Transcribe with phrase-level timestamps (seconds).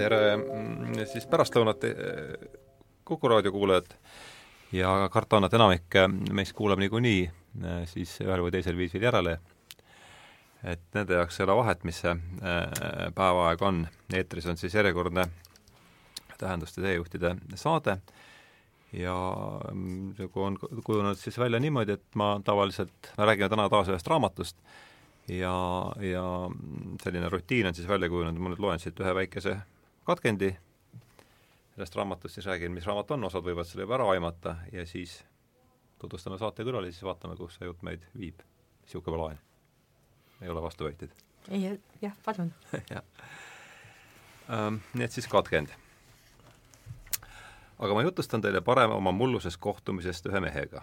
[0.00, 1.84] tere mm, siis pärastlõunat
[3.04, 3.90] Kuku raadio kuulajad
[4.72, 5.96] ja karta on, et enamik
[6.36, 7.24] meist kuulab niikuinii
[7.90, 9.38] siis ühel või teisel viisil järele.
[10.62, 12.14] et nende jaoks ei ole vahet, mis see
[13.16, 13.86] päevaaeg on.
[14.14, 15.26] eetris on siis järjekordne
[16.38, 17.98] tähenduste teejuhtide saade
[18.92, 19.16] ja
[19.72, 24.56] nagu on kujunenud siis välja niimoodi, et ma tavaliselt, me räägime täna taas ühest raamatust,
[25.28, 25.52] ja,
[26.00, 26.24] ja
[27.02, 29.58] selline rutiin on siis välja kujunenud, ma nüüd loen siit ühe väikese
[30.04, 30.56] katkendi,
[31.74, 35.20] sellest raamatust siis räägin, mis raamat on, osad võivad selle juba ära aimata ja siis
[35.98, 38.40] tutvustame saatekülalisi, siis vaatame, kus see jutt meid viib.
[38.82, 39.38] niisugune plaan.
[40.42, 41.12] ei ole vastuväiteid?
[41.50, 42.52] ei, jah, palun
[42.94, 43.02] jah
[44.50, 44.82] ähm,.
[44.94, 45.68] Nii et siis katkend.
[47.78, 50.82] aga ma jutustan teile parem oma mullusest kohtumisest ühe mehega.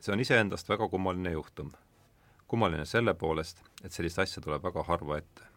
[0.00, 1.72] see on iseendast väga kummaline juhtum
[2.46, 5.48] kummaline selle poolest, et sellist asja tuleb väga harva ette.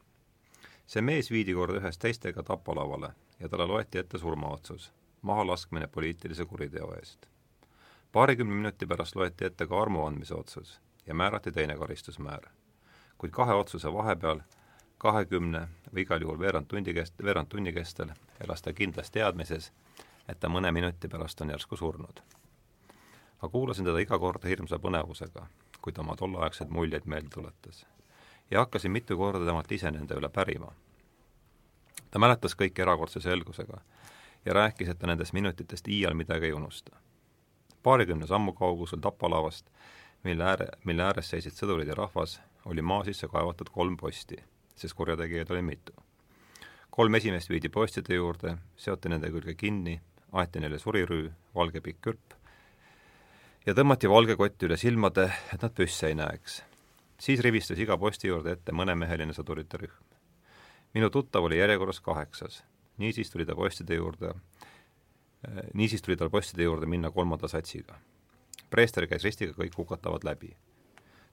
[0.89, 6.93] See mees viidi kord ühes teistega tapalavale ja talle loeti ette surmaotsus, mahalaskmine poliitilise kuriteo
[6.95, 7.27] eest.
[8.11, 12.41] paarikümne minuti pärast loeti ette ka armuandmise otsus ja määrati teine karistusmäär.
[13.17, 14.39] kuid kahe otsuse vahepeal
[14.97, 19.71] kahekümne või igal juhul veerand tundi kest-, veerand tunni kestel elas ta kindlas teadmises,
[20.27, 22.21] et ta mõne minuti pärast on järsku surnud.
[23.41, 25.47] ma kuulasin teda iga kord hirmsa põnevusega
[25.81, 27.85] kui ta oma tolleaegseid muljeid meelde tuletas.
[28.51, 30.71] Ja hakkasin mitu korda temalt ise nende üle pärima.
[32.11, 33.81] ta mäletas kõike erakordse selgusega
[34.45, 36.95] ja rääkis, et ta nendest minutitest iial midagi ei unusta.
[37.83, 39.69] paarikümne sammu kaugusel tapalavast,
[40.23, 44.37] mille ääre, mille ääres seisid sõdurid ja rahvas, oli maa sisse kaevatud kolm posti,
[44.75, 45.93] sest kurjategijaid oli mitu.
[46.89, 52.33] kolm esimest viidi postide juurde, seoti nende külge kinni, aeti neile surirüü, valge pikk kürp
[53.65, 56.61] ja tõmmati valge kott üle silmade, et nad püsse ei näeks.
[57.19, 60.17] Siis rivistas iga posti juurde ette mõnemeheline sõdurite rühm.
[60.93, 62.63] minu tuttav oli järjekorras kaheksas,
[62.97, 67.99] niisiis tuli ta postide juurde, äh, niisiis tuli tal postide juurde minna kolmanda satsiga.
[68.69, 70.55] preester käis ristiga kõik hukatavad läbi.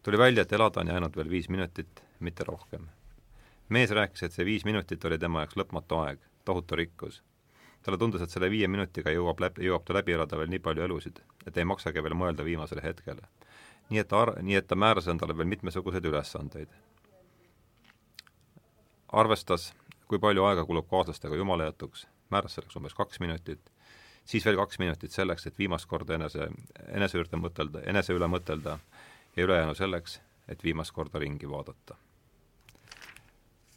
[0.02, 2.88] tuli välja, et elada on jäänud veel viis minutit, mitte rohkem.
[3.68, 7.22] mees rääkis, et see viis minutit oli tema jaoks lõpmatu aeg, tohutu rikkus
[7.86, 10.82] talle tundus, et selle viie minutiga jõuab läbi, jõuab ta läbi elada veel nii palju
[10.88, 13.28] elusid, et ei maksagi veel mõelda viimasele hetkele.
[13.90, 16.68] Nii et ar-, nii et ta määras endale veel mitmesuguseid ülesandeid.
[19.12, 19.72] arvestas,
[20.10, 23.70] kui palju aega kulub kaaslastega jumalajätuks, määras selleks umbes kaks minutit,
[24.24, 26.48] siis veel kaks minutit selleks, et viimast korda enese,
[26.88, 28.78] enese juurde mõtelda, enese üle mõtelda
[29.36, 31.96] ja ülejäänu selleks, et viimast korda ringi vaadata.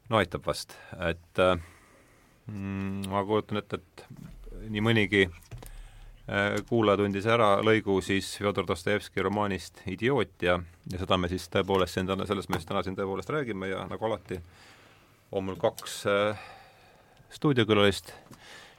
[0.10, 0.76] no aitab vast,
[1.10, 1.44] et
[2.48, 3.06] mm,?
[3.10, 4.06] ma kujutan ette, et
[4.74, 5.69] nii mõnigi äh,
[6.70, 10.60] kuulaja tundis ära lõigu siis Fjodor Dostojevski romaanist Idioot ja,
[10.92, 13.86] ja seda me siis tõepoolest siin täna, sellest me siis täna siin tõepoolest räägime ja
[13.90, 14.38] nagu alati
[15.32, 16.44] on mul kaks äh,
[17.34, 18.14] stuudiokülalist,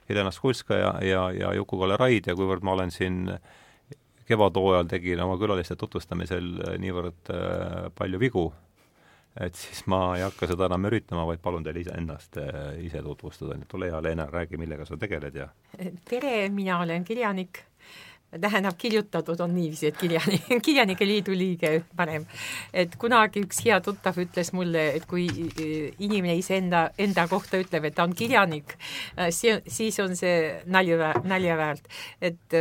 [0.08, 3.24] Helena Skulska ja, ja, ja Juku-Kalle Raid ja kuivõrd ma olen siin
[4.30, 6.52] kevadhooajal tegin oma külaliste tutvustamisel
[6.82, 8.44] niivõrd äh, palju vigu,
[9.38, 13.02] et siis ma ei hakka seda enam üritama, vaid palun teil ise ennast eh, ise
[13.04, 15.48] tutvustada, nii et ole hea, Leena, räägi, millega sa tegeled ja
[16.08, 17.62] tere, mina olen kirjanik,
[18.30, 22.26] tähendab, kirjutatud on niiviisi, et kirjanik, Kirjanike Liidu liige parem.
[22.74, 27.86] et kunagi üks hea tuttav ütles mulle, et kui eh, inimene iseenda, enda kohta ütleb,
[27.86, 28.74] et ta on kirjanik,
[29.16, 31.86] eh, see, siis on see nalja, nalja väärt.
[32.20, 32.58] et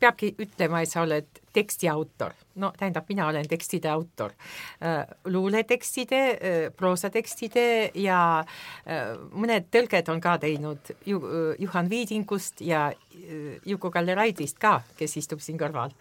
[0.00, 4.34] peabki ütlema, et sa oled teksti autor no tähendab, mina olen tekstide autor,
[4.82, 11.22] äh, luuletekstide, äh, proosatekstide ja äh, mõned tõlged on ka teinud Ju-,
[11.58, 12.90] Juhan Viidingust ja
[13.66, 15.92] Juku-Kalle Raidist ka, kes istub siin kõrval.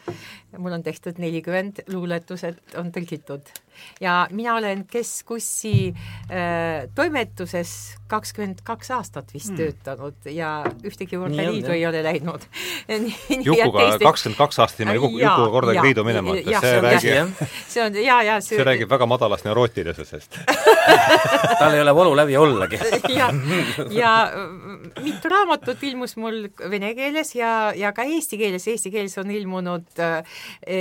[0.57, 3.49] mul on tehtud nelikümmend luuletused, on tõlgitud.
[4.01, 5.93] Ja mina olen Keskussi
[6.95, 9.59] toimetuses kakskümmend kaks aastat vist hmm.
[9.59, 12.45] töötanud ja ühtegi korda liidu ei ole läinud.
[13.47, 16.05] Jukuga kakskümmend kaks aastat ilma Juku, Jukuga kordagi liidu
[16.45, 20.39] minemata, see räägib, see on ja, ja see, see räägib väga madalast neurootilisusest
[21.59, 22.79] tal ei ole valu läbi ollagi.
[23.19, 23.29] Ja,
[23.91, 24.11] ja
[25.03, 30.01] mitu raamatut ilmus mul vene keeles ja, ja ka eesti keeles, eesti keeles on ilmunud
[30.03, 30.19] äh,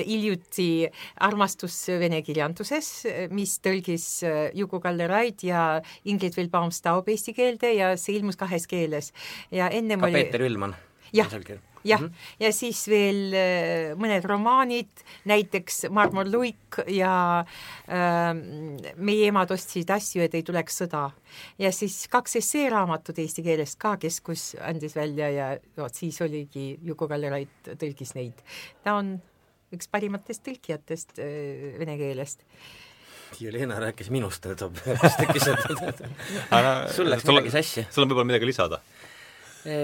[0.06, 0.88] hiljuti
[1.24, 2.90] Armastus vene kirjanduses,
[3.34, 5.64] mis tõlgis äh, Juku-Kalle Raid ja
[6.10, 9.12] Ingrid Vilbaum-Staub eesti keelde ja see ilmus kahes keeles.
[9.50, 10.76] ja ennem ka oli Peeter Ülman.
[11.12, 11.30] Jah,
[11.84, 12.12] jah -hmm.
[12.40, 14.90] ja siis veel äh, mõned romaanid,
[15.24, 17.44] näiteks Marmor-Luik ja
[17.88, 18.34] äh,
[18.96, 21.10] Meie emad ostsid asju, et ei tuleks sõda.
[21.58, 27.30] ja siis kaks esseeraamatut eesti keelest ka, Keskus andis välja ja vot siis oligi Juku-Kalle
[27.30, 28.42] Raid tõlgis neid.
[28.84, 29.20] ta on
[29.72, 32.44] üks parimatest tõlkijatest äh, vene keelest
[33.40, 35.98] Jelena rääkis minust, et siis tekkis, et
[36.96, 37.86] sul läks midagi sassi.
[37.90, 38.80] sul on võib-olla midagi lisada?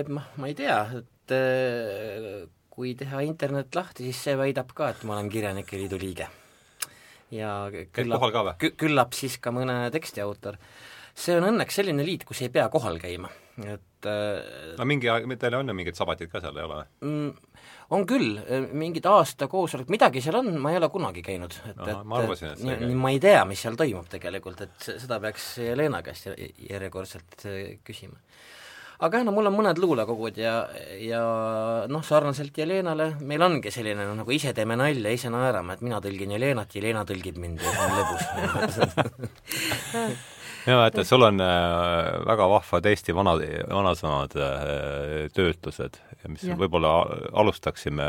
[0.08, 0.78] noh, ma ei tea,
[1.24, 6.00] et eh, kui teha internet lahti, siis see väidab ka, et ma olen Kirjanike Liidu
[6.00, 6.28] liige.
[7.34, 10.58] ja küllap, küllap siis ka mõne tekstiautor.
[11.14, 13.30] see on õnneks selline liit, kus ei pea kohal käima,
[13.62, 17.32] et eh, no mingi aeg, teil on ju mingid sabatid ka seal, ei ole mm,?
[17.94, 18.40] on küll,
[18.74, 22.20] mingid aasta koosolek, midagi seal on, ma ei ole kunagi käinud, et Aha, et ma
[22.20, 22.96] arvasin, et käib.
[23.00, 27.48] ma ei tea, mis seal toimub tegelikult, et seda peaks Helena käest järjekordselt
[27.86, 28.20] küsima
[29.00, 30.52] aga jah, no mul on mõned luulekogud ja,
[31.02, 31.23] ja
[31.91, 35.99] noh, sarnaselt Jelenale meil ongi selline noh, nagu ise teeme nalja, ise naerame, et mina
[36.05, 38.25] tõlgin Jelenat, Jelena tõlgib mind ja see on lõbus
[40.87, 41.50] et, et sul on äh,
[42.29, 43.32] väga vahvad Eesti vana,
[43.69, 44.46] vanasõnad äh,
[45.37, 45.94] töötlused,
[46.31, 46.55] mis ja.
[46.61, 46.91] võib-olla
[47.37, 48.06] alustaksime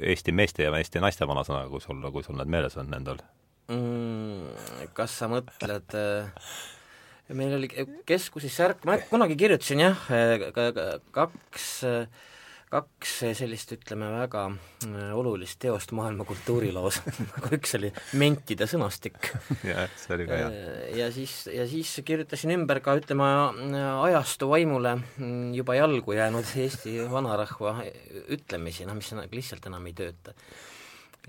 [0.00, 3.18] Eesti meeste ja Eesti naiste vanasõnaga, kui sul, kui sul need meeles on endal
[3.70, 4.90] mm,?
[4.96, 6.24] Kas sa mõtled äh,
[7.36, 7.70] meil oli
[8.08, 10.04] keskuses särk, ma kunagi kirjutasin jah,
[11.14, 11.66] kaks,
[12.72, 17.02] kaks sellist, ütleme, väga äh, olulist teost maailma kultuuriloos
[17.34, 19.30] nagu üks oli Mentide sõnastik.
[19.70, 20.50] jah, see oli ka hea.
[20.98, 23.28] Ja siis, ja siis kirjutasin ümber ka, ütleme,
[24.08, 27.78] ajastu vaimule mm, juba jalgu jäänud Eesti vanarahva
[28.32, 30.36] ütlemisi, noh, mis lihtsalt enam ei tööta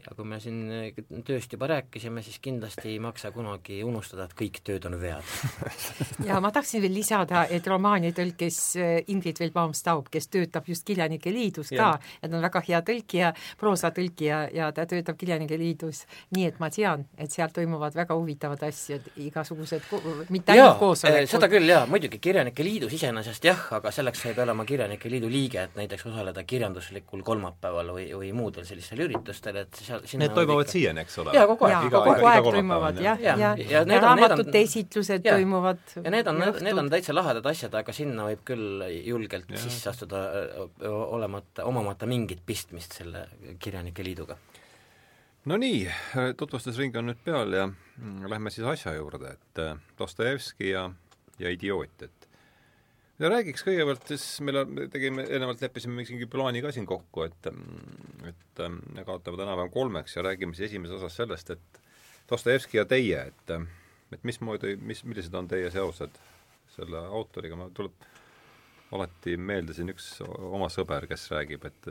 [0.02, 4.36] ja kui me siin eh, tööst juba rääkisime, siis kindlasti ei maksa kunagi unustada, et
[4.38, 5.24] kõik tööd on vead.
[6.28, 11.32] Ja ma tahtsin veel lisada, et romaani tõlkis eh, Ingrid Velbaum-Staub, kes töötab just Kirjanike
[11.34, 16.04] Liidus ka, et ta on väga hea tõlkija, proosatõlkija ja ta töötab Kirjanike Liidus,
[16.36, 19.90] nii et ma tean, et seal toimuvad väga huvitavad asjad, igasugused,
[20.34, 21.32] mitte ainult koosolekud.
[21.36, 25.12] seda küll jaa, muidugi Kirjanike Liidus iseenesest jah, aga selleks sa ei pea olema Kirjanike
[25.12, 30.34] Liidu liige, et näiteks osaleda kirjanduslikul kolmapäeval või, või muudel sellistel üritustel, et seal Need
[30.36, 31.34] toimuvad siiani, eks ole?
[31.36, 31.92] jaa, kogu aeg.
[31.94, 35.36] kogu aeg toimuvad jah, ja, ja, ja, ja raamatute esitlused ja.
[35.36, 39.62] toimuvad ja need on, need on täitsa lahedad asjad, aga sinna võib küll julgelt ja.
[39.62, 40.24] sisse astuda,
[40.88, 43.28] olemata, omamata mingit pistmist selle
[43.60, 44.38] Kirjanike Liiduga.
[45.50, 45.86] no nii,
[46.40, 50.88] tutvustusring on nüüd peal ja mm, lähme siis asja juurde, et äh, Dostojevski ja,
[51.40, 52.23] ja idioot, et
[53.20, 57.50] ja räägiks kõigepealt siis, meil on, tegime, eelnevalt leppisime mingi plaani ka siin kokku, et
[58.30, 58.64] et
[58.98, 61.82] jagatame täna-päev kolmeks ja räägime siis esimeses osas sellest, et
[62.30, 63.56] Dostojevski ja teie, et
[64.14, 66.20] et mismoodi, mis, millised on teie seosed
[66.76, 68.06] selle autoriga, ma tuleb
[68.94, 71.90] alati meelde siin üks oma sõber, kes räägib, et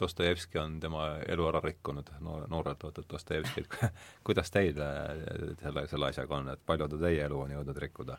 [0.00, 3.68] Dostojevski on tema elu ära rikkunud, noor, noorelt ootab Dostojevskit.
[4.26, 4.78] kuidas teil
[5.60, 8.16] selle, selle asjaga on, et palju ta teie elu on jõudnud rikkuda?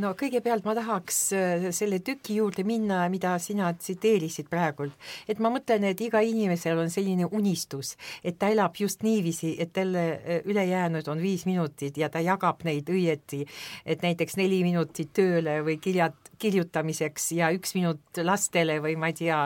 [0.00, 4.94] no kõigepealt ma tahaks äh, selle tüki juurde minna, mida sina tsiteerisid praegult.
[5.28, 9.72] et ma mõtlen, et iga inimesel on selline unistus, et ta elab just niiviisi, et
[9.74, 13.44] talle äh, ülejäänud on viis minutit ja ta jagab neid õieti,
[13.86, 19.16] et näiteks neli minutit tööle või kirjad, kirjutamiseks ja üks minut lastele või ma ei
[19.18, 19.40] tea,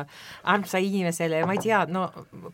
[0.48, 2.06] armsa inimesele, ma ei tea, no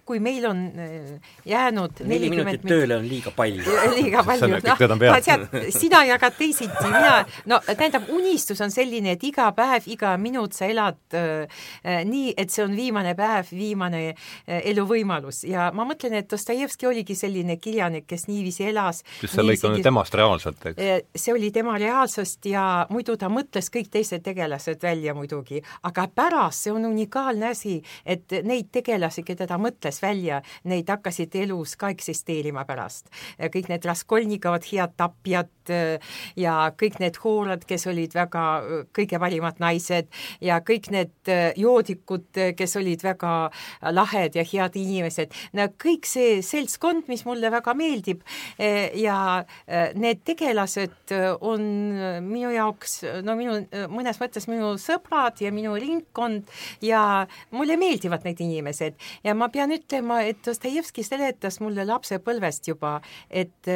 [0.05, 3.65] kui meil on äh, jäänud neli minutit tööle on liiga palju.
[3.99, 7.17] liiga palju, noh, ma tean, sina jagad teisiti, mina,
[7.51, 11.45] no tähendab, unistus on selline, et iga päev, iga minut sa elad äh,
[11.85, 16.89] äh nii, et see on viimane päev, viimane äh, eluvõimalus ja ma mõtlen, et Dostojevski
[16.89, 19.03] oligi selline kirjanik, kes niiviisi elas.
[19.21, 20.81] kas see lõik on temast reaalselt, eks?
[20.81, 26.07] Äh, see oli tema reaalsust ja muidu ta mõtles kõik teised tegelased välja muidugi, aga
[26.15, 31.77] pärast see on unikaalne asi, et neid tegelasi, keda ta mõtles välja, neid hakkasid elus
[31.77, 33.11] ka eksisteerima pärast.
[33.39, 38.45] kõik need Raskolnikovad, head tapjad äh, ja kõik need hoolad, kes olid väga
[38.95, 40.09] kõige parimad naised
[40.45, 43.33] ja kõik need joodikud, kes olid väga
[43.95, 48.23] lahed ja head inimesed, no kõik see seltskond, mis mulle väga meeldib
[48.59, 49.17] ja
[49.99, 51.65] need tegelased on
[52.25, 53.57] minu jaoks, no minu,
[53.93, 56.51] mõnes mõttes minu sõbrad ja minu ringkond
[56.85, 58.99] ja mulle meeldivad need inimesed.
[59.25, 62.97] Ja ma pean ütlema, et Dostojevski seletas mulle lapsepõlvest juba,
[63.31, 63.71] et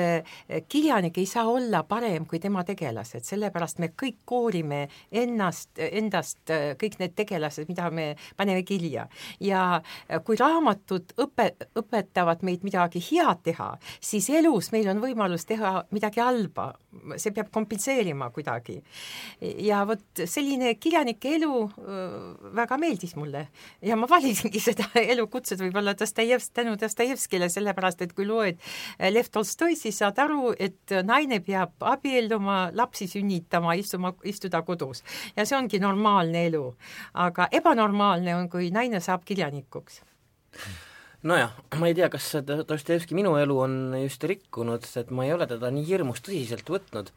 [0.68, 6.98] kirjanik ei saa olla parem kui tema tegelased, sellepärast me kõik koorime ennast, endast kõik
[7.00, 9.08] need tegelased, mida me paneme kirja.
[9.40, 9.80] ja
[10.24, 13.70] kui raamatud õpe, õpetavad meid midagi head teha,
[14.00, 16.72] siis elus meil on võimalus teha midagi halba,
[17.16, 18.80] see peab kompenseerima kuidagi.
[19.40, 21.54] ja vot selline kirjanike elu
[22.58, 23.48] väga meeldis mulle
[23.82, 28.58] ja ma valisingi seda elukutset võib-olla Dostojevs-, tänu Dostojevskile, sellepärast et kui loed
[29.10, 35.02] Lev Tolstoi, siis saad aru, et naine peab abielluma, lapsi sünnitama, istuma, istuda kodus.
[35.36, 36.64] ja see ongi normaalne elu.
[37.14, 40.02] aga ebanormaalne on, kui naine saab kirjanikuks
[41.26, 45.48] nojah, ma ei tea, kas Dostojevski minu elu on just rikkunud, et ma ei ole
[45.50, 47.10] teda nii hirmus tõsiselt võtnud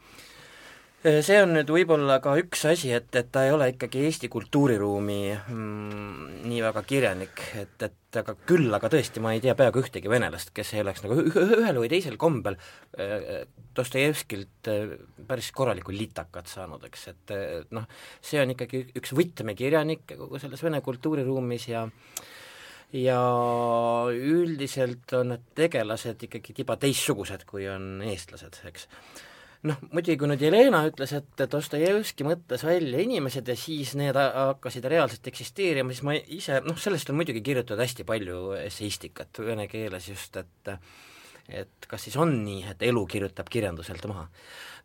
[1.01, 5.22] see on nüüd võib-olla ka üks asi, et, et ta ei ole ikkagi Eesti kultuuriruumi
[5.34, 10.12] mm, nii väga kirjanik, et, et aga küll, aga tõesti, ma ei tea peaaegu ühtegi
[10.12, 14.93] venelast, kes ei oleks nagu ühel või teisel kombel äh, Dostojevskilt äh,
[15.25, 17.34] päris korralikku litakat saanud, eks, et
[17.74, 17.89] noh,
[18.22, 21.88] see on ikkagi üks võtmekirjanikke kogu selles vene kultuuriruumis ja
[22.91, 23.17] ja
[24.12, 28.89] üldiselt on need tegelased ikkagi tiba teistsugused, kui on eestlased, eks
[29.70, 34.88] noh, muidugi kui nüüd Jelena ütles, et Dostojevski mõtles välja inimesed ja siis need hakkasid
[34.89, 40.10] reaalselt eksisteerima, siis ma ise, noh, sellest on muidugi kirjutatud hästi palju esseistikat vene keeles
[40.12, 40.74] just, et
[41.55, 44.27] et kas siis on nii, et elu kirjutab kirjanduselt maha.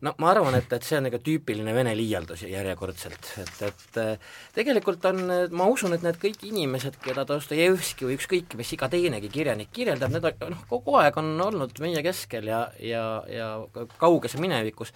[0.05, 4.33] no ma arvan, et, et see on nagu tüüpiline vene liialdus järjekordselt, et, et äh,
[4.57, 9.31] tegelikult on, ma usun, et need kõik inimesed, keda Dostojevski või ükskõik mis iga teinegi
[9.33, 13.55] kirjanik kirjeldab, need noh, kogu aeg on olnud meie keskel ja, ja, ja
[13.97, 14.93] kauges minevikus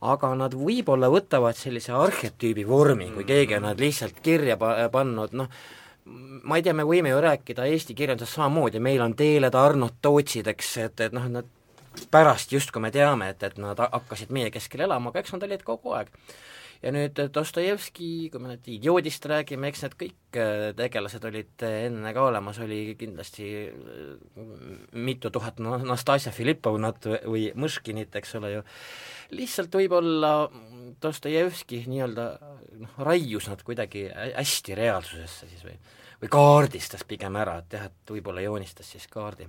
[0.00, 5.34] aga nad võib-olla võtavad sellise arhetüübi vormi, kui keegi on nad lihtsalt kirja pa-, pannud,
[5.36, 5.50] noh,
[6.04, 10.48] ma ei tea, me võime ju rääkida eesti kirjandusest samamoodi, meil on Teeled, Arnold, Tootsid,
[10.50, 11.48] eks, et, et noh, nad
[12.10, 15.66] pärast justkui me teame, et, et nad hakkasid meie keskel elama, aga eks nad olid
[15.66, 16.12] kogu aeg.
[16.80, 22.14] ja nüüd Dostojevski, kui me nüüd idioodist räägime, eks need kõik äh, tegelased olid enne
[22.16, 24.46] ka olemas, oli kindlasti äh,
[24.96, 28.64] mitu tuhat Nastasia Filippovnat või Mõškinit, eks ole ju,
[29.36, 30.34] lihtsalt võib-olla
[31.00, 32.26] Dostojevski nii-öelda
[32.82, 35.78] noh, raius nad kuidagi hästi reaalsusesse siis või
[36.20, 39.46] või kaardistas pigem ära, et jah, et võib-olla joonistas siis kaardi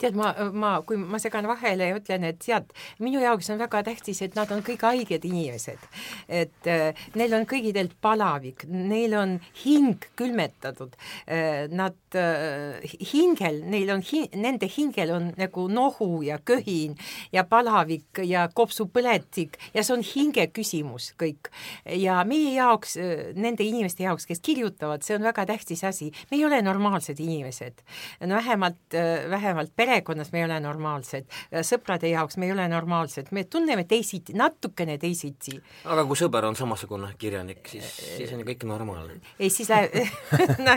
[0.00, 2.72] tead, ma, ma, kui ma segan vahele ja ütlen, et tead,
[3.02, 5.88] minu jaoks on väga tähtis, et nad on kõik haiged inimesed.
[6.28, 10.96] et äh, neil on kõigil palavik, neil on hing külmetatud
[11.26, 12.80] äh,, nad äh,
[13.12, 16.96] hingel, neil on hi-, nende hingel on nagu nohu ja köhin
[17.32, 21.50] ja palavik ja kopsupõletik ja see on hinge küsimus kõik.
[21.86, 26.38] ja meie jaoks äh,, nende inimeste jaoks, kes kirjutavad, see on väga tähtis asi, me
[26.38, 27.84] ei ole normaalsed inimesed.
[28.26, 31.26] no vähemalt äh,, vähemalt vähemalt perekonnas me ei ole normaalsed,
[31.62, 35.60] sõprade jaoks me ei ole normaalsed, me tunneme teisiti, natukene teisiti.
[35.84, 37.84] aga kui sõber on samasugune kirjanik, siis,
[38.16, 39.20] siis on ju kõik normaalne.
[39.38, 39.94] ei, siis läheb
[40.66, 40.76] no,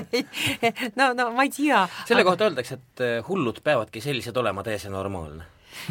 [0.95, 1.87] no, no ma ei tea.
[2.07, 5.45] selle kohta öeldakse, et hullud peavadki sellised olema täiesti normaalne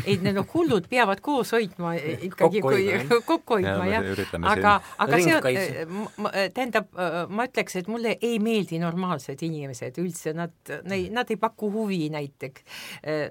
[0.06, 2.86] ei, need no hullud peavad koos hoidma ikkagi, kui
[3.30, 4.08] kokku hoidma jah,
[4.52, 4.74] aga,
[5.04, 6.90] aga see on, tähendab,
[7.32, 10.54] ma ütleks, et mulle ei meeldi normaalsed inimesed üldse, nad,
[10.86, 12.66] nad ei paku huvi näiteks.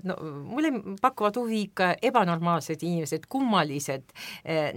[0.08, 0.18] no
[0.52, 4.16] mulle pakuvad huvi ikka ebanormaalsed inimesed, kummalised,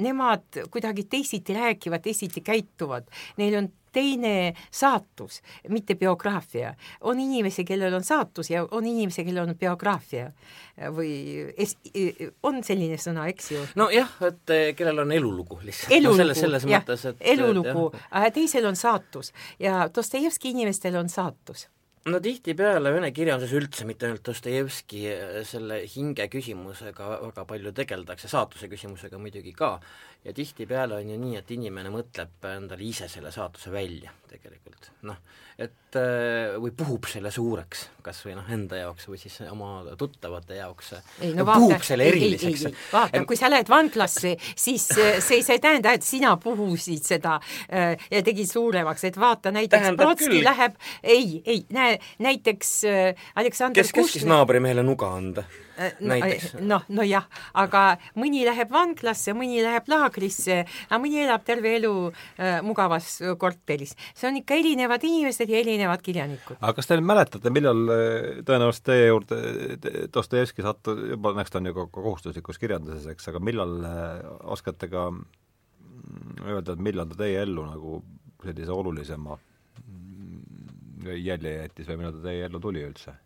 [0.03, 3.09] nemad kuidagi teisiti räägivad, teisiti käituvad,
[3.41, 5.41] neil on teine saatus,
[5.73, 6.75] mitte biograafia.
[7.01, 10.31] on inimesi, kellel on saatus ja on inimesi, kellel on biograafia
[10.95, 11.13] või
[11.57, 11.79] es-,
[12.43, 13.67] on selline sõna, eks ju?
[13.79, 15.93] nojah, et eh, kellel on elulugu lihtsalt.
[15.93, 17.91] elulugu no,, selles, selles jah, mõttes, et elulugu,
[18.35, 19.33] teisel on saatus
[19.63, 21.69] ja Dostojevski inimestel on saatus
[22.11, 25.05] no tihtipeale vene kirjanduses üldse, mitte ainult Dostojevski,
[25.49, 29.79] selle hinge küsimusega väga palju tegeldakse, saatuse küsimusega muidugi ka,
[30.25, 35.19] ja tihtipeale on ju nii, et inimene mõtleb endale ise selle saatuse välja tegelikult, noh,
[35.61, 40.59] et äh, või puhub selle suureks, kas või noh, enda jaoks või siis oma tuttavate
[40.59, 40.91] jaoks,
[41.37, 42.65] no, vaata, puhub selle eriliseks.
[42.93, 47.37] vaata, kui sa lähed vanglasse, siis see, see ei tähenda, et sina puhusid seda
[47.69, 53.85] äh, ja tegid suuremaks, et vaata näiteks Trotski läheb, ei, ei, näe, näiteks äh, Aleksander
[53.85, 55.47] kes käskis naabrimehele nuga anda?
[55.75, 55.95] Äh,
[56.63, 57.25] noh, nojah,
[57.59, 57.85] aga
[58.19, 61.93] mõni läheb vanglasse, mõni läheb laagrisse, aga mõni elab terve elu
[62.39, 63.95] äh, mugavas korteris.
[64.15, 66.57] see on ikka erinevad inimesed ja erinevad kirjanikud.
[66.61, 69.41] aga kas te nüüd mäletate, millal äh, tõenäoliselt teie juurde
[70.15, 74.23] Dostojevski sattus, juba eks ta on ju ka kohustuslikus kirjanduses, eks, aga millal äh,
[74.55, 78.03] oskate ka mm, öelda, et millal ta teie ellu nagu
[78.45, 83.19] sellise olulisema mm, jälje jättis või millal ta teie ellu tuli üldse?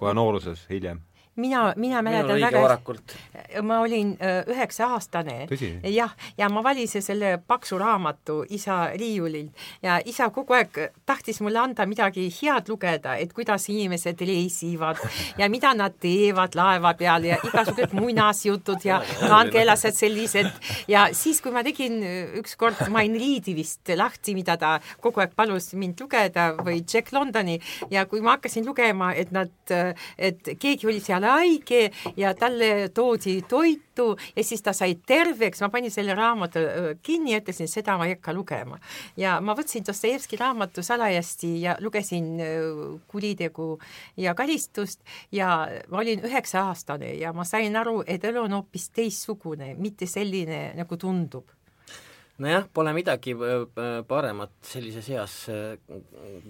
[0.00, 1.02] kohe nooruses, hiljem?
[1.36, 3.14] Mina, mina mäletan väga varakult.
[3.62, 5.48] ma olin üheksa-aastane.
[5.88, 9.48] jah, ja ma valisin selle paksu raamatu isa riiulil
[9.82, 15.00] ja isa kogu aeg tahtis mulle anda midagi head lugeda, et kuidas inimesed reisivad
[15.40, 19.00] ja mida nad teevad laeva peal ja igasugused muinasjutud ja
[19.32, 20.50] kangelased sellised
[20.88, 22.00] ja siis, kui ma tegin
[22.42, 27.58] ükskord Main Reedi vist lahti, mida ta kogu aeg palus mind lugeda või Jack Londoni
[27.90, 29.52] ja kui ma hakkasin lugema, et nad,
[30.18, 35.60] et keegi oli seal jumala haige ja talle toodi toitu ja siis ta sai terveks,
[35.60, 36.58] ma panin selle raamatu
[37.02, 38.78] kinni ja ütlesin, seda ma ei hakka lugema.
[39.16, 42.40] ja ma võtsin Dostojevski raamatu salajasti ja lugesin
[43.08, 43.78] kuritegu
[44.16, 45.00] ja karistust
[45.32, 50.72] ja ma olin üheksa-aastane ja ma sain aru, et elu on hoopis teistsugune, mitte selline,
[50.76, 51.61] nagu tundub
[52.42, 53.34] nojah, pole midagi
[54.08, 55.36] paremat sellises eas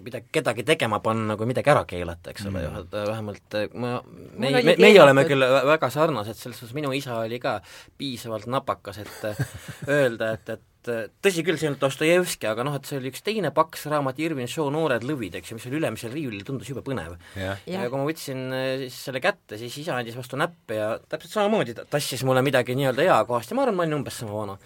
[0.03, 3.95] midagi, kedagi tegema panna, kui midagi ära keelata, eks ole mm., vähemalt ma,
[4.35, 7.59] me, me, meie oleme küll väga sarnased, selles suhtes minu isa oli ka
[7.97, 9.25] piisavalt napakas, et
[9.97, 13.23] öelda, et, et tõsi küll, see ei olnud Dostojevski, aga noh, et see oli üks
[13.25, 16.83] teine paks raamat, Irvin Shaw Noored lõvid, eks ju, mis oli ülemisel riiulil, tundus jube
[16.85, 17.15] põnev.
[17.39, 21.37] ja kui ma võtsin äh, siis selle kätte, siis isa andis vastu näppe ja täpselt
[21.37, 24.57] samamoodi tassis mulle midagi nii-öelda eakohast ja ma arvan, ma olin umbes sama vana.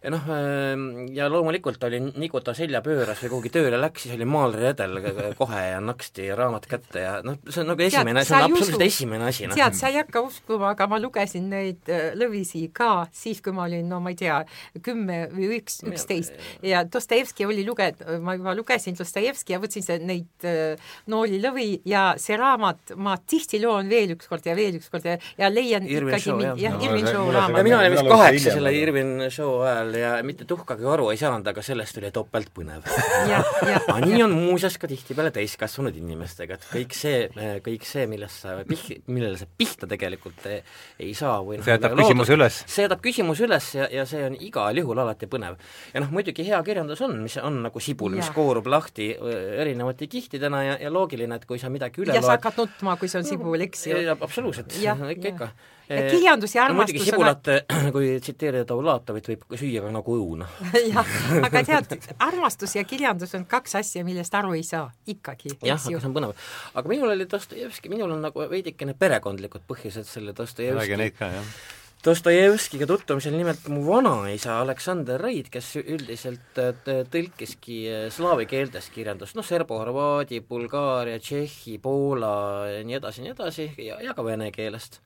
[0.00, 4.06] Ja noh, ähm, ja loomulikult oli, nii kui ta selja pööras või kuhugi tööle läks,
[4.06, 4.96] siis oli maalriredel
[5.36, 9.28] kohe ja naksti raamat kätte ja noh, see on nagu esimene, see on absoluutselt esimene
[9.28, 9.48] asi.
[9.50, 9.58] Noh.
[9.60, 13.66] tead, sa ei hakka uskuma, aga ma lugesin neid äh, lõvisi ka siis, kui ma
[13.68, 14.38] olin, no ma ei tea,
[14.86, 16.32] kümme või üks, üksteist
[16.64, 17.92] ja Dostojevski oli luge-,
[18.24, 20.80] ma juba lugesin Dostojevski ja võtsin see, neid äh,
[21.12, 25.52] Nooli lõvi ja see raamat, ma tihti loen veel ükskord ja veel ükskord ja, ja
[25.52, 27.68] leian Irvin ikkagi Shaw, jah, jah, Irvin Shaw raamat.
[27.68, 31.62] mina olin vist kaheksa selle Irvin Shaw ajal ja mitte tuhkagi aru ei saanud, aga
[31.64, 32.86] sellest oli topelt põnev.
[33.30, 37.22] aga nii on muuseas ka tihtipeale täiskasvanud inimestega, et kõik see,
[37.64, 40.60] kõik see, millest sa pih-, millele sa pihta tegelikult ei,
[41.06, 42.60] ei saa või noh, see jätab küsimuse üles.
[42.74, 45.58] see jätab küsimuse üles ja, ja see on igal juhul alati põnev.
[45.94, 50.64] ja noh, muidugi hea kirjandus on, mis on nagu sibul, mis koorub lahti erinevate kihtidena
[50.66, 53.10] ja, ja loogiline, et kui sa midagi üle ja loed ja sa hakkad nutma, kui
[53.10, 54.00] see on sibul, eks ju.
[54.16, 55.52] absoluutselt, ikka, ikka
[55.90, 60.48] kirjandus ja armastus no, muidugi sibulat on..., kui tsiteerida Taulatovit, võib süüa ka nagu õuna.
[60.94, 61.96] Jah, aga tead,
[62.28, 65.56] armastus ja kirjandus on kaks asja, millest aru ei saa, ikkagi.
[65.60, 66.36] jah, aga see on põnev.
[66.74, 71.28] aga minul oli Dostojevski, minul on nagu veidikene perekondlikud põhjused selle Dostojevski räägi neid ka,
[71.34, 71.52] jah.
[72.00, 73.34] Dostojevskiga tutvumisel.
[73.36, 76.70] Nimelt mu vanaisa Aleksander Raid, kes üldiselt äh,
[77.12, 82.32] tõlkiski äh, slaavi keeltest kirjandust, noh, serbo-horvaadi, Bulgaaria, Tšehhi, Poola
[82.72, 85.02] ja nii edasi, nii edasi, ja, ja ka vene keelest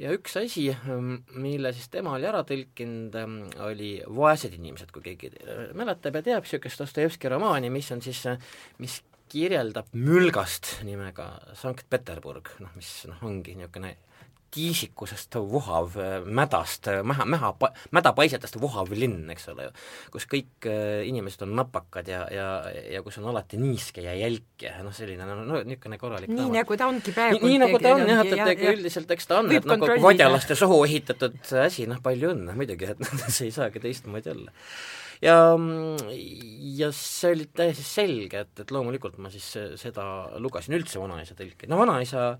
[0.00, 5.04] ja üks asi, ähm, mille siis tema oli ära tõlkinud, ähm, oli Vaesed inimesed, kui
[5.04, 5.32] keegi
[5.76, 8.24] mäletab ja teab niisugust Dostojevski romaani, mis on siis,
[8.80, 13.94] mis kirjeldab mülgast nimega Sankt-Peterburg, noh mis noh, ongi niisugune
[14.54, 15.94] tiisikusest vohav,
[16.26, 17.52] mädast, mäha, mäha,
[17.94, 19.74] mädapaisetest vohav linn, eks ole ju,
[20.14, 22.48] kus kõik äh, inimesed on napakad ja, ja,
[22.96, 26.50] ja kus on alati niiske ja jälk ja noh, selline no, no niisugune korralik nii
[26.54, 27.40] nagu ta ongi praegu.
[27.40, 29.92] nii, nii nagu ta on jah, et, et ega üldiselt eks ta on, et nagu
[30.02, 34.54] vadjalaste sohu ehitatud asi, noh palju õnne muidugi, et see ei saagi teistmoodi olla
[35.24, 35.36] ja,
[36.80, 39.48] ja see oli täiesti selge, et, et loomulikult ma siis
[39.80, 40.04] seda
[40.42, 42.34] lugesin üldse vanaisa tõlke, no vanaisa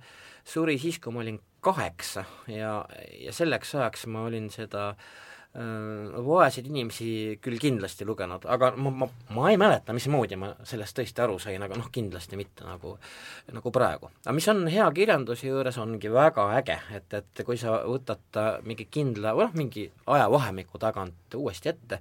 [0.47, 2.79] suri siis, kui ma olin kaheksa ja,
[3.21, 5.11] ja selleks ajaks ma olin seda äh,
[5.51, 11.25] vaeseid inimesi küll kindlasti lugenud, aga ma, ma, ma ei mäleta, mismoodi ma sellest tõesti
[11.25, 12.95] aru sain, aga noh, kindlasti mitte nagu,
[13.51, 14.13] nagu praegu.
[14.23, 18.87] aga mis on hea kirjanduse juures, ongi väga äge, et, et kui sa võtad mingi
[18.87, 21.99] kindla, või noh, mingi ajavahemiku tagant uuesti ette,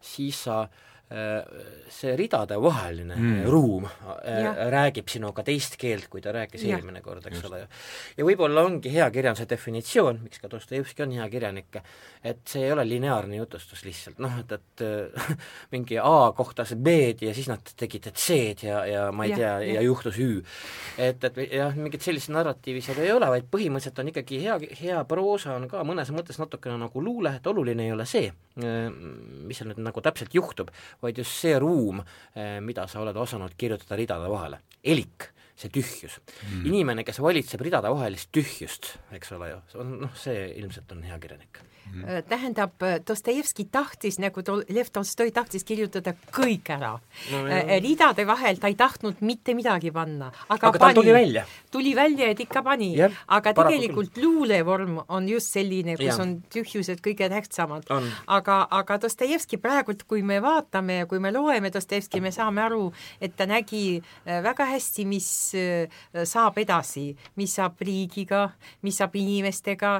[0.00, 3.46] siis sa äh, Äh, see ridadevaheline mm.
[3.50, 4.52] ruum äh, ja.
[4.70, 6.76] räägib sinuga teist keelt, kui ta rääkis ja.
[6.76, 7.48] eelmine kord, eks Just.
[7.48, 7.66] ole ju.
[8.20, 11.80] ja võib-olla ongi hea kirjanduse definitsioon, miks ka Dostojevski on hea kirjanik,
[12.22, 15.32] et see ei ole lineaarne jutustus lihtsalt, noh, et, et äh,
[15.74, 19.56] mingi A kohtas B-d ja siis nad tegid C-d ja, ja ma ei ja, tea,
[19.74, 20.44] ja juhtus Ü.
[20.94, 25.02] et, et jah, mingit sellist narratiivi seal ei ole, vaid põhimõtteliselt on ikkagi hea, hea
[25.10, 29.72] proosa on ka mõnes mõttes natukene nagu luule, et oluline ei ole see, mis seal
[29.72, 30.70] nüüd nagu täpselt juhtub,
[31.02, 32.02] vaid just see ruum,
[32.34, 34.60] eh, mida sa oled osanud kirjutada ridade vahele.
[34.80, 35.26] elik,
[35.60, 36.64] see tühjus mm..
[36.70, 41.60] inimene, kes valitseb ridade vahelist tühjust, eks ole ju, noh, see ilmselt on hea kirjanik.
[42.28, 42.72] Tähendab,
[43.06, 47.40] Dostojevski tahtis, nagu tol-, Lev Tolstoi tahtis kirjutada kõik ära no,.
[47.50, 51.44] Äh, ridade vahel ta ei tahtnud mitte midagi panna, aga, aga pani, tuli välja.
[51.70, 52.92] tuli välja, et ikka pani.
[53.00, 56.18] aga tegelikult luulevorm on just selline, kus ja.
[56.22, 57.88] on tühjused kõige tähtsamad.
[58.26, 62.90] aga, aga Dostojevski praegult, kui me vaatame ja kui me loeme Dostojevski, me saame aru,
[63.20, 65.30] et ta nägi väga hästi, mis
[66.30, 68.46] saab edasi, mis saab riigiga,
[68.86, 69.96] mis saab inimestega,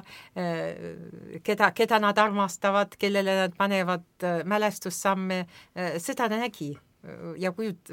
[1.46, 5.44] keda, keda nad armastavad, kellele nad panevad äh, mälestussamme,
[5.76, 6.74] äh, seda ta nägi
[7.40, 7.88] ja kujut-,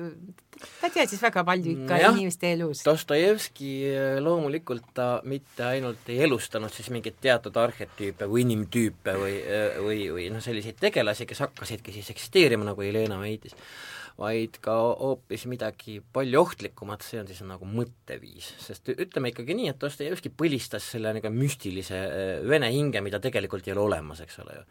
[0.81, 2.81] ta teadis väga palju ikka ja, inimeste elus.
[2.85, 9.37] Dostojevski äh, loomulikult ta mitte ainult ei elustanud siis mingeid teatud arhetüüpe või inimtüüpe või,
[9.85, 13.55] või, või noh, selliseid tegelasi, kes hakkasidki siis eksisteerima, nagu Helena väitis,
[14.17, 19.69] vaid ka hoopis midagi palju ohtlikumat, see on siis nagu mõtteviis, sest ütleme ikkagi nii,
[19.71, 24.39] et Dostojevski põlistas selle niisugune müstilise äh, vene hinge, mida tegelikult ei ole olemas, eks
[24.43, 24.63] ole ju.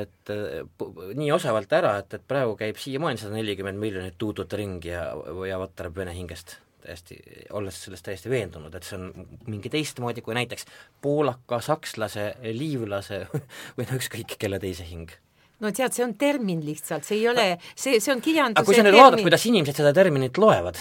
[0.00, 4.90] et äh, nii osavalt ära, et, et praegu käib siiamaani sada nelikümmend miljonit tuutut ringi
[4.90, 5.06] ja,
[5.46, 7.20] ja vatarab vene hingest täiesti,
[7.54, 10.66] olles sellest täiesti veendunud, et see on mingi teistmoodi kui näiteks
[11.04, 13.26] poolaka, sakslase, liivlase
[13.78, 15.14] või no ükskõik kelle teise hing
[15.60, 18.78] no tead, see on termin lihtsalt, see ei ole, see, see on kirjanduse aga kui
[18.78, 20.80] sa nüüd vaatad, kuidas inimesed seda terminit loevad,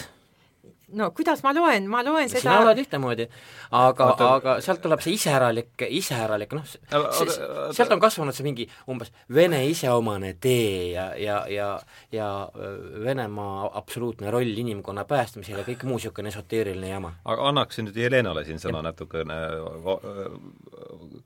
[0.94, 3.30] no kuidas ma loen, ma loen seda sina oled ühtemoodi,
[3.78, 6.66] aga, aga sealt tuleb see iseäralik, iseäralik, noh,
[7.76, 11.70] sealt on kasvanud see mingi umbes vene iseomane tee ja, ja, ja
[12.12, 12.50] ja
[13.04, 17.12] Venemaa absoluutne roll inimkonna päästmisel ja kõik muu niisugune esoteeriline jama.
[17.26, 18.90] aga annaksin nüüd Jelenale siin sõna ja.
[18.90, 19.38] natukene,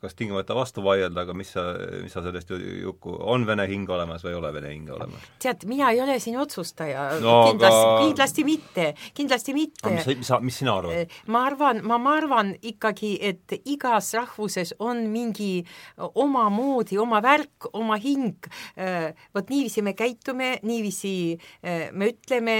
[0.02, 1.66] kas tingimata vastu vaielda, aga mis sa,
[2.04, 5.28] mis sa sellest Juku, on vene hing olemas või ei ole vene hing olemas?
[5.44, 9.90] tead, mina ei ole siin otsustaja no,, kindlasti aga..., kindlasti mitte, kindlasti mitte.
[9.94, 10.96] mis, mis, mis sina arvad?
[11.04, 15.64] Eh, ma arvan, ma, ma arvan ikkagi, et igas rahvuses on mingi
[15.98, 18.50] omamoodi oma värk, oma hing.
[18.78, 21.16] Eh, vot niiviisi me käitume, niiviisi
[21.64, 22.58] eh, me ütleme,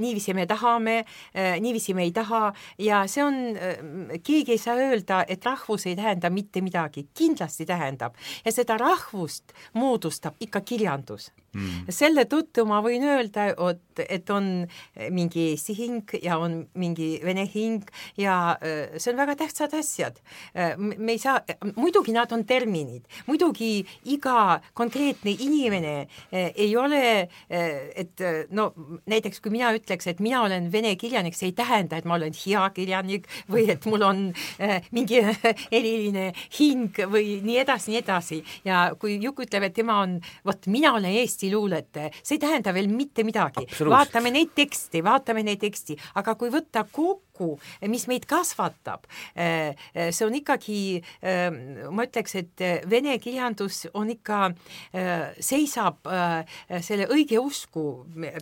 [0.00, 0.96] niiviisi me tahame,
[1.34, 2.50] niiviisi me ei taha
[2.82, 3.40] ja see on,
[4.24, 9.54] keegi ei saa öelda, et rahvus ei tähenda mitte midagi, kindlasti tähendab ja seda rahvust
[9.74, 11.92] moodustab ikka kirjandus mm..
[11.92, 13.48] selle tõttu ma võin öelda,
[14.02, 14.66] et, on
[15.14, 17.86] mingi eesti hing ja on mingi vene hing
[18.20, 18.56] ja
[18.96, 20.18] see on väga tähtsad asjad.
[20.76, 21.38] Me ei saa,
[21.76, 25.94] muidugi nad on terminid, muidugi iga konkreetne inimene
[26.32, 27.02] ei ole,
[27.48, 28.70] et no
[29.06, 32.34] näiteks kui mina ütleks, et mina olen vene kirjanik, see ei tähenda, et ma olen
[32.36, 34.22] hea kirjanik või et mul on
[34.96, 35.22] mingi
[35.76, 38.40] eriline hing või nii edasi, nii edasi.
[38.66, 42.74] Ja kui Juk ütleb, et tema on, vot mina olen Eesti luuletaja, see ei tähenda
[42.74, 43.66] veel mitte midagi.
[43.86, 47.56] vaatame neid tekste, vaatame neid teksti, aga kui võtta kokku,
[47.92, 51.50] mis meid kasvatab, eh, eh, see on ikkagi, eh,
[51.90, 54.52] ma ütleks, et vene kirjandus on ikka,
[55.40, 56.06] seisab
[56.80, 57.84] selle õigeusku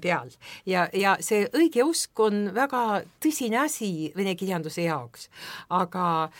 [0.02, 0.30] peal.
[0.66, 5.28] Ja, ja see õigeusk on väga tõsine asi vene kirjanduse jaoks,
[5.70, 6.30] aga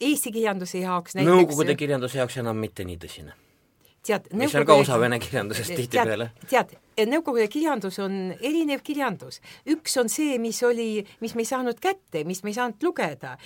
[0.00, 3.43] eesti kirjanduse jaoks näiteks Nõukogude kirjanduse jaoks enam mitte nii tõsine
[4.04, 6.30] tead mis on ka osa vene kirjandusest tihtipeale.
[6.50, 9.40] tead, Nõukogude kirjandus on erinev kirjandus.
[9.66, 13.36] üks on see, mis oli, mis me ei saanud kätte, mis me ei saanud lugeda.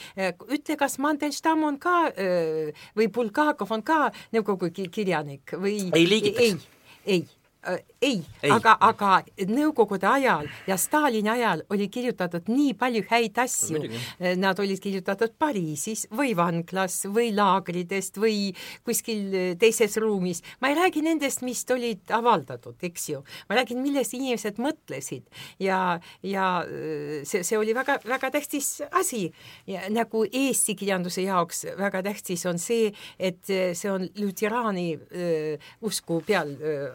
[0.50, 2.10] ütle, kas Mandelstam on ka
[2.96, 6.44] või Bulgakov on ka Nõukogude kirjanik või ei liigitaks?
[6.44, 9.18] ei, ei Äh, ei, ei., aga, aga
[9.48, 13.80] Nõukogude ajal ja Stalini ajal oli kirjutatud nii palju häid asju.
[13.82, 18.52] Äh, nad olid kirjutatud Pariisis või vanglas või laagridest või
[18.86, 20.42] kuskil äh, teises ruumis.
[20.60, 23.22] ma ei räägi nendest, mis olid avaldatud, eks ju.
[23.48, 25.26] ma räägin, millest inimesed mõtlesid
[25.62, 26.46] ja, ja
[27.26, 29.28] see, see oli väga, väga tähtis asi.
[29.90, 34.88] nagu eesti kirjanduse jaoks väga tähtis on see, et see on luteraani
[35.84, 36.92] usku peal öö,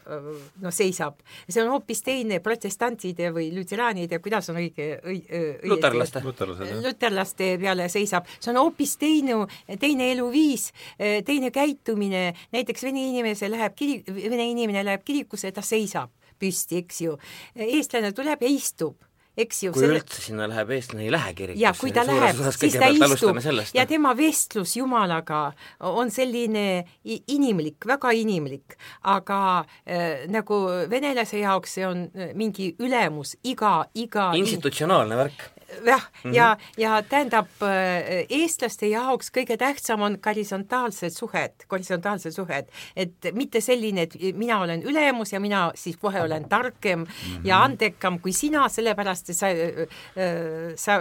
[0.63, 1.19] no seisab.
[1.47, 8.27] see on hoopis teine protestantide või lüteraanide, kuidas on õige, õige luterlaste, luterlaste peale seisab,
[8.39, 9.43] see on hoopis teine,
[9.79, 16.11] teine eluviis, teine käitumine, näiteks vene inimese läheb kiri-, vene inimene läheb kirikusse, ta seisab
[16.39, 17.17] püsti, eks ju.
[17.55, 18.97] eestlane tuleb ja istub
[19.37, 19.71] eks ju.
[19.73, 19.99] kui selle...
[20.01, 21.63] üldse sinna läheb, eestlane ei lähe kirikusse.
[21.63, 23.39] ja kui ta läheb, siis ta istub
[23.73, 25.41] ja tema vestlus Jumalaga
[25.89, 28.77] on selline inimlik, väga inimlik,
[29.09, 29.39] aga
[29.85, 30.59] äh, nagu
[30.91, 35.47] venelase jaoks see on äh, mingi ülemus, iga, iga institutsionaalne värk
[35.85, 36.35] jah mm, -hmm.
[36.35, 43.61] ja, ja tähendab, äh, eestlaste jaoks kõige tähtsam on horisontaalsed suhed, horisontaalsed suhed, et mitte
[43.61, 47.41] selline, et mina olen ülemus ja mina siis kohe olen targem mm -hmm.
[47.43, 50.99] ja andekam kui sina, sellepärast et sa, äh, sa,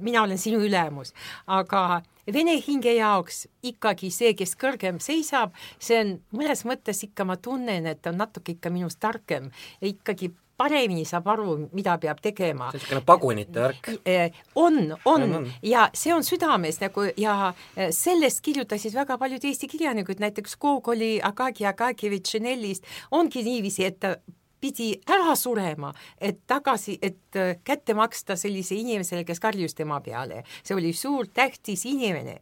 [0.00, 1.12] mina olen sinu ülemus,
[1.46, 2.02] aga
[2.32, 7.86] vene hinge jaoks ikkagi see, kes kõrgem seisab, see on mõnes mõttes ikka ma tunnen,
[7.86, 9.50] et on natuke ikka minust targem
[9.80, 12.70] ja ikkagi paremini saab aru, mida peab tegema.
[12.72, 13.90] niisugune pagunite värk.
[14.04, 17.36] Eh, on, on, ja see on südames nagu ja
[17.76, 24.00] eh, sellest kirjutasid väga paljud Eesti kirjanikud, näiteks Gogoli Akagi Akakevitš Ženellist ongi niiviisi, et
[24.00, 24.16] ta
[24.60, 30.42] pidi ära surema, et tagasi, et eh, kätte maksta sellise inimesele, kes karjus tema peale.
[30.64, 32.40] see oli suur tähtis inimene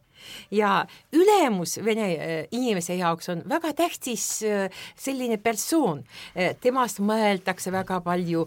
[0.51, 6.03] ja ülemus vene äh, inimese jaoks on väga tähtis äh, selline persoon,
[6.35, 8.45] äh, temast mõeldakse väga palju,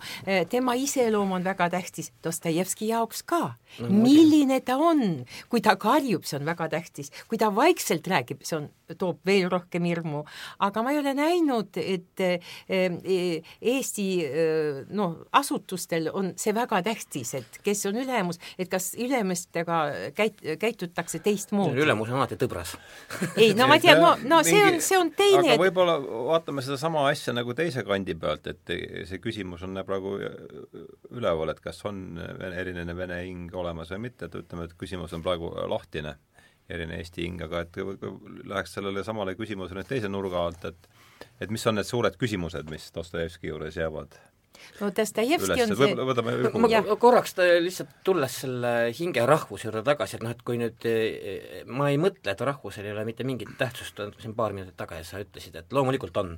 [0.51, 3.55] tema iseloom on väga tähtis, Dostojevski jaoks ka.
[3.79, 3.89] No,.
[3.93, 8.57] milline ta on, kui ta karjub, see on väga tähtis, kui ta vaikselt räägib, see
[8.57, 10.23] on, toob veel rohkem hirmu,
[10.65, 12.23] aga ma ei ole näinud, et
[13.69, 14.07] Eesti
[14.97, 19.83] noh, asutustel on see väga tähtis, et kes on ülemus, et kas ülemustega
[20.17, 22.75] käit-, käitutakse teistmoodi ülemus on alati tõbras.
[23.37, 25.97] Ei, no ma tean, no, no see on, see on teine aga võib-olla
[26.31, 28.75] vaatame sedasama asja nagu teise kandi pealt, et
[29.09, 30.17] see küsimus on praegu
[31.11, 35.25] üleval, et kas on eriline vene hing olemas või mitte, et ütleme, et küsimus on
[35.27, 36.17] praegu lahtine,
[36.69, 40.91] eriline Eesti hing, aga et läheks sellele samale küsimusele teise nurga alt, et
[41.43, 44.17] et mis on need suured küsimused, mis Dostojevski juures jäävad
[44.81, 50.27] no Dostojevski on see võtame ma korraks lihtsalt tulles selle hinge rahvuse juurde tagasi, et
[50.27, 50.89] noh, et kui nüüd
[51.71, 55.23] ma ei mõtle, et rahvusel ei ole mitte mingit tähtsust, siin paar minutit tagasi sa
[55.23, 56.37] ütlesid, et loomulikult on.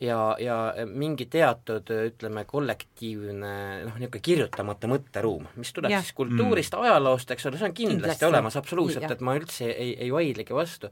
[0.00, 0.56] Ja, ja
[0.90, 3.52] mingi teatud ütleme, kollektiivne
[3.84, 6.00] noh, niisugune kirjutamata mõtteruum, mis tuleb ja.
[6.02, 8.28] siis kultuurist mm., ajaloost, eks ole, see on kindlasti, kindlasti.
[8.28, 10.90] olemas absoluutselt, et ma üldse ei, ei vaidlegi vastu.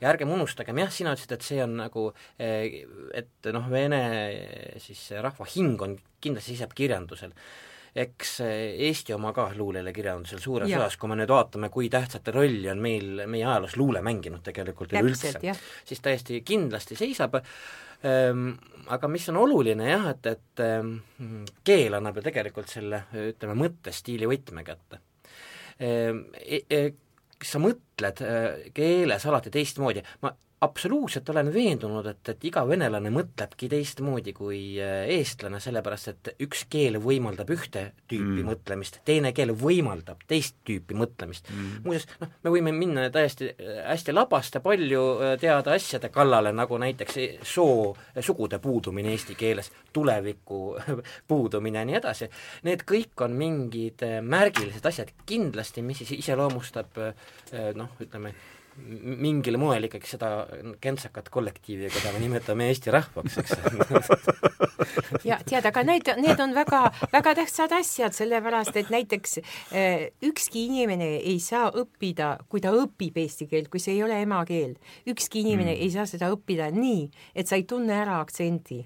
[0.00, 4.02] ja ärgem unustagem, jah, sina ütlesid, et see on nagu, et noh, vene
[4.82, 7.34] siis rahva hing on kindlasti seisab kirjandusel.
[7.94, 12.66] Eks Eesti oma ka luulele kirjandusel suures osas, kui me nüüd vaatame, kui tähtsat rolli
[12.72, 15.34] on meil, meie ajaloos luule mänginud tegelikult üleüldse,
[15.86, 17.38] siis täiesti kindlasti seisab.
[18.04, 18.50] Ehm,
[18.92, 20.96] aga mis on oluline jah, et, et ehm,
[21.64, 25.00] keel annab ju tegelikult selle, ütleme, mõttestiili võtme kätte.
[25.78, 26.62] Ehm, e.
[26.68, 26.84] E
[27.44, 28.20] sa mõtled
[28.72, 30.30] keeles alati teistmoodi, ma
[30.64, 36.64] absoluutselt olen veendunud, et, et iga venelane mõtlebki teistmoodi kui äh, eestlane, sellepärast et üks
[36.72, 38.48] keel võimaldab ühte tüüpi mm.
[38.48, 41.50] mõtlemist, teine keel võimaldab teist tüüpi mõtlemist.
[41.52, 41.84] Mm..
[41.84, 46.80] muuseas, noh, me võime minna täiesti äh, hästi labaste palju äh, teada asjade kallale, nagu
[46.80, 47.20] näiteks
[47.54, 47.92] soo,
[48.24, 50.62] sugude puudumine eesti keeles, tuleviku
[51.30, 52.30] puudumine ja nii edasi,
[52.68, 56.98] need kõik on mingid märgilised asjad kindlasti, mis siis iseloomustab
[57.76, 58.32] noh, ütleme,
[58.76, 60.30] mingil moel ikkagi seda
[60.82, 63.54] kentsakat kollektiivi, keda me nimetame Eesti rahvaks, eks
[65.28, 66.80] ja tead, aga need, need on väga,
[67.12, 73.18] väga tähtsad asjad, sellepärast et näiteks äh, ükski inimene ei saa õppida, kui ta õpib
[73.22, 74.74] eesti keelt, kui see ei ole emakeel.
[75.10, 75.80] ükski inimene mm.
[75.86, 78.82] ei saa seda õppida nii, et sa ei tunne ära aktsendi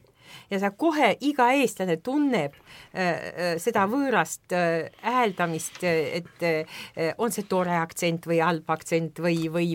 [0.51, 7.33] ja sa kohe, iga eestlane tunneb äh, äh, seda võõrast äh, hääldamist, et äh, on
[7.35, 9.69] see tore aktsent või halb aktsent või, või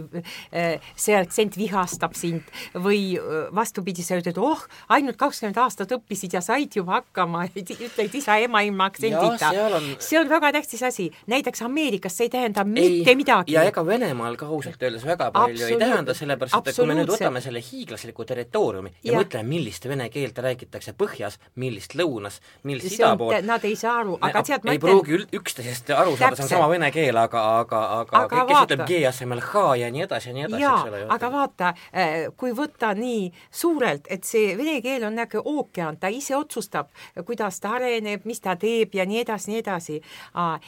[0.53, 4.63] äh, see aktsent vihastab sind või äh, vastupidi, sa ütled, oh,
[4.93, 7.45] ainult kakskümmend aastat õppisid ja said juba hakkama,
[7.87, 9.51] ütled isa, ema ilma aktsendita.
[9.73, 9.89] On...
[10.03, 13.55] see on väga tähtis asi, näiteks Ameerikas see ei tähenda ei, mitte midagi.
[13.55, 16.97] ja ega Venemaal ka ausalt öeldes väga palju Absoluut, ei tähenda, sellepärast et kui me
[16.97, 22.39] nüüd võtame selle hiiglasliku territooriumi ja, ja mõtleme, millist vene keelt räägitakse põhjas, millist lõunas,
[22.67, 23.35] millist ida pool.
[23.47, 26.69] Nad ei saa aru, aga tead, ma ei pruugi üksteisest aru saada, see on sama
[26.71, 30.35] vene keel, aga, aga, aga, aga kes ütleb G asemel H ja nii edasi ja
[30.37, 31.01] nii edasi, eks ole.
[31.15, 36.11] aga vaata, äh, kui võtta nii suurelt, et see vene keel on nagu ookean, ta
[36.13, 36.91] ise otsustab,
[37.25, 39.99] kuidas ta areneb, mis ta teeb ja nii edasi, nii edasi.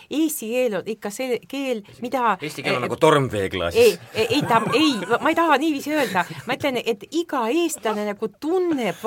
[0.10, 4.00] Eesti keel on ikka see keel, mida Eesti keel on äh, nagu tormveeglaasis.
[4.16, 8.30] ei, ei ta, ei, ma ei taha niiviisi öelda, ma ütlen, et iga eestlane nagu
[8.40, 9.02] tunneb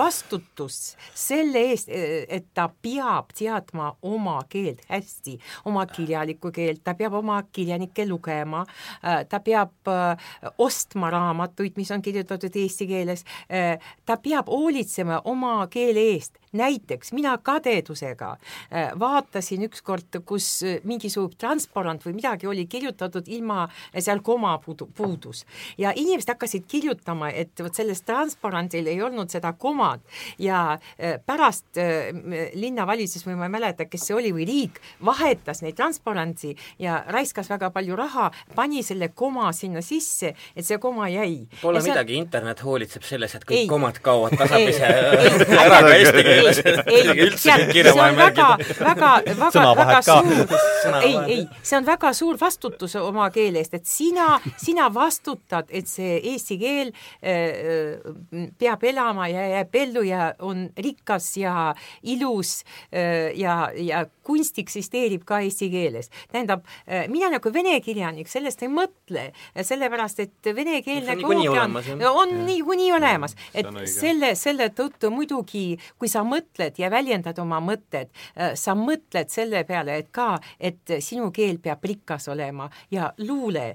[0.59, 7.15] vastutust selle eest, et ta peab teadma oma keelt hästi, oma kirjalikku keelt, ta peab
[7.15, 8.65] oma kirjanikke lugema,
[9.03, 10.17] ta peab äh,
[10.59, 17.13] ostma raamatuid, mis on kirjutatud eesti keeles, äh, ta peab hoolitsema oma keele eest näiteks
[17.13, 23.67] mina kadedusega äh, vaatasin ükskord, kus mingisugune transparent või midagi oli kirjutatud ilma,
[23.99, 25.45] seal koma puudu, puudus
[25.79, 30.01] ja inimesed hakkasid kirjutama, et vot selles transparandil ei olnud seda komad
[30.39, 30.79] ja
[31.27, 32.11] pärast äh,
[32.55, 37.51] linnavalitsus või ma ei mäleta, kes see oli, või riik vahetas neid transparentsi ja raiskas
[37.51, 41.47] väga palju raha, pani selle koma sinna sisse, et see koma jäi.
[41.63, 41.93] Pole see...
[41.93, 43.71] midagi, internet hoolitseb selles, et kõik ei.
[43.71, 46.38] komad kaovad tasapisi ära ka eesti keeles.
[46.43, 48.19] üldse kõik kirjamärgid.
[48.19, 48.49] väga,
[48.81, 50.55] väga, väga, väga suur,
[51.03, 55.89] ei, ei, see on väga suur vastutus oma keele eest, et sina, sina vastutad, et
[55.91, 62.63] see eesti keel äh, äh peab elama ja jääb ellu ja on rikas ja ilus
[62.93, 66.11] äh, ja, ja kunst eksisteerib ka eesti keeles.
[66.33, 66.65] tähendab,
[67.09, 71.77] mina nagu vene kirjanik sellest ei mõtle, sellepärast et venekeelne ookean
[72.11, 78.13] on niikuinii olemas, et selle, selle tõttu muidugi, kui sa mõtled ja väljendad oma mõtted,
[78.59, 83.71] sa mõtled selle peale, et ka, et sinu keel peab rikas olema ja luule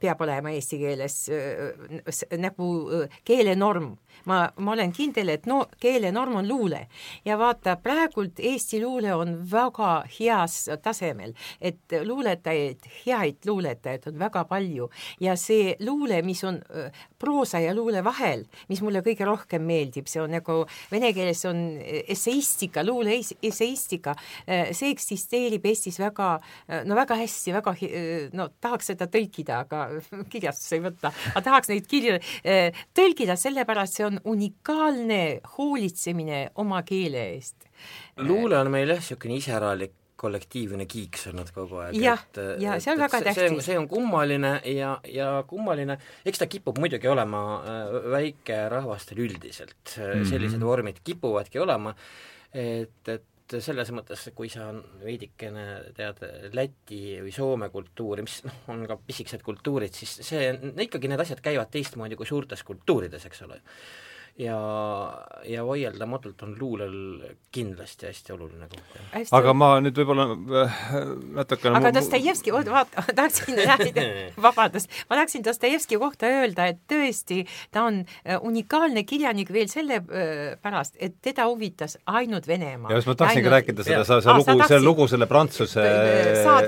[0.00, 1.18] peab olema eesti keeles
[2.38, 2.70] nagu
[3.26, 6.86] keelenorm ma, ma olen kindel, et no keelenorm on luule.
[7.24, 14.44] Ja vaata, praegult Eesti luule on väga heas tasemel, et luuletajaid, häid luuletajaid on väga
[14.48, 14.90] palju.
[15.20, 16.60] Ja see luule, mis on
[17.18, 21.62] proosa ja luule vahel, mis mulle kõige rohkem meeldib, see on nagu vene keeles on
[21.82, 26.36] esseistika, luule esseistika, see eksisteerib Eestis väga,
[26.86, 27.74] no väga hästi, väga,
[28.36, 29.86] no tahaks seda tõlkida, aga
[30.32, 32.18] kirjastus ei võta, aga tahaks neid kirju
[32.96, 37.68] tõlkida, sellepärast see on on unikaalne hoolitsemine oma keele eest.
[38.16, 41.98] luule on meil jah, niisugune iseäralik kollektiivne kiiks olnud kogu aeg.
[42.00, 42.22] jah,
[42.62, 43.66] ja see on väga tähtis.
[43.66, 50.02] see on kummaline ja, ja kummaline, eks ta kipub muidugi olema äh, väikerahvastel üldiselt mm,
[50.02, 50.28] -hmm.
[50.30, 51.94] sellised vormid kipuvadki olema,
[52.52, 54.68] et, et et selles mõttes, kui sa
[55.02, 56.22] veidikene tead
[56.56, 60.50] Läti või Soome kultuuri, mis noh, on ka pisikesed kultuurid, siis see,
[60.86, 63.60] ikkagi need asjad käivad teistmoodi kui suurtes kultuurides, eks ole
[64.38, 64.58] ja,
[65.44, 66.96] ja vaieldamatult on luulel
[67.52, 69.30] kindlasti hästi oluline koht.
[69.32, 70.26] aga ma nüüd võib-olla
[70.60, 70.80] äh,
[71.38, 74.00] natukene aga Dostojevski, oota, vaata, ma tahaksin
[74.46, 80.98] vabandust, ma tahaksin Dostojevski kohta öelda, et tõesti, ta on äh, unikaalne kirjanik veel sellepärast,
[81.00, 82.92] äh, et teda huvitas ainult Venemaa.
[82.92, 83.56] ja just ma tahtsingi ainult...
[83.56, 85.86] rääkida seda, sa, see lugu, see lugu selle Prantsuse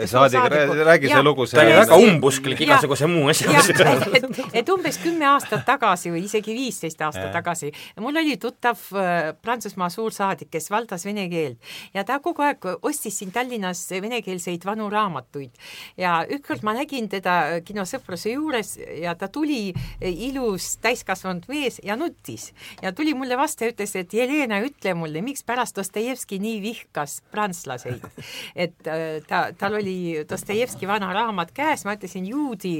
[0.09, 0.49] saadiga,
[0.89, 3.85] räägi see lugu see ta oli väga umbusklik igasuguse muu asja et,
[4.23, 7.73] et, et umbes kümme aastat tagasi või isegi viisteist aastat tagasi tagasi.
[8.01, 11.59] mul oli tuttav äh, Prantsusmaa suursaadik, kes valdas vene keelt
[11.95, 15.51] ja ta kogu aeg ostis siin Tallinnas venekeelseid vanu raamatuid
[15.97, 21.97] ja ükskord ma nägin teda kinosõpruse juures ja ta tuli äh, ilus täiskasvanud mees ja
[21.97, 27.21] nuttis ja tuli mulle vastu ja ütles, et Jelena, ütle mulle, mikspärast Dostojevski nii vihkas
[27.33, 28.03] prantslaseid.
[28.65, 32.79] et äh, ta, tal oli Dostojevski vana raamat käes, ma ütlesin juudi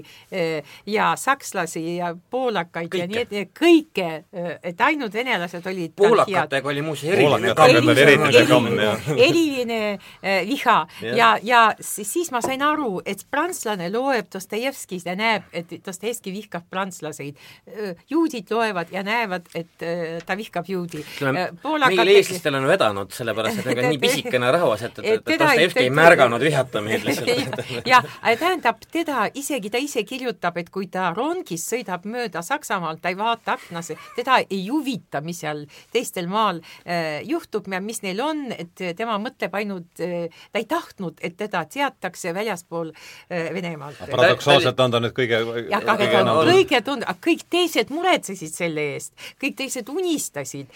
[0.87, 3.01] ja sakslasi ja poolakaid kõike.
[3.01, 4.09] ja nii edasi, kõike
[4.69, 11.63] et ainult venelased olid poolakatega oli muuseas eriline eriline, eriline äh, viha ja, ja, ja
[11.81, 17.39] siis ma sain aru, et prantslane loeb Dostojevskis ja näeb, et Dostojevski vihkab prantslaseid.
[17.69, 21.05] Äh, juudid loevad ja näevad, et äh, ta vihkab juudi.
[21.23, 25.95] meil eestlastel on vedanud, sellepärast et ega nii pisikene rahvas, et, et, et Dostojevski ei
[25.95, 27.63] märganud vihata meid lihtsalt.
[27.87, 28.07] jah,
[28.39, 33.19] tähendab, teda isegi, ta ise kirjutab, et kui ta rongis sõidab mööda Saksamaalt, ta ei
[33.19, 38.21] vaata aknasse, teda ei ei huvita, mis seal teistel maal äh, juhtub ja mis neil
[38.25, 44.03] on, et tema mõtleb ainult äh,, ta ei tahtnud, et teda teatakse väljaspool äh, Venemaalt.
[44.11, 48.89] paradoksaalselt on ta nüüd kõige jah, aga ta on kõige tund-, kõik teised muretsesid selle
[48.95, 50.71] eest, kõik teised unistasid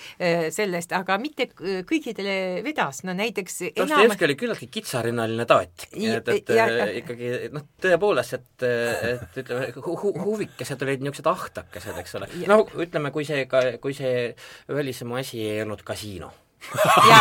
[0.52, 6.66] sellest, aga mitte kõigidele vedas, no näiteks Dostojevski oli küllaltki kitsarinnaline taat, et, et ja,
[6.66, 8.66] äh, ikkagi noh, tõepoolest, et,
[9.12, 12.28] et ütleme hu, hu, huvikesed olid niisugused ahtakesed, eks ole.
[12.50, 14.32] no ütleme, kui see ka kui see
[14.68, 16.32] välismaa asi ei olnud kasiino
[17.10, 17.18] ja,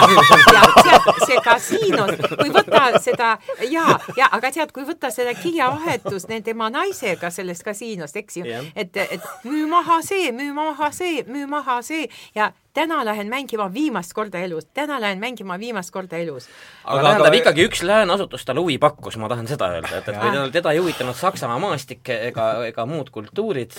[0.54, 3.32] ja tead, see kasiinos, kui võtta seda
[3.72, 3.86] ja,
[4.18, 8.98] ja aga tead, kui võtta seda kirjavahetust tema naisega sellest kasiinost, eks ju yeah., et,
[8.98, 12.06] et müü maha see, müü maha see, müü maha see
[12.38, 16.48] ja täna lähen mängima viimast korda elus, täna lähen mängima viimast korda elus.
[16.84, 20.20] aga tähendab, ikkagi üks lääne asutus talle huvi pakkus, ma tahan seda öelda, et, et
[20.20, 23.76] kui teda, teda ei huvitanud Saksamaa maastik ega, ega muud kultuurid,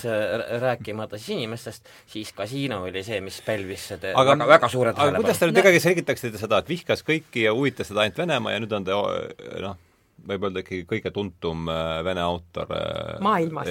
[0.61, 5.17] rääkimata siis inimestest, siis kasiino oli see, mis pälvis seda aga, väga, väga suure tähelepanu.
[5.17, 8.53] aga kuidas te nüüd ikkagi selgitaksite seda, et vihkas kõiki ja huvitas teda ainult Venemaa
[8.53, 9.01] ja nüüd on ta
[9.65, 9.81] noh,
[10.27, 13.69] võib öelda ikkagi kõige tuntum äh, vene autor äh, maailmas.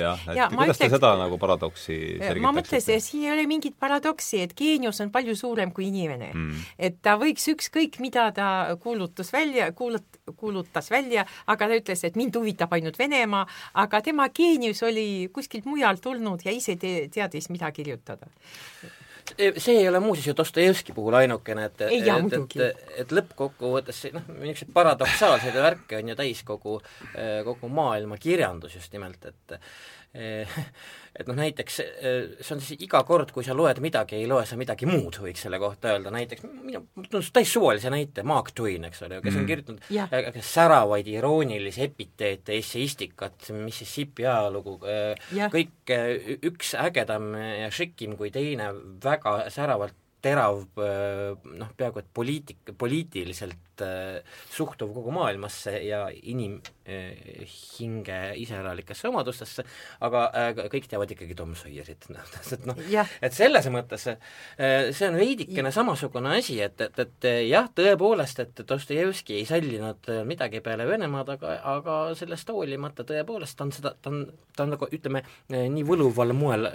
[0.53, 2.45] kuidas te seda nagu paradoksi selgitaksite?
[2.45, 6.65] ma mõtlesin, siin ei ole mingit paradoksi, et geenius on palju suurem kui inimene mm..
[6.89, 8.49] et ta võiks ükskõik, mida ta
[8.83, 13.47] kuulutas välja, kuulut-, kuulutas välja, aga ta ütles, et mind huvitab ainult Venemaa,
[13.83, 18.29] aga tema geenius oli kuskilt mujalt tulnud ja ise te teadis, mida kirjutada
[19.37, 24.03] see ei ole muuseas ju Dostojevski puhul ainukene, et ei, jah, et, et, et lõppkokkuvõttes
[24.17, 26.79] noh, niisuguseid paradoksaalseid värke on ju täis kogu,
[27.47, 29.59] kogu maailma kirjandus just nimelt, et
[31.19, 34.57] et noh, näiteks see on siis iga kord, kui sa loed midagi, ei loe sa
[34.61, 39.05] midagi muud, võiks selle kohta öelda, näiteks minu, tundus täis suvalise näite, Mark Twain, eks
[39.07, 39.51] ole, kes on mm.
[39.51, 40.07] kirjutanud ja.
[40.53, 44.79] säravaid iroonilisi epiteete, esseistikat, Mississippi ajalugu,
[45.53, 45.97] kõik
[46.49, 48.73] üks ägedam ja šikim kui teine,
[49.05, 53.72] väga säravalt terav noh, peaaegu et poliitik, poliitiliselt
[54.53, 56.75] suhtuv kogu maailmasse ja inimhinge
[58.43, 59.65] iseäralikesse omadustesse,
[60.05, 60.31] aga
[60.73, 62.77] kõik teavad ikkagi Tom Sawyerit, noh, et noh,
[63.23, 69.41] et selles mõttes see on veidikene samasugune asi, et, et, et jah, tõepoolest, et Dostojevski
[69.41, 74.27] ei sallinud midagi peale Venemaad, aga, aga sellest hoolimata tõepoolest ta on seda, ta on,
[74.57, 76.69] ta on nagu ütleme, nii võluval moel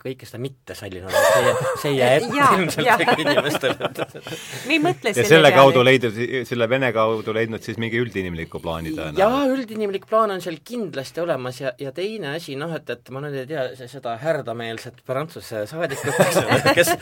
[0.00, 3.90] kõike seda mitte sallinud, see, see ei jää ette ilmselt inimestele.
[4.68, 6.16] me ei mõtle selle ja selle kaudu leidnud,
[6.48, 9.20] selle Vene kaudu leidnud siis mingi üldinimliku plaani tõenäoliselt?
[9.20, 13.22] jaa, üldinimlik plaan on seal kindlasti olemas ja, ja teine asi, noh et, et ma
[13.24, 16.20] nüüd ei tea, seda härdameelset Prantsuse saadikut,
[16.78, 16.92] kes,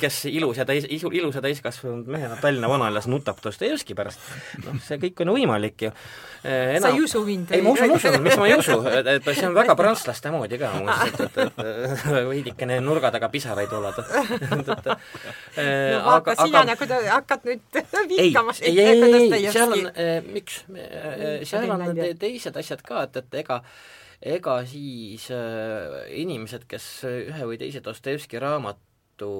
[0.00, 4.22] kes ilus ja täis, ilus ja täiskasvanud mehena Tallinna vanalinnas nutab Dostojevski pärast,
[4.64, 5.92] noh, see kõik on võimalik ju
[6.44, 6.82] enam....
[6.82, 7.52] sa ei usu mind?
[7.54, 10.60] ei, ma usun, usun, miks ma ei usu, et, et see on väga prantslaste moodi
[10.60, 14.86] ka muuseas, et, et, et veidikene nurga taga pisaraid et
[15.58, 16.74] no vaata, sina aga...
[16.74, 17.80] nagu hakkad nüüd
[18.12, 19.86] vihkama ei, ei, ei, ei, seal on,
[20.32, 20.62] miks,
[21.48, 23.62] seal on te, teised asjad ka, et, et ega
[24.18, 29.30] ega siis äh, inimesed, kes ühe või teise Dostojevski raamatu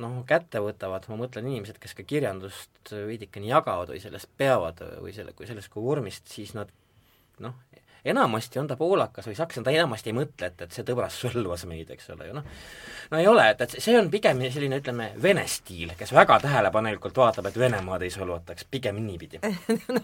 [0.00, 5.14] noh, kätte võtavad, ma mõtlen inimesed, kes ka kirjandust veidikene jagavad või sellest peavad või
[5.14, 6.70] selle, kui sellest kui vormist, siis nad
[7.42, 7.58] noh,
[8.04, 11.64] enamasti on ta poolakas või sakslane, ta enamasti ei mõtle, et, et see tõbras solvas
[11.68, 12.48] meid, eks ole ju noh.
[13.10, 17.16] no ei ole, et, et see on pigem selline, ütleme, vene stiil, kes väga tähelepanelikult
[17.16, 19.40] vaatab, et Venemaad ei solvataks, pigem niipidi
[19.94, 20.02] no,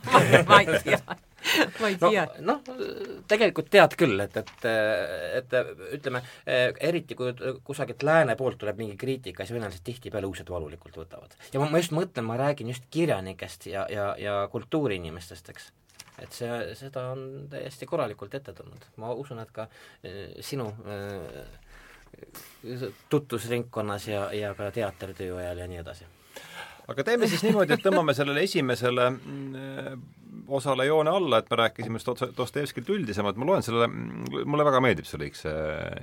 [0.48, 1.01] ma ei tea
[1.80, 2.24] ma ei tea.
[2.44, 2.76] noh no,,
[3.28, 4.66] tegelikult tead küll, et, et,
[5.40, 5.57] et
[5.96, 6.22] ütleme,
[6.90, 7.34] eriti kui
[7.64, 11.36] kusagilt lääne poolt tuleb mingi kriitika, siis venelased tihtipeale õudselt valulikult võtavad.
[11.53, 15.70] ja ma, ma just mõtlen, ma räägin just kirjanikest ja, ja, ja kultuuriinimestest, eks
[16.23, 18.87] et see, seda on täiesti korralikult ette tulnud.
[19.03, 21.45] ma usun, et ka äh, sinu äh,
[23.09, 26.09] tutvusringkonnas ja, ja ka teatritöö ajal ja nii edasi.
[26.89, 30.03] aga teeme siis niimoodi, et tõmbame sellele esimesele mm,
[30.51, 32.01] osale joone alla, et me rääkisime
[32.37, 35.55] Dostojevskilt üldisemalt, ma loen selle, mulle väga meeldib see lõik, see,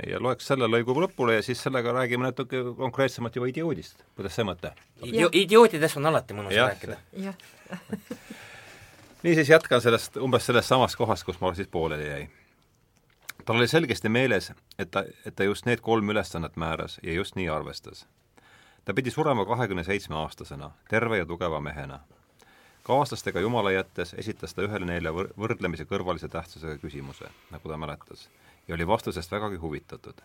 [0.08, 4.06] ja loeks selle lõigu lõpule ja siis sellega räägime natuke konkreetsemalt juba idioodist.
[4.16, 4.74] kuidas see mõte?
[5.04, 7.02] idiootidest on alati mõnus ja, rääkida.
[7.28, 7.36] jah
[9.24, 12.30] niisiis jätkan sellest, umbes sellest samast kohast, kus ma siis pooleli jäi.
[13.46, 17.36] tal oli selgesti meeles, et ta, et ta just need kolm ülesannet määras ja just
[17.36, 18.08] nii arvestas.
[18.86, 22.00] ta pidi surema kahekümne seitsme aastasena, terve ja tugeva mehena.
[22.84, 28.30] kaaslastega jumala jättes esitas ta ühele neile võr-, võrdlemise kõrvalise tähtsusega küsimuse, nagu ta mäletas,
[28.68, 30.22] ja oli vastusest vägagi huvitatud.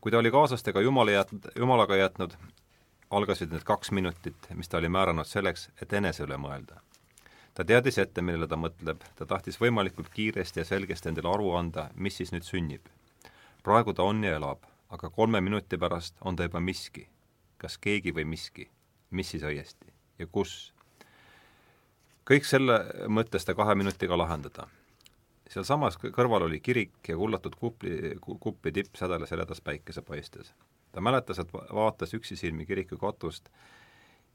[0.00, 2.32] kui ta oli kaaslastega jumala jät-, jumalaga jätnud,
[3.10, 6.80] algasid need kaks minutit, mis ta oli määranud selleks, et enese üle mõelda
[7.54, 11.88] ta teadis ette, millele ta mõtleb, ta tahtis võimalikult kiiresti ja selgesti endale aru anda,
[11.94, 12.88] mis siis nüüd sünnib.
[13.62, 17.08] praegu ta on ja elab, aga kolme minuti pärast on ta juba miski.
[17.58, 18.68] kas keegi või miski,
[19.10, 20.72] mis siis õiesti ja kus?
[22.26, 24.66] kõik selle mõtles ta kahe minutiga lahendada.
[25.48, 30.54] sealsamas kõrval oli kirik ja kullatud kupli, kuppi tipp sädeles heledas päikesepaistes.
[30.92, 33.48] ta mäletas, et vaatas üksisilmi kiriku katust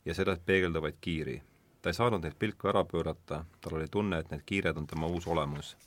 [0.05, 1.41] ja sellest peegelduvaid kiiri
[1.81, 5.07] ta ei saanud neid pilku ära pöörata, tal oli tunne, et need kiired on tema
[5.07, 5.77] uus olemus.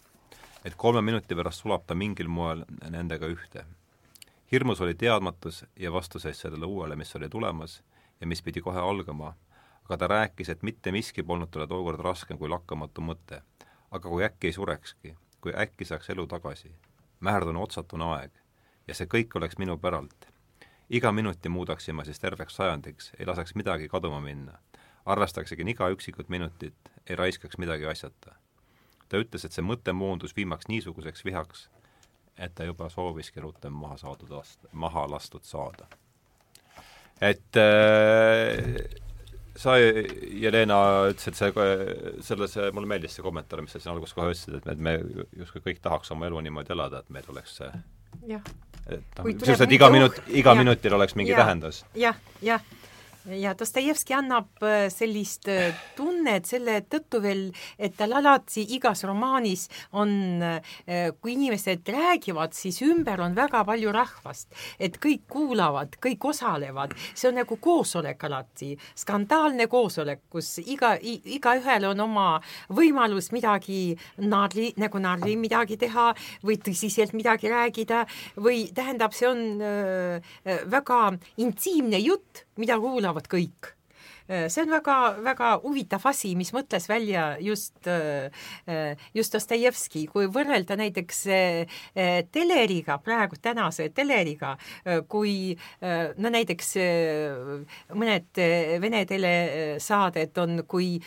[0.65, 3.65] et kolme minuti pärast sulab ta mingil moel nendega ühte.
[4.53, 7.83] hirmus oli teadmatus ja vastuseis sellele uuele, mis oli tulemas
[8.21, 9.35] ja mis pidi kohe algama,
[9.85, 13.43] aga ta rääkis, et mitte miski polnud talle tookord raskem kui lakkamatu mõte.
[13.91, 16.73] aga kui äkki ei surekski, kui äkki saaks elu tagasi,
[17.21, 18.31] mäherdune otsatune aeg
[18.89, 20.27] ja see kõik oleks minu päralt.
[20.91, 24.59] iga minuti muudaksin ma siis terveks sajandiks, ei laseks midagi kaduma minna
[25.07, 28.37] arvestaksegi iga üksikut minutit, ei raiskaks midagi asjata.
[29.09, 31.67] ta ütles, et see mõte moondus viimaks niisuguseks vihaks,
[32.39, 35.87] et ta juba sooviski rutem maha saadud last-, maha lastud saada.
[37.21, 38.87] et äh,
[39.57, 40.79] sa, Jelena,
[41.13, 41.53] ütlesid see,
[42.25, 45.65] selles, mulle meeldis see kommentaar, mis sa siin alguses kohe ütlesid, et me, me justkui
[45.67, 47.73] kõik tahaks oma elu niimoodi elada, et meil oleks see
[48.31, 48.53] jah.
[48.87, 50.63] et noh, sisuliselt iga minut, iga ja.
[50.63, 51.43] minutil oleks mingi ja.
[51.45, 52.15] tähendus ja,.
[52.15, 52.82] jah, jah
[53.31, 57.45] ja Dostojevski annab äh, sellist äh, tunnet selle tõttu veel,
[57.79, 59.69] et tal alati igas romaanis
[59.99, 60.13] on,
[60.43, 66.97] äh, kui inimesed räägivad, siis ümber on väga palju rahvast, et kõik kuulavad, kõik osalevad,
[67.15, 72.29] see on nagu koosolek alati, skandaalne koosolek, kus iga, igaühel on oma
[72.73, 76.11] võimalus midagi narri, nagu narri midagi teha
[76.43, 78.05] või tõsiselt midagi rääkida
[78.43, 80.33] või tähendab, see on äh,
[80.67, 81.05] väga
[81.43, 83.73] intiimne jutt mida kuulavad kõik
[84.29, 90.77] see on väga, väga huvitav asi, mis mõtles välja just, äh, just Dostojevski, kui võrrelda
[90.77, 91.23] näiteks
[92.33, 94.55] teleriga, praegu tänase teleriga,
[95.09, 96.69] kui no näiteks
[97.97, 98.41] mõned
[98.83, 100.99] Vene telesaadet on, kui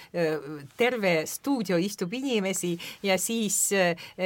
[0.77, 2.73] terve stuudio istub inimesi
[3.05, 3.59] ja siis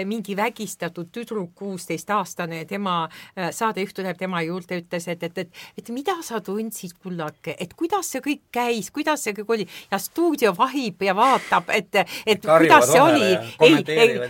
[0.07, 3.01] mingi vägistatud tüdruk, kuuseteistaastane, tema
[3.35, 8.13] saatejuht tuleb tema juurde, ütles, et, et, et, et mida sa tundsid, kullake, et kuidas
[8.13, 8.47] see kõik
[8.79, 13.01] seis, kuidas see kõik oli ja stuudio vahib ja vaatab, et, et Karjuvad kuidas see
[13.01, 13.29] oli,
[13.65, 13.77] ei,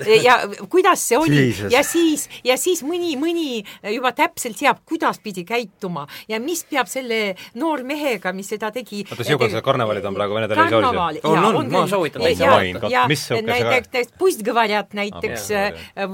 [0.06, 0.38] ei, ja
[0.70, 1.72] kuidas see oli Jesus.
[1.74, 6.90] ja siis, ja siis mõni, mõni juba täpselt teab, kuidas pidi käituma ja mis peab
[6.92, 9.04] selle noormehega, mis seda tegi.
[9.10, 11.24] oota, sinu see karnevalid on praegu Vene televisioonis?
[11.24, 12.80] on, on, on, ma soovitan täitsa vain,
[13.12, 15.50] mis niisugune näiteks Pust Gvarjat näiteks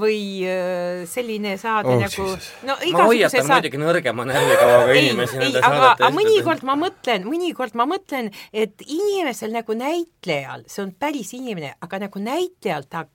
[0.00, 2.26] või äh, selline saade oh, nagu
[2.66, 3.52] no igasuguse saade.
[3.52, 5.40] muidugi nõrgema närvikavaga inimesi.
[5.40, 10.94] ei, aga, aga mõnikord ma mõtlen, mõnikord ma mõtlen, et inimesel nagu näitlejal, see on
[10.98, 13.06] päris inimene, aga nagu näitlejal ta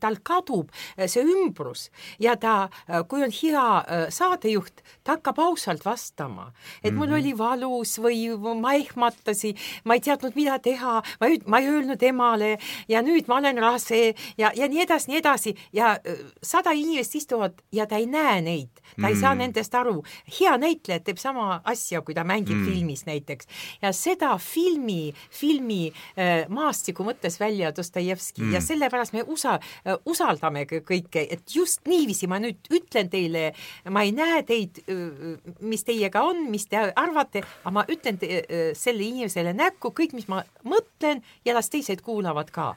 [0.00, 0.70] tal kadub
[1.06, 1.88] see ümbrus
[2.20, 2.68] ja ta,
[3.08, 6.52] kui on hea äh, saatejuht, ta hakkab ausalt vastama,
[6.84, 7.14] et mul Mhm.
[7.18, 12.02] oli valus või ma ehmatasin, ma ei teadnud, mida teha, ma ei, ma ei öelnud
[12.02, 12.58] emale
[12.88, 15.96] ja nüüd ma olen rase ja, ja nii edasi, nii edasi ja
[16.42, 18.68] sada inimest istuvad ja ta ei näe neid,
[19.00, 19.38] ta ei saa Mm.
[19.38, 20.02] nendest aru.
[20.40, 22.64] hea näitleja teeb sama asja, kui ta mängib Mm.
[22.66, 23.46] filmis näiteks
[23.82, 28.52] ja seda filmi, filmi äh, maastiku mõttes välja Dostojevski Mm.
[28.52, 29.60] ja sellepärast me usa-
[30.06, 33.52] usaldame kõ- kõike, et just niiviisi ma nüüd ütlen teile,
[33.90, 34.80] ma ei näe teid,
[35.60, 40.12] mis teiega on, mis te arvate, aga ma ütlen te, äh, selle inimesele näkku kõik,
[40.14, 42.74] mis ma mõtlen ja las teised kuulavad ka.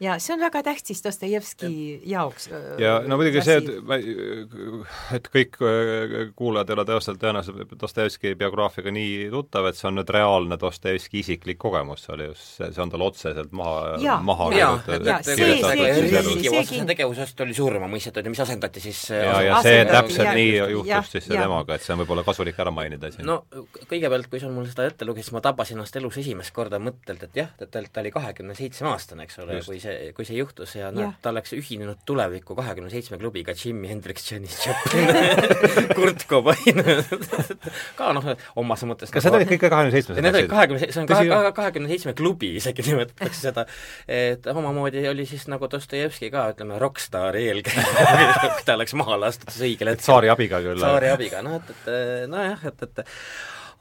[0.00, 2.48] ja see on väga tähtis Dostojevski jaoks.
[2.52, 3.68] äh, ja no muidugi see, et
[5.16, 9.98] et kõik äh, kuulajad ei ole tõenäoliselt, tõenäoliselt Dostojevski biograafiaga nii tuttav, et see on
[10.00, 14.48] nüüd reaalne Dostojevski isiklik kogemus, see oli just, see, see on tal otseselt maha, maha
[14.52, 19.00] kirjutatud- ja et see- kirjutatud see riigivastase tegevusest oli surma mõistetud ja mis asendati siis
[19.14, 22.58] äh, ja, ja see täpselt ja- nii juhtus siis temaga, et see on võib-olla kasulik
[22.62, 23.26] ära mainida siin.
[23.28, 23.42] no
[23.90, 27.22] kõigepealt, kui sa mul seda ette lugesid, siis ma tabasin ennast elus esimest korda mõttelt,
[27.28, 30.76] et jah, ta, ta, oli kahekümne seitsme aastane, eks ole, kui see, kui see juhtus
[30.78, 35.10] ja noh ta oleks ühinenud tuleviku kahekümne seitsme klubiga, Jimi Hendrix, Janis Joplin
[35.96, 36.82] Kurt Cobain.
[37.98, 38.26] Ka noh,
[38.58, 40.20] omas mõttes kas need olid kõik kahekümne seitsmes?
[40.24, 43.66] Need olid kahekümne, see on kahekümne seitsme klubi isegi nimetatakse seda,
[44.10, 49.52] et omamoodi oli siis nagu Dostojevski ka, ütleme, rokkstaari eelkäija kui ta läks maha lastud
[49.52, 50.06] siis õigel hetkel.
[50.06, 50.82] Tsaari abiga küll.
[50.82, 53.04] Tsaari abiga, noh et, et nojah, et, et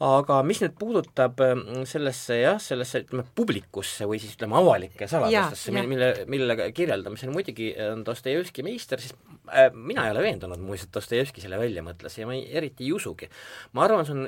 [0.01, 5.73] aga mis nüüd puudutab mm, sellesse jah, sellesse ütleme publikusse või siis ütleme avalike saladustesse,
[5.75, 9.13] mille, mille kirjeldamisel muidugi on Dostojevski meister, siis
[9.51, 12.87] äh, mina ei ole veendunud muuseas, et Dostojevski selle välja mõtles ja ma ei, eriti
[12.87, 13.29] ei usugi.
[13.77, 14.25] ma arvan, see on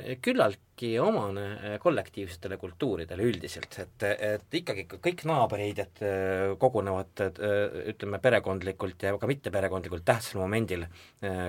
[0.74, 8.18] küllaltki omane äh, kollektiivsetele kultuuridele üldiselt, et, et ikkagi kõik naaberheidjad äh, kogunevad äh, ütleme,
[8.18, 10.84] perekondlikult ja ka mitteperekondlikult tähtsal momendil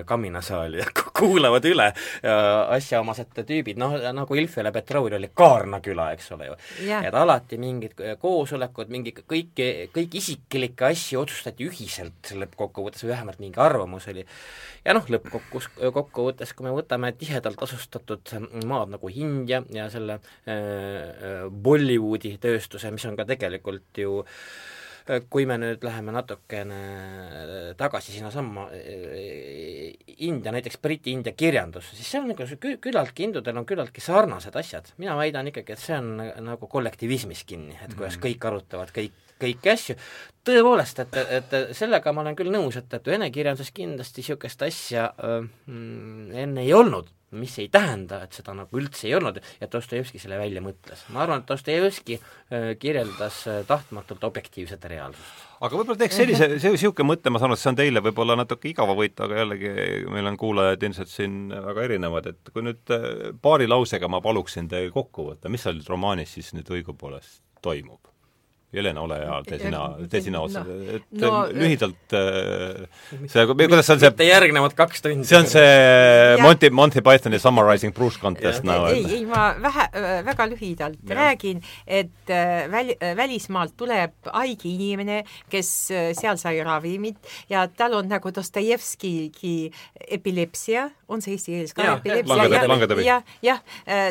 [0.06, 1.90] kaminasaali ja ku- kuulavad üle
[2.22, 6.56] asjaomased tüübid, noh, nagu Ilfele Petroul oli Kaarna küla, eks ole ju.
[6.86, 7.04] Jah.
[7.04, 13.60] et alati mingid koosolekud, mingi kõiki, kõiki isiklikke asju otsustati ühiselt lõppkokkuvõttes või vähemalt mingi
[13.60, 14.26] arvamus oli.
[14.84, 21.46] ja noh, lõppkokkus, kokkuvõttes, kui me võtame tihedalt asustatud maad nagu India ja selle äh,
[21.50, 26.78] Bollywoodi tööstuse, mis on ka tegelikult ju äh, kui me nüüd läheme natukene
[27.78, 29.92] tagasi sinnasamma äh,
[30.26, 35.16] India, näiteks Briti-India kirjandus, siis see on kü-, küllaltki, hindudel on küllaltki sarnased asjad, mina
[35.18, 36.16] väidan ikkagi, et see on
[36.48, 39.96] nagu kollektivismis kinni, et kuidas kõik arutavad kõik, kõiki asju,
[40.46, 45.10] tõepoolest, et, et sellega ma olen küll nõus, et, et vene kirjanduses kindlasti niisugust asja
[45.22, 49.68] öö, mm, enne ei olnud, mis ei tähenda, et seda nagu üldse ei olnud ja
[49.70, 51.02] Dostojevski selle välja mõtles.
[51.10, 55.44] ma arvan, et Dostojevski öö, kirjeldas öö, tahtmatult objektiivset reaalsust.
[55.60, 58.38] aga võib-olla teeks sellise, see niisugune mõte, ma saan aru, et see on teile võib-olla
[58.38, 59.72] natuke igavavõitu, aga jällegi
[60.14, 63.08] meil on kuulajad ilmselt siin väga erinevad, et kui nüüd äh,
[63.42, 68.15] paari lausega ma paluksin teil kokku võtta, mis seal romaanis siis nüüd õigupoolest toimub?
[68.76, 72.86] Jelena, ole hea, tee sina, tee sina otsa No, no,, et no, no, lühidalt äh,
[73.30, 75.26] see, kuidas see on see mitte järgnevad kaks tundi.
[75.28, 78.68] see on see Monty, Monty Pythoni Summarizing Bruce Contest Jah.
[78.68, 79.86] näo, ei, ei ma vähe,
[80.26, 81.18] väga lühidalt ja.
[81.20, 85.22] räägin, et äh, väli, välismaalt tuleb haige inimene,
[85.52, 89.70] kes äh, seal sai ravimit ja tal on nagu Dostojevskigi
[90.18, 93.06] epilepsia, on see eesti keeles ka Jaa, epilepsia?
[93.06, 93.62] jah, jah,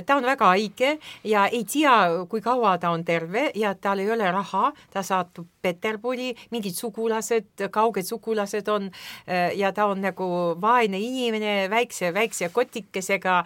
[0.05, 0.95] ta on väga haige
[1.27, 1.95] ja ei tea,
[2.29, 6.75] kui kaua ta on terve ja tal ei ole raha raha, ta satub Peterburi, mingid
[6.77, 8.91] sugulased, kauged sugulased on
[9.57, 10.27] ja ta on nagu
[10.61, 13.39] vaene inimene väikse, väikse kotikesega,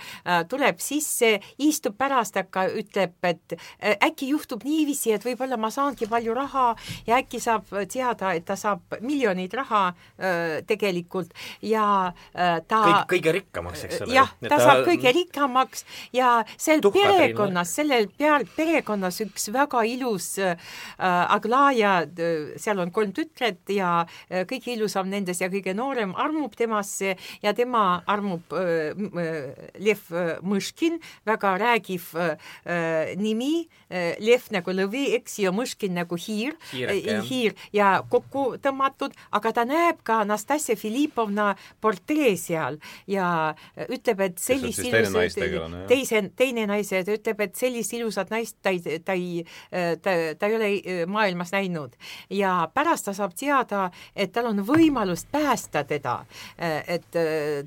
[0.51, 3.55] tuleb sisse, istub pärast, aga ütleb, et
[4.03, 6.65] äkki juhtub niiviisi, et võib-olla ma saangi palju raha
[7.07, 9.85] ja äkki saab teada, et ta saab miljoneid raha
[10.67, 11.31] tegelikult
[11.63, 12.11] ja
[12.67, 14.17] ta kõige, kõige rikkamaks, eks ole.
[14.17, 15.85] jah, ta, saab kõige rikkamaks
[16.15, 20.57] ja seal perekonnas, sellel peal, perekonnas üks väga ilus äh,
[20.97, 26.55] Aglaia äh,, seal on kolm tütret ja äh, kõige ilusam nendest ja kõige noorem armub
[26.57, 34.49] temasse ja tema armub äh, äh, Lev äh, Mõškin, väga räägiv äh, nimi äh,, Lev
[34.53, 40.21] nagu lõvi, eks, ja Mõškin nagu hiir, hiir ja kokku tõmmatud, aga ta näeb ka
[40.25, 42.79] Anastasia Filipovna portree seal
[43.09, 43.53] ja
[43.89, 45.37] ütleb, et sellist ilusat,
[45.89, 50.49] teise, teine naise, ta ütleb, et sellist ilusat naist ta ei, ta ei, ta, ta
[50.49, 50.71] ei ole
[51.07, 51.95] maailmas näinud.
[52.29, 56.25] ja pärast ta saab teada, et tal on võimalus päästa teda.
[56.87, 57.05] et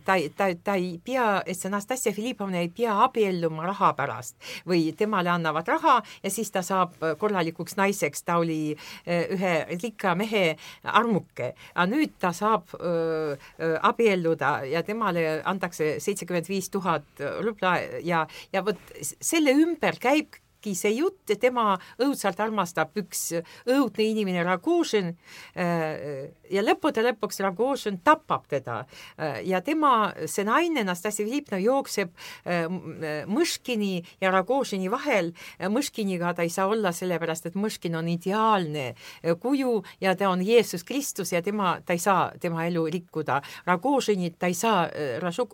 [0.04, 4.36] ta, ta, ta ei pea, et see Anastasia Filipovna ei pea abielluma raha pärast
[4.68, 10.56] või temale annavad raha ja siis ta saab korralikuks naiseks, ta oli ühe rikka mehe
[10.84, 13.36] armuke, aga nüüd ta saab öö,
[13.82, 20.74] abielluda ja temale antakse seitsekümmend viis tuhat rubla ja, ja vot selle ümber käib käibki
[20.78, 23.32] see jutt, tema õudselt armastab üks
[23.66, 25.16] õudne inimene Ragužin
[25.54, 28.84] ja lõppude lõpuks Ragužin tapab teda
[29.44, 32.12] ja tema, see naine, Nastasia Filipna, jookseb
[33.26, 35.32] Mõškini ja Ragužini vahel.
[35.58, 38.94] Mõškiniga ta ei saa olla, sellepärast et Mõškin on ideaalne
[39.40, 43.40] kuju ja ta on Jeesus Kristus ja tema, ta ei saa tema elu rikkuda.
[43.66, 44.86] Ragužinit ta ei saa,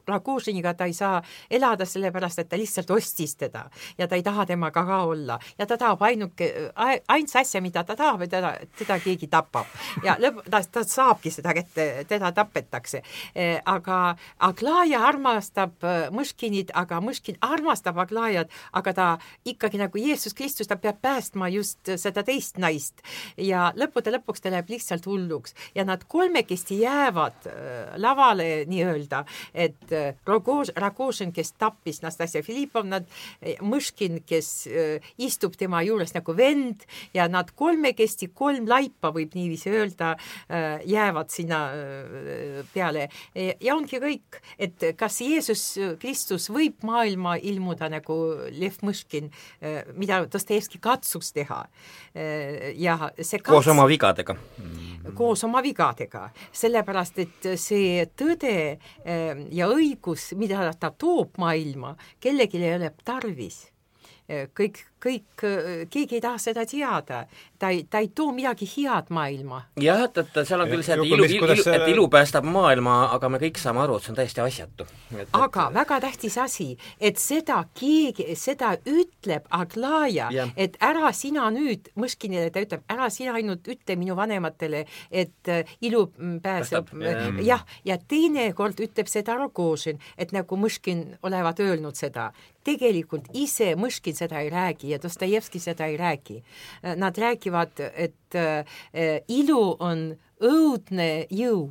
[0.09, 4.47] Ragužiniga ta ei saa elada, sellepärast et ta lihtsalt ostis teda ja ta ei taha
[4.49, 5.39] temaga ka olla.
[5.59, 6.71] Ja ta tahab ainuke,
[7.09, 9.67] ainus asja, mida ta tahab, et teda, teda keegi tapab.
[10.05, 13.03] Ja lõpp, ta, ta saabki seda kätte, teda tapetakse.
[13.65, 13.99] aga
[14.39, 15.85] Aglaja armastab
[16.15, 19.09] Mõškinit, aga Mõškin armastab Aglajat, aga ta
[19.45, 23.03] ikkagi nagu Jeesus Kristus, ta peab päästma just seda teist naist.
[23.37, 25.55] Ja lõppude lõpuks ta läheb lihtsalt hulluks.
[25.75, 27.49] Ja nad kolmekesti jäävad
[27.97, 29.25] lavale nii-öelda,
[29.55, 29.95] et
[30.27, 33.09] Rogož, Ragožin, kes tappis Nastasia Filipovnat,
[33.63, 34.69] Mõškin, kes
[35.19, 36.85] istub tema juures nagu vend
[37.15, 40.15] ja nad kolmekesti, kolm laipa, võib niiviisi öelda,
[40.89, 41.61] jäävad sinna
[42.73, 45.65] peale ja ongi kõik, et kas Jeesus
[46.01, 48.19] Kristus võib maailma ilmuda nagu
[48.55, 49.31] Lev Mõškin,
[49.99, 51.65] mida Dostojevski katsus teha.
[52.75, 53.53] ja see kats...
[53.53, 54.37] koos oma vigadega.
[55.15, 58.55] koos oma vigadega, sellepärast et see tõde
[59.55, 63.67] ja õigus, mida ta toob maailma, kellelgi ei ole tarvis
[64.29, 65.43] kõik, kõik,
[65.89, 67.23] keegi ei taha seda teada.
[67.59, 69.63] ta ei, ta ei too midagi head maailma.
[69.81, 72.99] jah, et, et seal on küll see, et ilu, ilu, ilu, et ilu päästab maailma,
[73.15, 74.87] aga me kõik saame aru, et see on täiesti asjatu.
[75.33, 75.75] aga et...
[75.79, 76.69] väga tähtis asi,
[77.01, 83.35] et seda keegi, seda ütleb Aglaja, et ära sina nüüd, Mõškinile ta ütleb, ära sina
[83.39, 86.05] ainult ütle minu vanematele, et äh, ilu
[86.45, 86.93] pääseb,
[87.47, 92.29] jah, ja teinekord ütleb seda Rogožin, et nagu Mõškin olevat öelnud seda
[92.69, 96.43] tegelikult ise Mõškin seda ei räägi ja Dostojevski seda ei räägi.
[97.01, 98.79] Nad räägivad, et äh,
[99.29, 100.11] ilu on
[100.45, 101.69] õudne jõu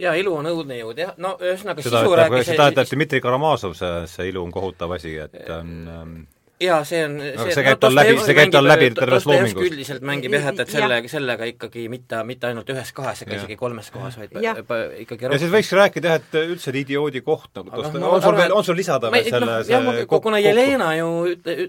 [0.00, 4.04] jaa, ilu on õudne jõud, jah, no ühesõnaga seda ütleb, seda ütleb Dmitri Karamazov, see,
[4.10, 6.16] see ilu on kohutav asi, et on ähm,
[6.60, 9.66] jaa, see on no, see, see käib tal läbi, see käib tal läbi terves loomingus.
[9.66, 13.90] üldiselt mängib jah, et, et selle, sellega ikkagi mitte, mitte ainult ühes-kahes ega isegi kolmes
[13.94, 14.54] kohas, vaid ja.
[15.02, 18.38] ikkagi ja siis võiks rääkida jah, et üldse idioodi koht nagu tõsta, no, on sul
[18.38, 21.10] veel, on sul lisada veel selle no, see kuna Jelena ju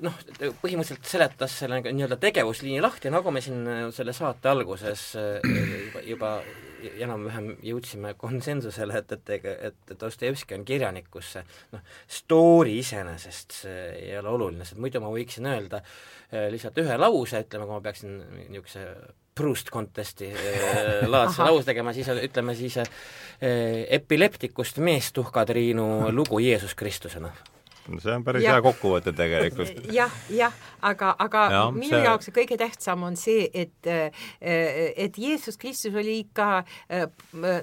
[0.06, 0.22] noh,
[0.62, 3.66] põhimõtteliselt seletas selle nii-öelda tegevusliini lahti, nagu me siin
[3.96, 6.38] selle saate alguses juba, juba
[7.06, 11.84] enam-vähem jõudsime konsensusele, et, et, et Dostojevski on kirjanik, kus see noh,
[12.20, 17.44] story iseenesest see ei ole oluline, sest muidu ma võiksin öelda eh, lihtsalt ühe lause,
[17.46, 18.18] ütleme, kui ma peaksin
[18.50, 18.88] niisuguse
[19.36, 22.88] Proust contesti eh, laadse lause tegema, siis ütleme siis eh,
[23.98, 27.34] epileptikust meestuhkatriinu lugu Jeesus Kristusena
[28.02, 29.86] see on päris ja, hea kokkuvõte tegelikult.
[30.00, 30.54] jah, jah,
[30.86, 32.04] aga, aga ja, minu see...
[32.08, 33.90] jaoks kõige tähtsam on see, et
[34.42, 36.64] et Jeesus Kristus oli ikka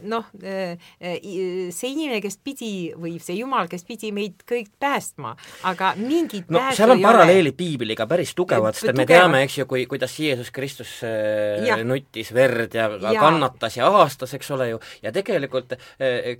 [0.08, 5.34] noh, see inimene, kes pidi või see Jumal, kes pidi meid kõik päästma,
[5.68, 9.84] aga mingit no seal on paralleelid piibliga päris tugevad, sest me teame, eks ju, kui,
[9.90, 11.80] kuidas Jeesus Kristus ja.
[11.86, 15.74] nuttis verd ja, ja kannatas ja ahastas, eks ole ju, ja tegelikult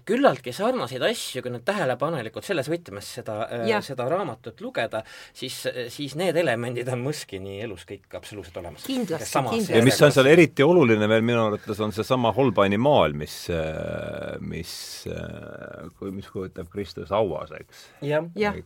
[0.06, 3.84] küllaltki sarnaseid asju, kui nüüd tähelepanelikult selles võtmes seda ja Jah.
[3.92, 5.02] seda raamatut lugeda,
[5.34, 5.56] siis,
[5.92, 8.86] siis need elemendid on Mõskini elus kõik absoluutselt olemas.
[8.88, 13.36] Ja mis on seal eriti oluline veel minu arvates, on seesama Holbeini maal, mis,
[14.44, 14.74] mis,
[15.98, 17.84] kui, mis kujutab Kristuse hauas, eks.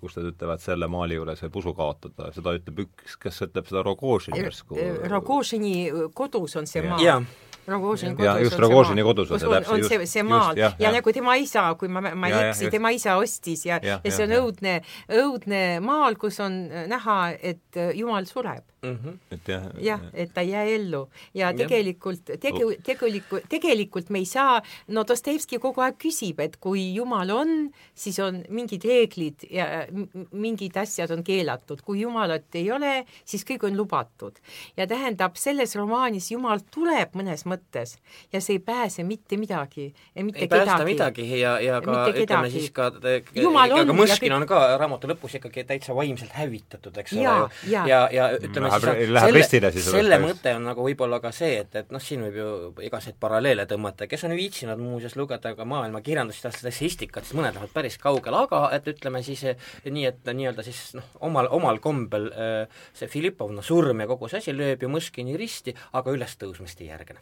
[0.01, 3.85] kus nad ütlevad selle maali juures võib usu kaotada, seda ütleb üks, kes ütleb seda
[3.87, 4.79] Rogožin järsku.
[5.11, 5.77] Rogožini
[6.17, 7.23] kodus on see Jah.
[7.23, 10.57] maa Rogožini kodus just Rogožini kodus on see täpselt, on see, just- see just, maal
[10.59, 10.95] jah, ja jah.
[10.99, 12.71] nagu tema isa, kui ma, ma ei eksi, just.
[12.77, 14.77] tema isa ostis ja, Jah, ja see on õudne,
[15.11, 16.61] õudne maal, kus on
[16.91, 19.19] näha, et Jumal sureb mm -hmm.
[19.31, 24.25] et jah, jah, et ta ei jää ellu ja tegelikult tegu-, tegelikult, tegelikult me ei
[24.25, 29.87] saa, no Dostojevski kogu aeg küsib, et kui Jumal on, siis on mingid reeglid ja
[30.33, 34.39] mingid asjad on keelatud, kui Jumalat ei ole, siis kõik on lubatud.
[34.77, 37.97] ja tähendab, selles romaanis Jumal tuleb mõnes mõttes
[38.33, 40.93] ja see ei pääse mitte midagi ja mitte ei päästa kedagi.
[40.93, 42.91] midagi ja, ja ka Mitte ütleme siis ka
[43.35, 47.23] Jumal on aga ja kõik- on ka raamatu lõpus ikkagi täitsa vaimselt hävitatud, eks ole
[47.23, 47.71] Jaa, ju.
[47.73, 47.87] jaa.
[47.89, 51.75] ja, ja ütleme Läheb- läheb ristile siis selle mõte on nagu võib-olla ka see, et,
[51.81, 52.49] et noh, siin võib ju
[52.87, 57.75] igasuguseid paralleele tõmmata, kes on viitsinud muuseas lugeda ka maailma kirjandust, essayistikat, siis mõned lähevad
[57.75, 62.29] päris kaugele, aga et ütleme siis eh, nii, et nii-öelda siis noh, omal, omal kombel
[62.33, 66.93] eh, see Filippovna surm ja kogu see asi lööb ju Mõskini risti, aga ülestõusmist ei
[66.93, 67.21] järgne.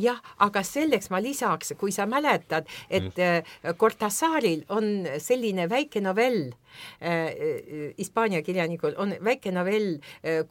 [0.00, 3.76] jah, aga selleks ma lisaks, kui sa mäletad, et mm.
[3.78, 6.50] Cortasaril on selline väike novell
[7.00, 9.96] äh, Hispaania kirjanikul on väike novell,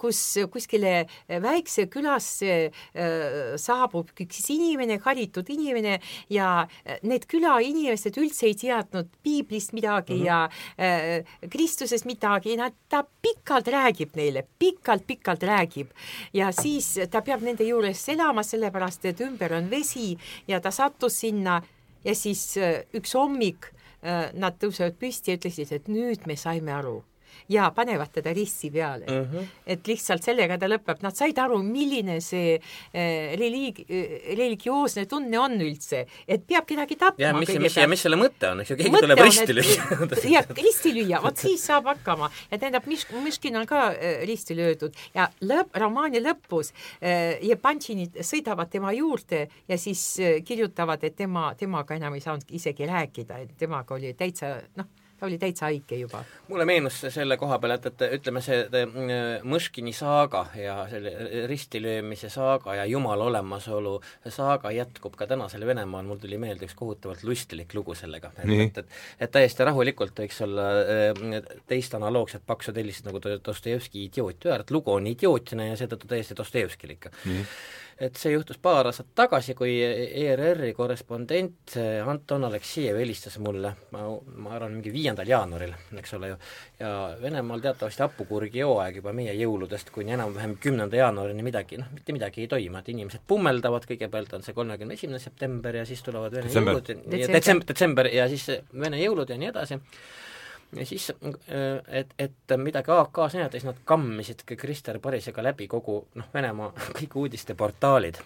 [0.01, 0.21] kus
[0.51, 5.99] kuskile väikse külasse äh, saabub üks inimene, haritud inimene
[6.33, 10.25] ja äh, need külainimesed üldse ei teadnud piiblist midagi mm -hmm.
[10.25, 15.87] ja äh, Kristusest midagi, nad, ta pikalt räägib neile pikalt,, pikalt-pikalt räägib
[16.33, 20.17] ja siis ta peab nende juures elama, sellepärast et ümber on vesi
[20.47, 21.61] ja ta sattus sinna
[22.05, 23.71] ja siis äh, üks hommik
[24.03, 27.03] äh, nad tõusevad püsti ja ütlesid, et nüüd me saime aru
[27.49, 29.25] ja panevad teda rissi peale mm.
[29.31, 29.47] -hmm.
[29.67, 33.83] et lihtsalt sellega ta lõpeb, nad said aru, milline see äh, reliig-,
[34.37, 37.25] religioosne tunne on üldse, et peab kedagi tapma.
[37.25, 40.09] ja mis, mis ja mis selle mõte on, eks ju, keegi tuleb risti lüüa.
[40.35, 44.57] jah, risti lüüa, vot siis saab hakkama ja tähendab, mis, Miškin on ka äh, risti
[44.57, 46.73] löödud ja lõpp, romaani lõpus
[47.41, 50.01] Jepantšinid sõidavad tema juurde ja siis
[50.45, 54.87] kirjutavad, et tema, temaga enam ei saanud isegi rääkida, et temaga oli täitsa noh,
[55.25, 56.23] ta oli täitsa haige juba.
[56.47, 58.83] mulle meenus see selle koha peal, et, et ütleme, see te-
[59.45, 61.13] Mõškini saaga ja selle
[61.49, 63.95] ristilöömise saaga ja Jumala olemasolu
[64.29, 68.31] saaga jätkub ka tänasel Venemaal, mul tuli meelde üks kohutavalt lustilik lugu sellega.
[68.43, 74.45] Et, et, et täiesti rahulikult võiks olla äh, teist analoogset paksu tellist nagu Dostojevski Idioot,
[74.59, 77.09] et lugu on idiootne ja seetõttu täiesti Dostojevskilik
[77.95, 84.03] et see juhtus paar aastat tagasi, kui ERR-i korrespondent eh, Anton Aleksejev helistas mulle, ma,
[84.43, 85.71] ma arvan, mingi viiendal jaanuaril,
[86.01, 86.39] eks ole ju,
[86.81, 86.91] ja
[87.21, 92.43] Venemaal teatavasti hapukurgi hooaeg juba meie jõuludest kuni enam-vähem kümnenda jaanuarini midagi, noh, mitte midagi
[92.43, 96.49] ei toimu, et inimesed pummeldavad, kõigepealt on see kolmekümne esimene september ja siis tulevad Vene
[96.49, 96.75] Detsember.
[96.75, 97.39] jõulud ja Detsember.
[97.39, 99.79] detsember, detsember ja siis Vene jõulud ja nii edasi
[100.75, 101.09] ja siis,
[101.87, 106.71] et, et midagi AK-s näidata, siis nad kammisid ka Krister Parisega läbi kogu noh, Venemaa
[106.99, 108.19] kõik uudisteportaalid.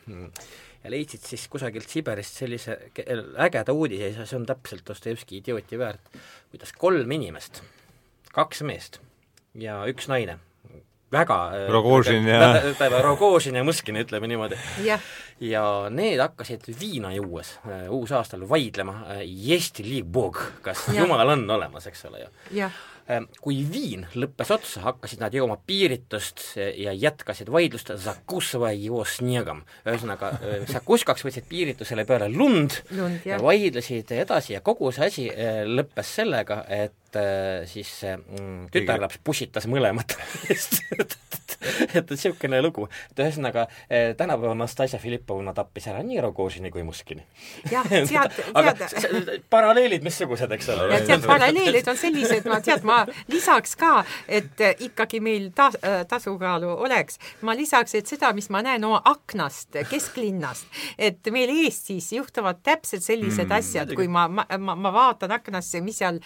[0.84, 2.78] Ja leidsid siis kusagilt Siberist sellise
[3.44, 6.20] ägeda uudise see on täpselt Dostojevski idiooti väärt,
[6.52, 7.62] kuidas kolm inimest,
[8.32, 9.02] kaks meest
[9.60, 10.38] ja üks naine,
[11.12, 11.40] väga
[11.74, 12.62] Rogožin ja-
[13.04, 14.58] Rogožin ja Mõskin, ütleme niimoodi.
[14.86, 15.02] Jah,
[15.42, 19.24] ja need hakkasid viina juues äh, uusaastal vaidlema äh,
[20.66, 21.04] kas Jah.
[21.06, 22.32] Jumal on olemas, eks ole ju.
[22.60, 22.76] jah,
[23.42, 27.90] kui viin lõppes otsa, hakkasid nad jooma piiritust äh, ja jätkasid vaidlust
[29.88, 30.34] ühesõnaga,
[30.70, 35.28] Zakuskaks võtsid piiritusele peale lund lund ja vaidlesid edasi ja kogu see asi
[35.66, 40.16] lõppes sellega, et äh, siis see mm, tütarlaps pussitas mõlemat
[40.50, 41.18] et,
[41.96, 47.24] et niisugune lugu, et ühesõnaga äh, tänapäeva Nastasia Filippovna tappis ära nii Rogožini kui Muskini.
[47.72, 50.90] jah, tead, tead paralleelid missugused, eks ole?
[50.94, 53.02] Ja tead, paralleelid on sellised, ma tead, ma
[53.32, 55.72] lisaks ka, et äh, ikkagi meil ta-,
[56.10, 62.12] tasukaalu oleks, ma lisaks, et seda, mis ma näen oma aknast, kesklinnast, et meil Eestis
[62.14, 66.20] juhtuvad täpselt sellised mm, asjad, kui ma, ma, ma, ma vaatan aknasse, mis seal,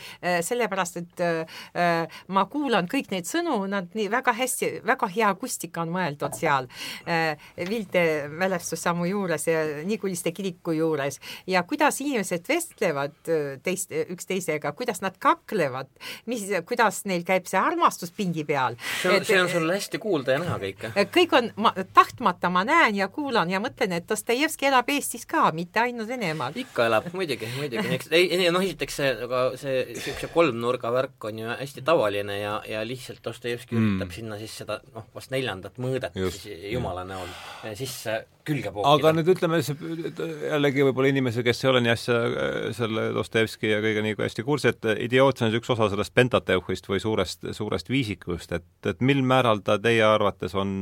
[0.74, 5.84] sellepärast et äh, ma kuulan kõik neid sõnu, nad nii väga hästi, väga hea akustika
[5.84, 6.68] on mõeldud seal
[7.08, 7.38] äh,
[7.70, 15.04] Vilde mälestussammu juures ja Niguliste kiriku juures ja kuidas inimesed vestlevad äh, teist, üksteisega, kuidas
[15.04, 15.90] nad kaklevad,
[16.26, 18.78] mis, kuidas neil käib see armastus pingi peal.
[19.02, 20.94] see on, see on sul hästi kuulda ja näha kõike.
[21.14, 25.50] kõik on, ma tahtmata ma näen ja kuulan ja mõtlen, et Dostojevski elab Eestis ka,
[25.56, 26.56] mitte ainult Venemaal.
[26.60, 30.91] ikka elab, muidugi, muidugi, eks ei, ei noh, esiteks see, aga see niisuguse kolm kolmnurga
[30.91, 33.97] värk on ju hästi tavaline ja, ja lihtsalt Dostojevski Mm.
[33.97, 37.28] üritab sinna siis seda noh, vast neljandat mõõdet Just, siis Jumala näol
[37.64, 39.14] eh, sisse külge aga pookida.
[39.18, 44.03] nüüd ütleme, jällegi võib-olla inimesi, kes ei ole nii asja äh, selle Dostojevski ja kõige
[44.05, 48.51] nii hästi kursis, et idioot see on üks osa sellest pentateuhist või suurest, suurest viisikust,
[48.51, 50.78] et, et mil määral ta teie arvates on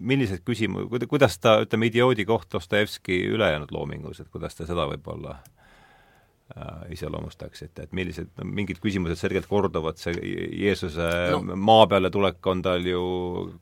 [0.00, 5.38] millised küsimu-, kuidas ta, ütleme, idioodi koht Dostojevski ülejäänud loomingus, et kuidas te seda võib-olla
[6.56, 10.14] äh, iseloomustaksite, et millised, no mingid küsimused selgelt korduvad, see
[10.64, 11.56] Jeesuse No.
[11.56, 13.02] maa peale tulek on tal ju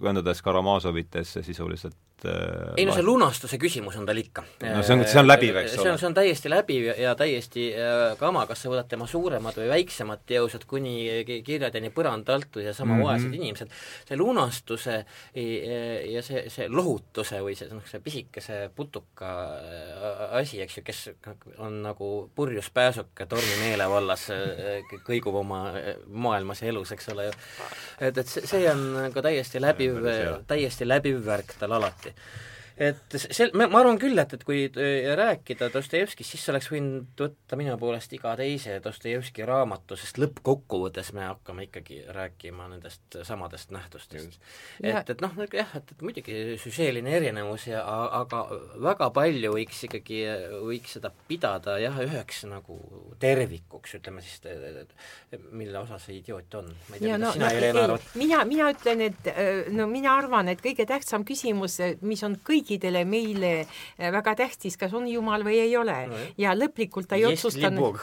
[0.02, 1.96] kandades Karamazovitesse sisuliselt
[2.26, 4.42] äh, ei no see lunastuse küsimus on tal ikka.
[4.62, 5.92] No see on- see on läbiv, eks see ole.
[5.92, 9.68] on, see on täiesti läbiv ja, täiesti äh, kama, kas sa võtad tema suuremad või
[9.70, 13.00] väiksemad teosed kuni ki- kirjadeni põrandaaltu ja sama mm.
[13.00, 13.06] -hmm.
[13.06, 13.70] vaesed inimesed,
[14.08, 15.04] see lunastuse
[15.36, 21.04] i- ja see, see lohutuse või see, see pisikese putuka äh, asi, eks ju, kes
[21.58, 24.28] on nagu purjus pääsuke tormi meelevallas,
[25.06, 25.72] kõigub oma
[26.08, 27.32] maailmas ja elus, eks ole ju.
[28.00, 29.98] et, et see, see on nagu täiesti läbiv
[30.48, 32.07] täiesti läbiv värk tal alati.
[32.08, 32.57] っ。
[32.78, 34.66] Et see, ma arvan küll, et, et kui
[35.18, 41.26] rääkida Dostojevskist, siis oleks võinud võtta minu poolest iga teise Dostojevski raamatu, sest lõppkokkuvõttes me
[41.26, 44.38] hakkame ikkagi rääkima nendest samadest nähtustest.
[44.82, 47.82] Et, et noh, jah, et, et muidugi süžeeline erinevus ja
[48.20, 48.44] aga
[48.84, 50.22] väga palju võiks ikkagi,
[50.64, 52.78] võiks seda pidada jah, üheks nagu
[53.20, 54.40] tervikuks, ütleme siis,
[55.50, 56.70] mille osa see idioot on.
[56.88, 58.08] ma ei tea, mida no, sina no Helena arvad?
[58.20, 62.38] mina, mina ütlen, et äh, no mina arvan, et kõige tähtsam küsimus, mis on
[62.68, 65.96] kõikidele meile äh, väga tähtis, kas on Jumal või ei ole.
[66.08, 67.98] No ja lõplikult ta ei Jest li otsustanud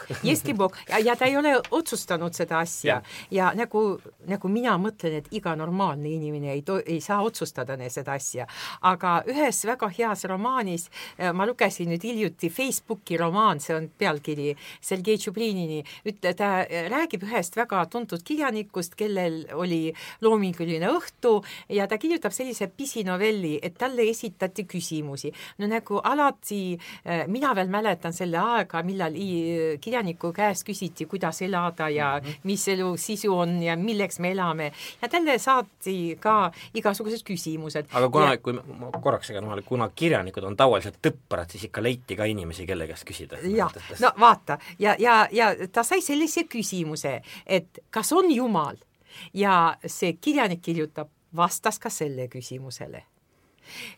[0.90, 3.00] ja, ja ta ei ole otsustanud seda asja.
[3.30, 8.46] Ja nagu, nagu mina mõtlen, et iga normaalne inimene ei ei saa otsustada seda asja,
[8.82, 10.88] aga ühes väga heas romaanis
[11.18, 16.88] äh, ma lugesin nüüd hiljuti Facebooki romaan, see on pealkiri Sergei Tšuplinini, ütle, ta äh,
[16.90, 19.92] räägib ühest väga tuntud kirjanikust, kellel oli
[20.24, 21.38] loominguline õhtu
[21.72, 25.32] ja ta kirjutab sellise pisinovelli, et talle esitati küsimusi.
[25.58, 31.42] no nagu alati, äh, mina veel mäletan selle aega, millal i- kirjaniku käest küsiti, kuidas
[31.42, 32.38] elada ja mm -hmm.
[32.44, 37.86] mis elu sisu on ja milleks me elame ja talle saati ka igasugused küsimused.
[37.92, 41.82] aga kuna ja,, kui ma korraks segan vahele, kuna kirjanikud on tavaliselt tõpprad, siis ikka
[41.82, 43.36] leiti ka inimesi, kelle käest küsida.
[43.56, 48.76] jah, no vaata ja, ja, ja ta sai sellise küsimuse, et kas on Jumal
[49.34, 53.02] ja see kirjanik kirjutab, vastas ka selle küsimusele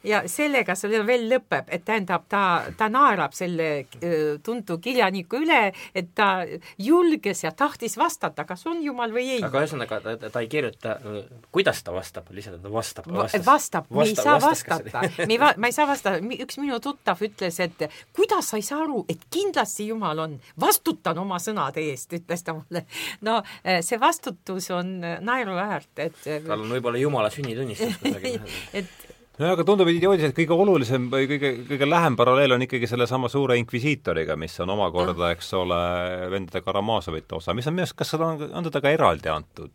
[0.07, 2.43] ja sellega see veel lõpeb, et tähendab, ta,
[2.77, 3.69] ta naerab selle
[4.03, 6.45] öö, tuntud kirjaniku üle, et ta
[6.81, 9.43] julges ja tahtis vastata, kas on Jumal või ei.
[9.45, 10.97] aga ühesõnaga, ta, ta ei kirjuta,
[11.55, 13.11] kuidas ta vastab, lihtsalt ta vastab.
[13.15, 16.81] vastab, vastab, me ei saa vastata, me ei va-, ma ei saa vastata, üks minu
[16.85, 21.83] tuttav ütles, et kuidas sa ei saa aru, et kindlasti Jumal on, vastutan oma sõnade
[21.91, 22.85] eest, ütles ta mulle.
[23.27, 28.41] no see vastutus on naeruväärt, et tal on võib-olla Jumala sünnitunnistus kusagil
[28.79, 29.08] et
[29.39, 33.31] no aga tundub idioodis, et kõige olulisem või kõige, kõige lähem paralleel on ikkagi sellesama
[33.33, 35.81] suure inkvisiitoriga, mis on omakorda, eks ole,
[36.35, 39.75] vendade Karamazovite osa, mis on minu arust, kas seda on, on teda ka eraldi antud?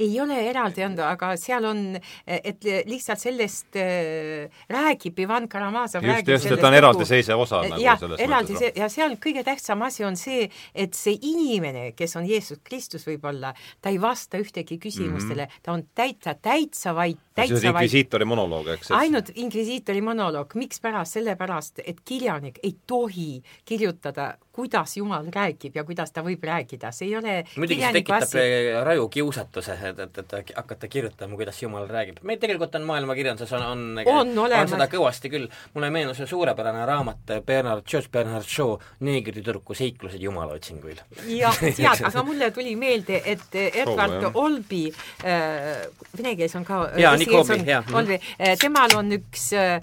[0.00, 1.82] Ei ole eraldi anda, aga seal on,
[2.26, 7.82] et lihtsalt sellest äh, räägib Ivan Karamazov just, just, et ta on eraldiseisev osa nagu
[7.82, 8.80] jah, selles eraldi mõttes.
[8.80, 13.52] ja seal kõige tähtsam asi on see, et see inimene, kes on Jeesus Kristus võib-olla,
[13.82, 15.64] ta ei vasta ühtegi küsimustele mm, -hmm.
[15.66, 18.92] ta on täitsa, täitsa vaid, see täitsa on vaid inkvisiitori monoloog, eks?
[18.96, 26.10] ainult inkvisiitori monoloog, mikspärast, sellepärast, et kirjanik ei tohi kirjutada, kuidas Jumal räägib ja kuidas
[26.12, 30.52] ta võib rääkida, see ei ole muidugi see tekitab eh, raju kiusatuse, et, et, et
[30.56, 32.18] hakata kirjutama, kuidas Jumal räägib.
[32.26, 35.46] meil tegelikult on maailmakirjanduses on, on, on, on seda kõvasti küll.
[35.74, 38.74] mulle meenus see suurepärane raamat Bernard, George Bernard Shaw
[39.06, 40.98] Neegritüdruku seiklused Jumala otsinguil.
[41.30, 45.86] jah, tead, aga mulle tuli meelde, et Edward oh, Olbi äh,,
[46.16, 47.94] vene keeles on ka jaa, Nick Olbi, jah.
[47.94, 49.78] Olbi äh,, temal on üks äh,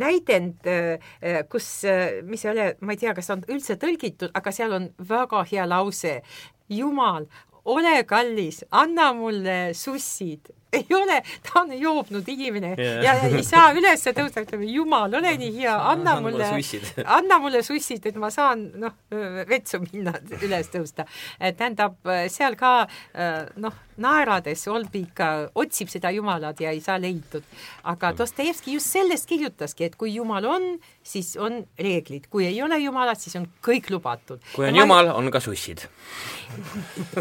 [0.00, 4.54] näidend äh,, kus äh,, mis ei ole, ma ei tea, kas on üldse tõlgitud, aga
[4.54, 6.20] seal on väga hea lause.
[6.70, 7.26] Jumal,
[7.64, 13.02] ole kallis, anna mulle sussid ei ole, ta on joobnud inimene yeah.
[13.04, 16.46] ja ei saa üles tõusta, ütleme, jumal, ole nii hea, anna mulle,
[17.18, 18.94] anna mulle sussid, et ma saan noh,
[19.50, 21.06] vetsu minna üles tõusta.
[21.40, 21.98] tähendab,
[22.30, 22.74] seal ka
[23.60, 27.44] noh, naerades Olbi ikka otsib seda Jumalat ja ei saa leitud.
[27.84, 30.70] aga Dostojevski just sellest kirjutaski, et kui Jumal on,
[31.10, 34.42] siis on reeglid, kui ei ole Jumalat, siis on kõik lubatud.
[34.54, 35.86] kui on ja Jumal ma..., on ka sussid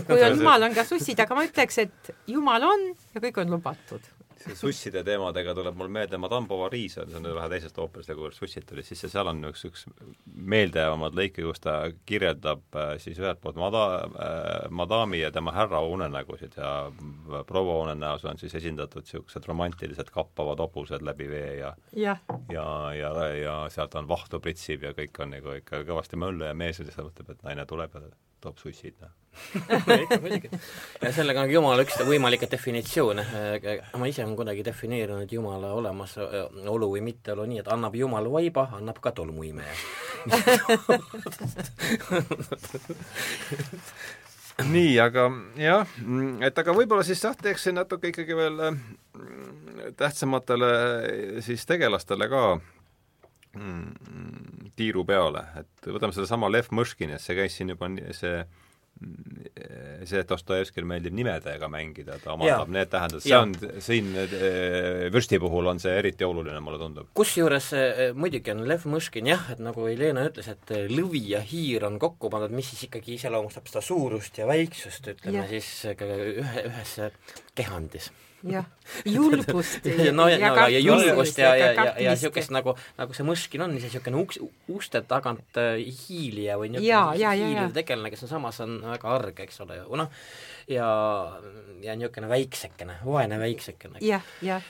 [0.08, 3.58] kui on Jumal, on ka sussid, aga ma ütleks, et Jumal on ja kõik on
[3.58, 4.14] lubatud.
[4.44, 8.22] See susside teemadega tuleb mul meelde Madame Bovary, see on, on vähe teisest ooperist, aga
[8.22, 9.86] kui sussid tulid sisse, seal on üks, üks
[10.54, 11.76] meeldejäävamad lõike, kus ta
[12.10, 16.72] kirjeldab äh, siis ühelt poolt mada- äh,, madami ja tema härra unenägusid ja
[17.48, 22.24] proua unenäos on siis esindatud niisugused romantilised kappavad hobused läbi vee ja jah,
[22.54, 26.56] ja, ja, ja sealt on vahtu pritsib ja kõik on nagu ikka kõvasti möllu ja
[26.58, 28.10] mees lihtsalt mõtleb, et naine tuleb ja
[28.42, 29.14] toob sussid, noh.
[31.04, 33.24] ja sellega on Jumala üks võimalikke definitsioone,
[33.96, 38.98] ma ise olen kuidagi defineerinud Jumala olemasolu või mitteolu nii, et annab Jumal vaiba, annab
[39.04, 39.76] ka tolmuimeja
[44.74, 45.30] nii, aga
[45.62, 45.88] jah,
[46.44, 50.72] et aga võib-olla siis jah, teeksin natuke ikkagi veel mm, tähtsamatele
[51.46, 52.42] siis tegelastele ka
[54.78, 58.44] tiiru peale, et võtame sedasama Lev Mõškini, et see käis siin juba, see
[59.00, 65.40] see, et Dostojevskil meeldib nimedega mängida, ta omandab need tähendused, see on siin eh, vürsti
[65.40, 67.10] puhul on see eriti oluline, mulle tundub.
[67.18, 71.44] kusjuures eh, muidugi on Lev Mõškin jah, et nagu Helena ütles, et eh, lõvi ja
[71.46, 75.50] hiir on kokku pandud, mis siis ikkagi iseloomustab seda suurust ja väiksust, ütleme ja.
[75.54, 76.98] siis ühe, ühes
[77.56, 78.12] kehandis
[78.48, 78.66] jah,
[79.16, 83.26] julgust ja, no, ja, no, ja julgust ja, ja, ja, ja niisugust nagu, nagu see
[83.28, 84.40] Mõškin on, niisugune uks,
[84.72, 89.60] uste tagant äh, hiilija või niisugune hiiliv tegelane, kes on samas, on väga arg, eks
[89.66, 90.24] ole, noh,
[90.72, 90.88] ja,
[91.84, 94.04] ja niisugune väiksekene, vaene väiksekene.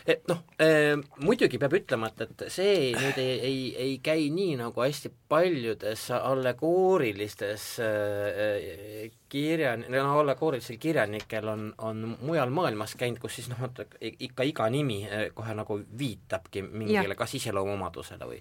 [0.10, 4.58] et noh eh,, muidugi peab ütlema, et, et see nüüd ei, ei, ei käi nii,
[4.64, 13.40] nagu hästi paljudes allegoorilistes eh, kirja, no allegoorilisel kirjanikel on, on mujal maailmas käinud, kus
[13.40, 13.64] siis noh,
[14.02, 15.02] ikka iga nimi
[15.38, 18.40] kohe nagu viitabki mingile kas iseloomuomadusele või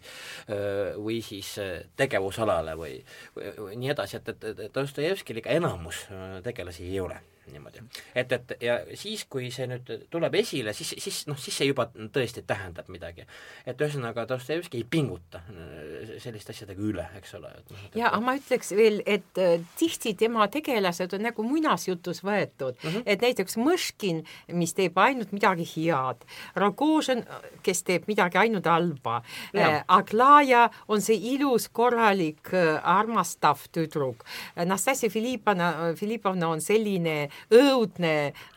[0.99, 1.55] või siis
[1.97, 2.99] tegevusalale või,
[3.37, 6.07] või, või nii edasi, et, et, et Dostojevskil ikka enamus
[6.45, 7.21] tegelasi ei ole
[7.53, 7.83] niimoodi.
[8.15, 11.89] et, et ja siis, kui see nüüd tuleb esile, siis, siis noh, siis see juba
[11.95, 13.27] tõesti tähendab midagi.
[13.67, 17.53] et ühesõnaga Dostojevski ei pinguta äh, selliste asjadega üle, eks ole.
[17.71, 22.77] No, ja aga ma ütleks veel, et äh, tihti tema tegelased on nagu muinasjutus võetud
[22.77, 23.03] mm, -hmm.
[23.07, 24.23] et näiteks Mõškin,
[24.55, 26.25] mis teeb ainult midagi head,
[26.57, 27.25] Rogožin,
[27.63, 29.23] kes teeb midagi ainult halba,
[29.57, 34.25] äh, Aglaja on see ilus, korralik, armastav tüdruk,
[34.65, 38.15] Nastassia Filipovna, Filipovna on selline õudne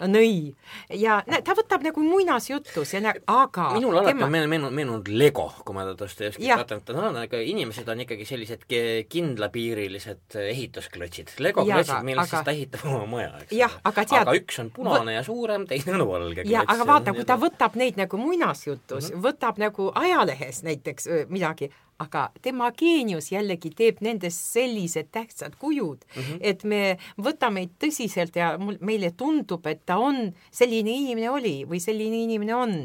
[0.07, 0.53] nõi
[1.01, 4.27] ja ta võtab nagu muinasjutus ja nä-, aga minul alati tema...
[4.27, 8.65] on meenunud, meenunud Lego, kui ma Dostojevskit vaatan, et no aga inimesed on ikkagi sellised
[9.11, 11.35] kindlapiirilised ehitusklotsid.
[11.43, 12.41] Lego klotsid, millest aga...
[12.41, 13.69] siis ta ehitab oma maja, eks ole.
[13.91, 16.73] aga tead aga üks on punane ja suurem, teine on valge klots.
[16.75, 19.23] aga vaata, kui ta võtab neid nagu muinasjutus mm, -hmm.
[19.27, 21.71] võtab nagu ajalehes näiteks midagi,
[22.01, 26.39] aga tema geenius jällegi teeb nendest sellised tähtsad kujud mm, -hmm.
[26.41, 26.81] et me
[27.21, 32.55] võtame tõsiselt ja mul, meile tundub, et ta on, selline inimene oli või selline inimene
[32.55, 32.77] on.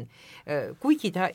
[0.79, 1.27] kuigi ta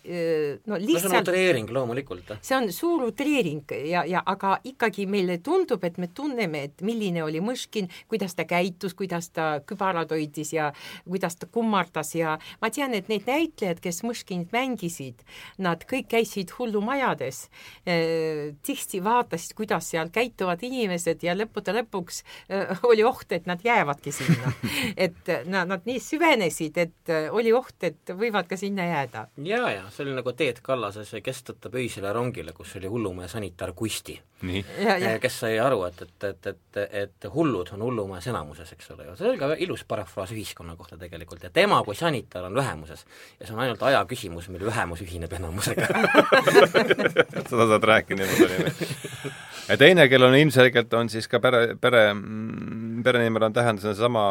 [0.67, 2.31] no lihtsalt no see on utreering loomulikult.
[2.41, 7.25] see on suur utreering ja, ja aga ikkagi meile tundub, et me tunneme, et milline
[7.25, 10.73] oli Mõškin, kuidas ta käitus, kuidas ta kübarad hoidis ja
[11.05, 15.21] kuidas ta kummardas ja ma tean, et need näitlejad, kes Mõškinit mängisid,
[15.59, 17.72] nad kõik käisid hullumajades Äh,
[18.63, 24.13] tihti vaatasid, kuidas seal käituvad inimesed ja lõppude lõpuks äh, oli oht, et nad jäävadki
[24.15, 24.53] sinna.
[25.07, 29.27] et nad, nad nii süvenesid, et oli oht, et võivad ka sinna jääda.
[29.45, 33.29] ja, ja see oli nagu Teet Kallase see Kes tõttab öisele rongile, kus oli hullumehe
[33.29, 34.19] sanitar Kusti.
[35.23, 39.17] Kes sai aru, et, et, et, et, et hullud on hullumees enamuses, eks ole ju,
[39.19, 43.07] see oli ka ilus parafraas ühiskonna kohta tegelikult ja tema kui sanitar on vähemuses.
[43.41, 45.89] Ja see on ainult aja küsimus, mil vähemus ühineb enamusega.
[47.51, 48.91] Seda saad rääkida niimoodi.
[49.69, 52.03] ja teine, kellel on ilmselgelt, on siis ka pere, pere,
[53.05, 54.25] perenimel on tähendus seesama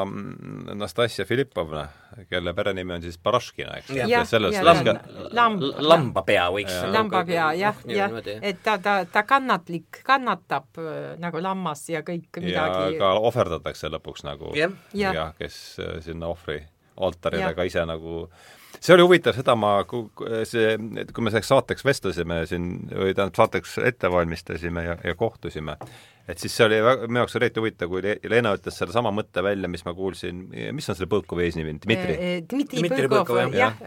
[0.75, 1.85] Nastassia Filipovna,
[2.29, 3.93] kelle perenimi on siis Baraškina, eks.
[3.95, 4.95] jah, ja lamba,
[5.37, 6.91] lamb, lambapea võiks ja.
[6.93, 12.95] lambapea jah, jah, et ta, ta, ta kannatlik, kannatab äh, nagu lammas ja kõik midagi.
[12.95, 15.13] ja ka ohverdatakse lõpuks nagu jah ja.
[15.15, 16.61] ja, kes äh, sinna ohvri
[17.01, 18.27] altarile ka ise nagu
[18.81, 19.75] see oli huvitav, seda ma,
[20.49, 20.73] see,
[21.13, 25.77] kui me selleks saateks vestlesime siin, või tähendab, saateks ette valmistasime ja, ja kohtusime,
[26.29, 29.43] et siis see oli väga, minu jaoks oli eriti huvitav, kui Leena ütles sedasama mõtte
[29.45, 30.43] välja, mis ma kuulsin,
[30.75, 32.17] mis on selle Põlkovi eesnimi, Dmitri?
[32.51, 33.79] Dmitri, Dmitri Põlkov, jah.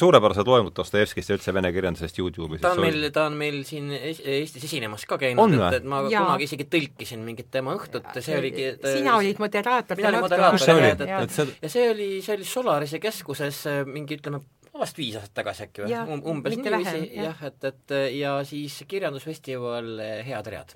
[0.00, 2.62] suurepärased loengud Dostojevskist ja üldse vene kirjandusest Youtube'is.
[2.64, 6.24] ta on meil, ta on meil siin Eestis esinemas ka käinud, et, et ma ja.
[6.24, 10.00] kunagi isegi tõlkisin mingit tema õhtut, see oligi ta, sina olid moderaator.
[10.00, 14.40] mina olin moderaator, jah, et, et ja see oli, see oli Solarise keskuses mingi ütleme,
[14.74, 19.92] vast viis aastat tagasi äkki või um,, umbes niiviisi, jah, et, et ja siis kirjandusfestival
[20.24, 20.74] Head read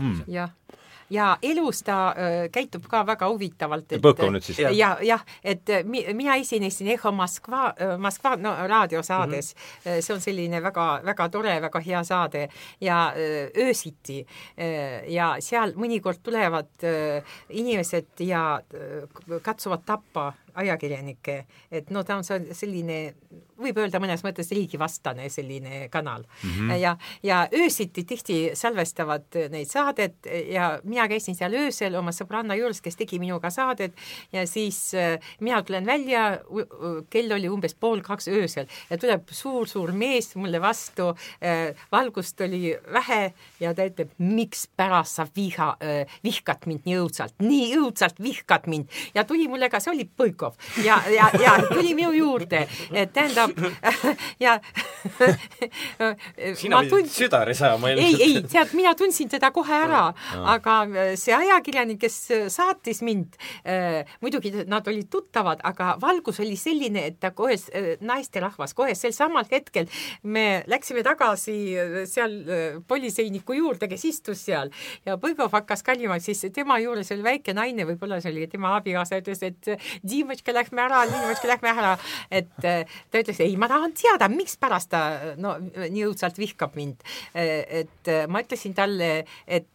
[0.00, 0.24] mm..
[0.26, 0.54] jah
[1.10, 3.96] ja elus ta äh, käitub ka väga huvitavalt.
[4.02, 4.60] Põlkov nüüd siis?
[4.76, 10.02] jah, jah, et mi, mina esinesin Eho Moskva, Moskva no raadiosaades mm, -hmm.
[10.02, 12.48] see on selline väga, väga tore, väga hea saade
[12.80, 13.12] ja
[13.56, 14.26] öösiti
[15.08, 16.84] ja seal mõnikord tulevad
[17.48, 18.60] inimesed ja
[19.42, 21.36] katsuvad tappa ajakirjanikke,
[21.70, 22.98] et no ta on selline,
[23.58, 26.50] võib öelda mõnes mõttes riigivastane selline kanal mm.
[26.50, 26.74] -hmm.
[26.80, 32.80] ja, ja öösiti tihti salvestavad neid saadet ja mina käisin seal öösel oma sõbranna juures,
[32.80, 33.96] kes tegi minuga saadet
[34.32, 36.40] ja siis äh, mina tulen välja,
[37.10, 41.10] kell oli umbes pool kaks öösel ja tuleb suur-suur mees mulle vastu
[41.42, 47.34] äh,, valgust oli vähe ja ta ütleb, mikspärast sa viha äh,, vihkad mind nii õudselt,
[47.42, 51.56] nii õudselt vihkad mind ja tuli mulle ka, see oli Põikov, Volkov ja, ja, ja
[51.68, 52.66] tuli minu juurde,
[53.12, 53.50] tähendab
[54.44, 54.58] ja
[56.54, 57.10] sina pidid tund...
[57.12, 58.20] südari saama ilmselt.
[58.20, 60.04] ei, ei, tead, mina tundsin teda kohe ära,
[60.54, 66.40] aga äh, see ajakirjanik, kes äh, saatis mind äh,, muidugi nad olid tuttavad, aga valgus
[66.44, 67.56] oli selline, et ta kohe
[68.04, 69.88] naisterahvas, kohe sel samal hetkel
[70.22, 71.56] me läksime tagasi
[72.08, 72.36] seal
[72.88, 74.70] politseiniku juurde, kes istus seal.
[75.06, 79.20] Ja Põlgov hakkas kalima, siis tema juures oli väike naine, võib-olla see oli tema abikaasa,
[79.22, 79.68] ütles, et
[80.08, 81.92] Dima, Liivatška lähme ära, Liivatška lähme ära,
[82.30, 85.00] et äh, ta ütles, ei, ma tahan teada, mikspärast ta
[85.40, 87.00] no nii õudselt vihkab mind.
[87.32, 89.70] Äh, et äh, ma ütlesin talle, et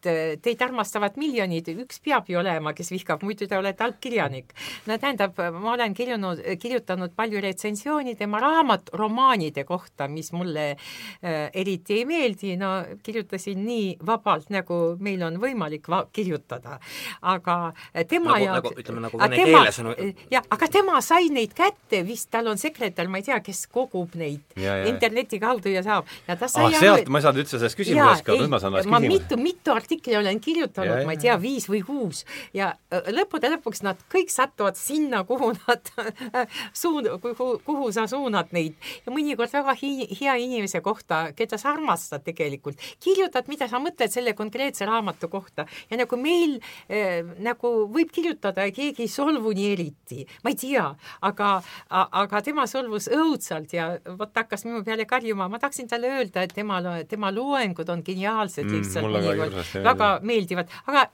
[0.45, 4.53] teid armastavad miljonid, üks peab ju olema, kes vihkab, muidu te olete halb kirjanik.
[4.85, 10.75] no tähendab, ma olen kirjunud, kirjutanud palju retsensiooni tema raamat-romaanide kohta, mis mulle
[11.23, 16.77] eriti ei meeldi, no kirjutasin nii vabalt, nagu meil on võimalik kirjutada.
[17.21, 17.73] aga
[18.07, 19.93] tema nagu, jaoks nagu ütleme, nagu vene keeles on
[20.31, 24.15] jah, aga tema sai neid kätte, vist tal on sekretär, ma ei tea, kes kogub
[24.19, 24.43] neid.
[24.59, 26.09] Ja, ja, interneti kaudu ja saab.
[26.27, 28.75] Ja ta sai ah, sealt ma ei saanud üldse sellest küsimusest ka, nüüd ma saan
[28.75, 28.99] alles küsima.
[28.99, 32.23] ma mitu, mitu artikli olen kirjutanud, ma ei tea, viis või kuus.
[32.55, 35.93] Ja lõppude lõpuks nad kõik satuvad sinna, kuhu nad
[36.81, 38.77] suun-, kuhu, kuhu sa suunad neid.
[39.07, 44.13] Ja mõnikord väga hi-, hea inimese kohta, keda sa armastad tegelikult, kirjutad, mida sa mõtled
[44.13, 45.67] selle konkreetse raamatu kohta.
[45.91, 50.57] Ja nagu meil äh, nagu võib kirjutada ja keegi ei solvu nii eriti, ma ei
[50.59, 50.85] tea,
[51.29, 51.49] aga,
[51.89, 56.55] aga tema solvus õudselt ja vot hakkas minu peale karjuma, ma tahtsin talle öelda, et
[56.55, 59.59] tema, tema loengud on geniaalsed mm, lihtsalt mm, mõnikord,
[59.89, 61.07] väga meeldivad, aga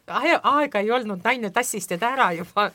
[0.54, 2.70] aega ei olnud, naine tassis teda ära juba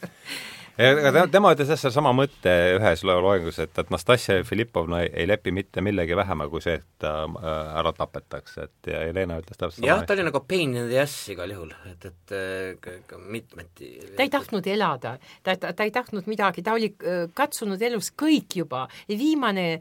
[0.79, 5.53] aga tema ütles jah, sedasama mõtte ühes loengus, et, et Nastassia Filipovna ei, ei lepi
[5.55, 9.87] mitte millegi vähema kui see, et ta äh, ära tapetakse, et ja Helena ütles täpselt
[9.87, 14.27] jah, ta oli nagu pain in the ass igal juhul, et, et äh, mitmeti ta
[14.27, 15.15] ei tahtnud elada,
[15.47, 18.85] ta, ta, ta ei tahtnud midagi, ta oli äh, katsunud elus kõik juba.
[19.09, 19.79] viimane,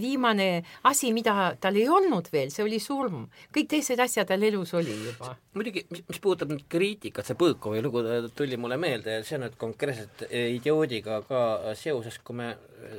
[0.00, 0.48] viimane
[0.88, 3.24] asi, mida tal ei olnud veel, see oli surm.
[3.54, 5.32] kõik teised asjad tal elus oli juba.
[5.56, 8.02] muidugi, mis, mis puudutab nüüd kriitikat, see Põõkovi lugu
[8.36, 11.40] tuli mulle meelde ja see on nüüd konkreetselt idioodiga ka
[11.78, 12.48] seoses, kui me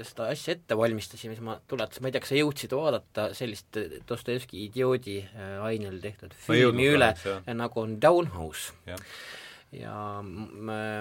[0.06, 3.80] seda asja ette valmistasime, siis ma tuletasin, ma ei tea, kas sa jõudsid vaadata sellist
[4.10, 7.12] Dostojevski idioodi äh, ainel tehtud filmi üle,
[7.58, 8.74] nagu on Downhouse
[9.76, 10.22] ja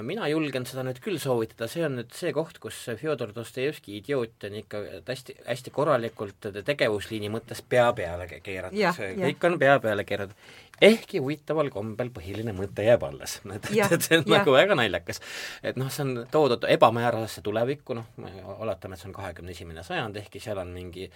[0.03, 4.47] mina julgen seda nüüd küll soovitada, see on nüüd see koht, kus Fjodor Dostojevski idioot
[4.49, 10.35] on ikka hästi, hästi korralikult tegevusliini mõttes pea peale keeratud, kõik on pea peale keeratud.
[10.83, 13.39] ehkki huvitaval kombel põhiline mõte jääb alles.
[13.55, 14.41] et, et see on ja.
[14.41, 15.23] nagu väga naljakas.
[15.62, 18.11] et noh, see on toodud ebamäärasesse tulevikku, noh,
[18.59, 21.07] oletame, et see on kahekümne esimene sajand, ehkki seal on mingi,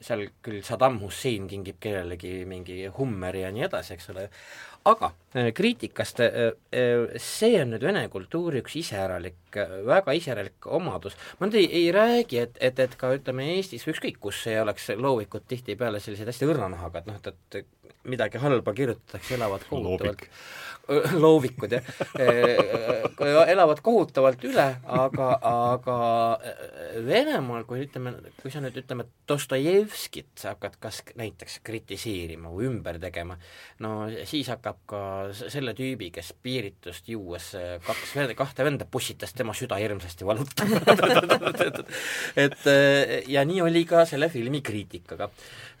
[0.00, 4.30] seal küll Saddam Hussein kingib kellelegi mingi Hummeri ja nii edasi, eks ole,
[4.84, 9.58] aga äh, kriitikast, äh, äh, see on nüüd vene kultuuri üks iseäralik,
[9.88, 13.94] väga iseäralik omadus, ma nüüd ei, ei räägi, et, et, et ka ütleme Eestis või
[13.96, 18.74] ükskõik kus ei oleks loovikud tihtipeale sellised hästi õrnanahaga, et noh, et, et midagi halba
[18.76, 20.28] kirjutatakse, elavad kohutavalt
[21.24, 21.86] loovikud, jah,
[23.48, 25.96] elavad kohutavalt üle, aga, aga
[27.04, 32.98] Venemaal, kui ütleme, kui sa nüüd ütleme, Dostojevskit sa hakkad kas näiteks kritiseerima või ümber
[33.00, 33.38] tegema,
[33.80, 35.00] no siis hakkab ka
[35.32, 37.50] selle tüübi, kes piiritust juues
[37.86, 40.82] kaks, kahte venda pussitas, tema süda hirmsasti valutama
[42.44, 42.68] et
[43.32, 45.30] ja nii oli ka selle filmi kriitikaga.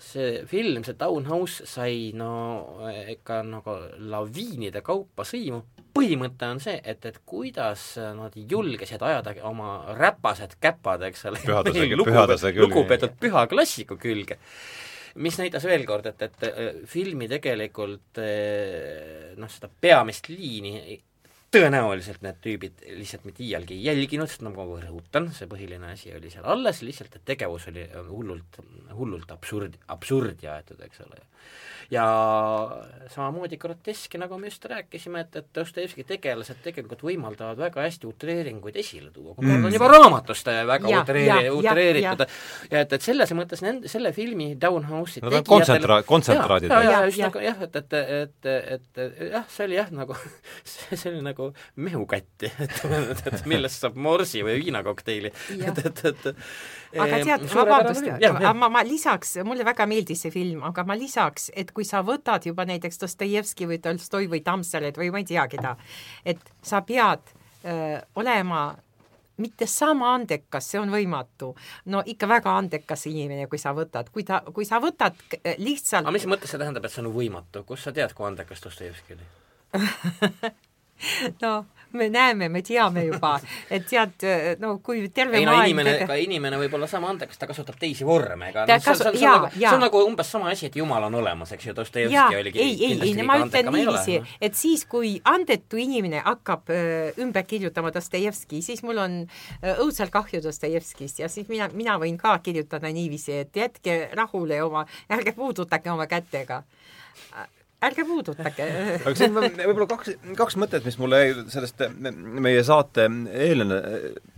[0.00, 2.30] see film, see Townhouse sai no
[3.10, 3.76] ikka nagu
[4.10, 5.60] laviinide kaupa sõimu,
[5.94, 11.42] põhimõte on see, et, et kuidas nad julgesid ajada oma räpased käpad, eks ole,
[12.00, 14.38] lugupeetud, lugupeetud püha klassiku külge.
[15.22, 18.18] Mis näitas veel kord, et, et filmi tegelikult
[19.38, 20.96] noh, seda peamist liini
[21.54, 26.12] tõenäoliselt need tüübid lihtsalt mitte iialgi ei jälginud, sest nagu ma rõhutan, see põhiline asi
[26.16, 28.60] oli seal alles, lihtsalt et tegevus oli hullult,
[28.94, 31.22] hullult absurd, absurdi aetud, eks ole
[31.90, 32.04] ja
[33.08, 38.76] samamoodi groteski, nagu me just rääkisime, et, et Dostojevski tegelased tegelikult võimaldavad väga hästi utreeringuid
[38.80, 39.66] esile tuua, kui mm.
[39.68, 42.24] on juba raamatust väga ja, utreeri-, utreeritud,
[42.70, 46.72] ja et, et selles mõttes nende, selle filmi Downhouse'i no, kontsentra-, kontsentraadid.
[46.72, 50.18] jah, ja, ja, just nagu jah, et, et, et, et, jah, see oli jah, nagu
[50.74, 51.43] see oli nagu
[51.76, 56.26] mehukätti, et, et, et millest saab morsi või viinakokteili, et, et, et
[57.00, 58.08] aga tead, vabandust,
[58.54, 62.46] ma, ma lisaks, mulle väga meeldis see film, aga ma lisaks, et kui sa võtad
[62.48, 65.76] juba näiteks Dostojevski või Tolstoi või Tammsalet või ma ei tea keda,
[66.24, 67.34] et sa pead
[67.64, 68.66] öö, olema
[69.36, 71.54] mitte sama andekas, see on võimatu.
[71.90, 75.18] no ikka väga andekas inimene, kui sa võtad, kui ta, kui sa võtad
[75.58, 78.62] lihtsalt aga mis mõttes see tähendab, et see on võimatu, kust sa tead, kui andekas
[78.64, 79.26] Dostojevski oli
[81.44, 81.54] no
[81.94, 83.36] me näeme, me teame juba,
[83.70, 84.24] et tead,
[84.62, 87.78] no kui terve ei no inimene tege..., ka inimene võib olla sama andekas, ta kasutab
[87.80, 90.68] teisi vorme, ega noh, see, see, see, on, nagu, see on nagu umbes sama asi,
[90.70, 94.58] et Jumal on olemas, eks ju, Dostojevski oligi ei, ei, ei, ma ütlen niiviisi, et
[94.58, 99.18] siis, kui andetu inimene hakkab öö, ümber kirjutama Dostojevski, siis mul on
[99.76, 104.82] õudselt kahju Dostojevskist ja siis mina, mina võin ka kirjutada niiviisi, et jätke rahule oma,
[105.14, 106.64] ärge puudutage oma kätega
[107.88, 108.68] ärge puudutage.
[109.00, 111.20] aga siin on võib-olla kaks, kaks mõtet, mis mulle
[111.52, 111.84] sellest
[112.44, 113.80] meie saate eelne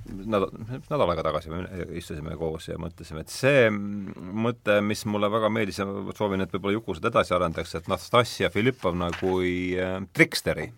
[0.07, 0.51] nädal,
[0.91, 1.63] nädal aega tagasi me
[1.99, 5.87] istusime koos ja mõtlesime, et see mõte, mis mulle väga meeldis ja
[6.17, 10.71] soovin, et võib-olla Juku seda edasi arendaks, et Nastassja Filipovna kui äh, triksteri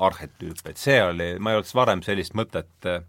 [0.00, 3.02] arhetüüp, et see oli, ma ei olnud varem sellist mõtet äh,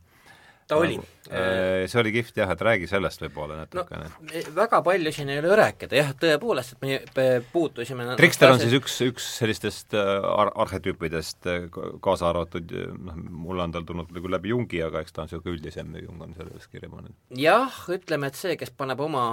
[0.71, 0.97] ta oli.
[0.97, 4.41] Nagu, äh, see oli kihvt jah, et räägi sellest võib-olla natukene no,.
[4.55, 8.97] väga palju siin ei ole rääkida, jah, tõepoolest, et me puutusime Trickster on siis üks,
[9.05, 11.67] üks sellistest äh, ar-, arhetüüpidest, äh,
[12.03, 15.57] kaasa arvatud noh, mulle on tal tulnud küll läbi Jungi, aga eks ta on niisugune
[15.57, 17.15] üldisem, Jung on selles kirja pannud.
[17.37, 19.25] jah, ütleme, et see, kes paneb oma,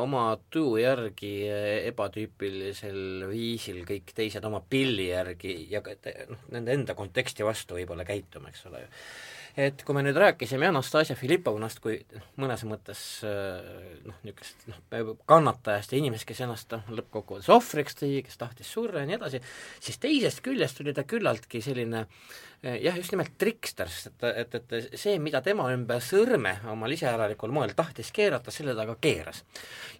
[0.00, 1.34] oma tuju järgi
[1.90, 8.52] ebatüüpilisel viisil kõik teised oma pilli järgi ja noh, nende enda konteksti vastu võib-olla käituma,
[8.52, 8.90] eks ole ju
[9.56, 11.98] et kui me nüüd rääkisime Anastasia Filipovnast kui
[12.40, 13.58] mõnes mõttes äh,
[14.06, 19.02] noh, niisugust noh, kannatajast ja inimesest, kes ennast noh, lõppkokkuvõttes ohvriks tõi, kes tahtis surra
[19.02, 19.42] ja nii edasi,
[19.82, 24.72] siis teisest küljest oli ta küllaltki selline äh, jah, just nimelt trikster, sest et, et,
[24.72, 29.42] et see, mida tema ümber sõrme omal iseäralikul moel tahtis keerata, selle ta ka keeras.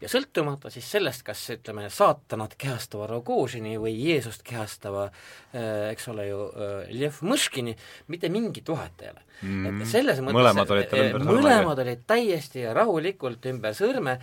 [0.01, 6.28] ja sõltumata siis sellest, kas ütleme, saatanat kehastava Rogožini või Jeesust kehastava äh, eks ole
[6.28, 6.47] ju,
[6.94, 7.76] Lev Mõškini,
[8.14, 9.82] mitte mingit vahet ei ole mm..
[9.82, 11.36] et selles mõttes mõlemad olid tal ümber sõrme?
[11.39, 14.16] mõlemad olid täiesti rahulikult ümber sõrme,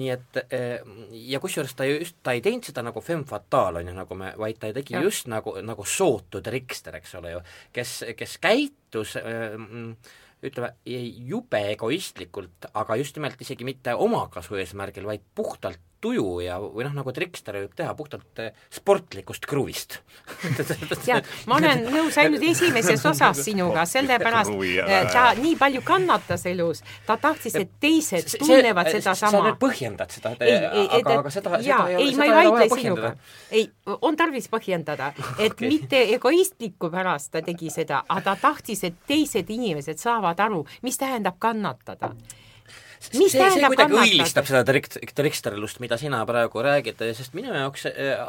[0.00, 0.84] nii et eh,
[1.32, 4.32] ja kusjuures ta just, ta ei teinud seda nagu femme fatale, on ju, nagu me,
[4.40, 5.02] vaid ta tegi ja.
[5.04, 7.42] just nagu, nagu sootu trikster, eks ole ju,
[7.76, 7.85] kes,
[8.16, 9.56] kes käitus äh,
[10.46, 10.72] ütleme,
[11.26, 16.94] jube egoistlikult, aga just nimelt isegi mitte omakasu eesmärgil, vaid puhtalt tuju ja, või noh,
[17.00, 19.98] nagu trikster võib teha puhtalt eh, sportlikust kruvist
[21.10, 26.82] jah, ma olen nõus ainult esimeses osas sinuga, sellepärast eh, ta nii palju kannatas elus,
[27.06, 29.34] ta tahtis, et teised see, tunnevad sedasama.
[29.34, 32.70] sa nüüd põhjendad seda, aga, aga seda, seda ei ole, ei, seda ei ole vaja
[32.72, 33.12] põhjendada.
[33.50, 35.70] ei, on tarvis põhjendada, et okay.
[35.70, 40.98] mitte egoistliku pärast ta tegi seda, aga ta tahtis, et teised inimesed saavad aru, mis
[41.00, 42.14] tähendab kannatada
[43.16, 44.04] mis see, see kuidagi kannatada?
[44.04, 48.22] õilistab seda trik-, triksterlust, mida sina praegu räägid, sest minu jaoks äh,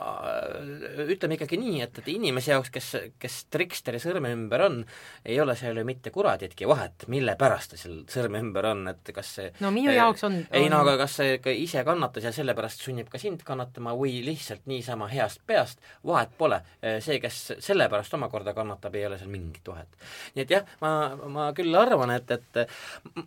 [1.07, 2.89] ütleme ikkagi nii, et, et inimese jaoks, kes,
[3.21, 4.79] kes triksteri sõrme ümber on,
[5.25, 9.13] ei ole seal ju mitte kuraditki vahet, mille pärast ta seal sõrme ümber on, et
[9.15, 11.83] kas see no minu äh, jaoks on, on ei no aga kas see ka ise
[11.87, 16.59] kannatas ja sellepärast sunnib ka sind kannatama või lihtsalt niisama heast peast, vahet pole.
[17.03, 19.89] see, kes sellepärast omakorda kannatab, ei ole seal mingit vahet.
[20.35, 20.91] nii et jah, ma,
[21.31, 22.61] ma küll arvan, et, et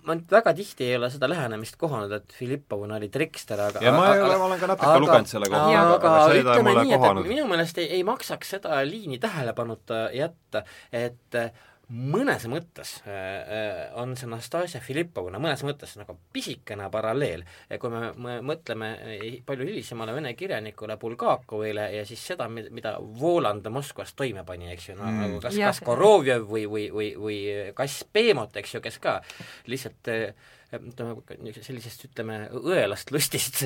[0.07, 4.11] ma väga tihti ei ole seda lähenemist kohanud, et Filippovna oli trikster, aga ja ma
[4.15, 7.09] ei ole, ma olen ka natuke aga, lugenud selle kohta, aga, aga ütleme nii, et,
[7.11, 11.43] et minu meelest ei, ei maksaks seda liini tähelepanuta jätta, et
[11.91, 17.43] mõnes mõttes äh, äh, on see Nastasia Filippovna mõnes mõttes nagu pisikene paralleel,
[17.83, 18.91] kui me, me mõtleme
[19.47, 24.97] palju hilisemale vene kirjanikule Bulgakovile ja siis seda, mida Voland Moskvas toime pani, eks ju,
[25.01, 25.25] no mm.
[25.25, 27.43] nagu kas, kas Korovjev või, või, või, või
[27.75, 29.19] Kass Peemot, eks ju, kes ka
[29.71, 30.49] lihtsalt äh,
[30.79, 31.17] ütleme,
[31.63, 33.63] sellisest, ütleme, õelast lustist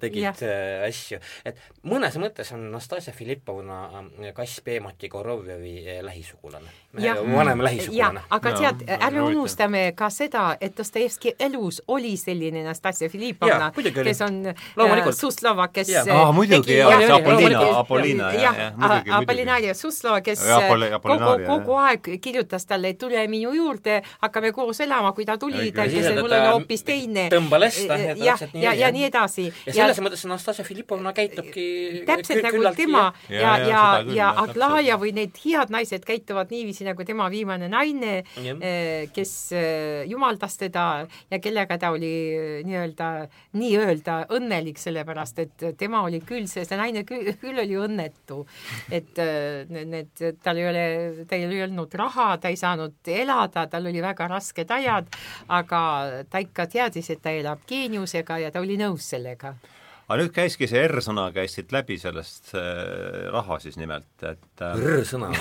[0.00, 0.42] tegid Jah.
[0.46, 1.18] äh, asju,
[1.48, 7.16] et mõnes mõttes on Nastasia Filipovna äh, kass Beemoti Korovjevi äh, lähisugulane, Jah.
[7.36, 12.62] vanem jah lähisugulane., aga No, tead, ärme unustame ka seda, et Dostojevski elus oli selline
[12.64, 13.72] Nastassia Filipovna
[14.04, 16.04] kes on äh, Suslova, kes Jaa.
[16.10, 19.18] aa, muidugi, jaa, see Apollina, Apollina, jah, jah.
[19.18, 24.52] Apollinaria Suslova, kes Jaa, Apolli- kogu, kogu aeg kirjutas talle, et tule minu juurde, hakkame
[24.56, 27.28] koos elama, kui ta tuli, ta Ja ütles, et mul oli hoopis teine.
[27.32, 29.52] tõmba lesta, ja jah, ja, ja nii edasi.
[29.66, 34.96] ja selles mõttes Nastasia Filipovna käitubki täpselt nagu tema Ja, ja, ja, ja, ja Aglaja
[35.00, 40.86] või need head naised käituvad niiviisi nagu tema viimane naine Jah., kes eh, jumaldas teda
[41.30, 43.10] ja kellega ta oli eh, nii-öelda,
[43.58, 48.42] nii-öelda õnnelik, sellepärast et tema oli küll see, see naine küll, küll oli õnnetu.
[48.90, 50.84] et eh, need, tal ei ole,
[51.28, 55.08] tal ei olnud raha, ta ei saanud elada, tal oli väga rasked ajad,
[55.48, 55.80] aga
[56.30, 59.54] ta ikka teadis, et ta elab geeniusega ja ta oli nõus sellega.
[60.06, 64.86] aga nüüd käiski see R-sõna käis siit läbi sellest äh, raha siis nimelt, et äh,
[65.00, 65.32] R-sõna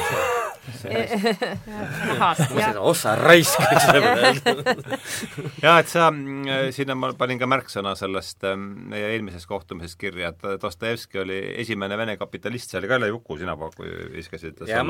[2.59, 4.33] ja osa raisk võiks öelda.
[5.65, 6.09] jaa, et sa,
[6.75, 11.97] sinna ma panin ka märksõna sellest äh, meie eelmisest kohtumisest kirja, et Dostojevski oli esimene
[11.99, 14.85] vene kapitalist, see oli ka jälle Juku, sina paku- viskasid Jah.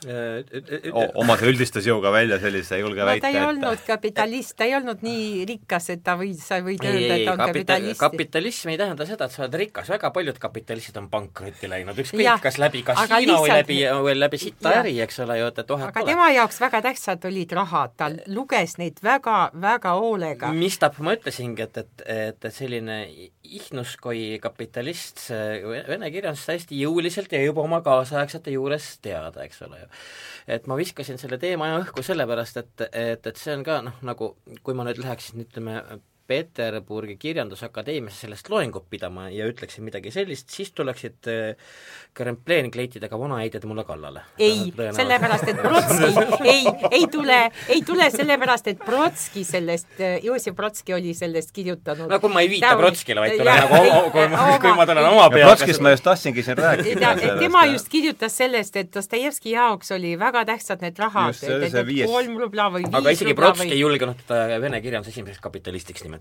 [0.00, 4.74] Sama o- oma üldistusjõuga välja sellise julge väite, ta ei et olnud kapitalist, ta ei
[4.78, 8.00] olnud nii rikas, et ta võid, sa võid ei, öelda, et ta on kapita-, kapitalist.
[8.00, 12.44] kapitalism ei tähenda seda, et sa oled rikas, väga paljud kapitalistid on pankrotti läinud, ükskõik
[12.46, 15.88] kas läbi kasiino või läbi, või läbi sita äri, eks ole ju, et, et vahet
[15.90, 16.12] aga pole.
[16.14, 20.52] tema jaoks väga tähtsad olid rahad, ta luges neid väga-väga hoolega.
[20.56, 23.00] mistap ma ütlesingi, et, et, et, et selline
[23.50, 29.82] ihnuskoi kapitalist, see vene kirjandus hästi jõuliselt jäi juba oma kaasaegsete juures teada, eks ole
[29.82, 29.89] ju.
[30.50, 34.34] Et ma viskasin selle teema õhku sellepärast, et, et, et see on ka noh, nagu
[34.66, 35.80] kui ma nüüd läheksin, ütleme,
[36.30, 41.56] Peterburgi Kirjandusakadeemiasse sellest loengut pidama ja ütleksin midagi sellist, siis tuleksid äh,
[42.14, 44.22] krempleenkleitidega vanaheidjad mulle kallale.
[44.38, 47.38] ei, sellepärast, et Brotski, ei, ei tule,
[47.68, 52.10] ei tule sellepärast, et Brotski sellest, Joosep Brotski oli sellest kirjutanud.
[52.10, 54.86] no kui ma ei viita Brotskile, vaid tulen nagu, ei, kui ma, kui oma- ma
[54.92, 58.94] tulen oma ja peaga Brodskist ma just tahtsingi siin rääkida tema just kirjutas sellest, et
[58.94, 63.50] Dostojevski jaoks oli väga tähtsad need rahad, et, kolm rubla või viis aga isegi rubla
[63.50, 66.19] Brotski ei julgenud teda vene kirjanduse esimeseks kapitalistiks nimetada.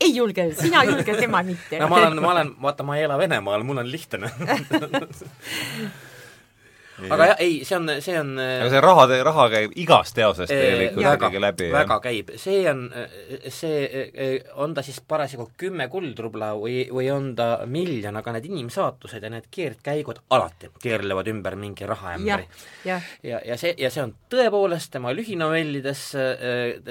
[0.00, 1.78] Ei julge, sina julge, tema mitte.
[1.78, 4.30] no ma olen, ma olen, vaata, ma ei ela Venemaal, mul on lihtne.
[7.10, 10.62] aga jah, ei, see on, see on aga see raha, raha käib igast teosest Eh,
[10.62, 12.84] tegelikult ikkagi läbi, väga käib, see on,
[13.52, 14.04] see,
[14.60, 19.32] on ta siis parasjagu kümme kuldrubla või, või on ta miljon, aga need inimsaatused ja
[19.32, 22.48] need keerdkäigud alati keerlevad ümber mingi rahaämbri.,
[22.86, 26.06] jah, ja, ja see, ja see on tõepoolest tema lühinovellides,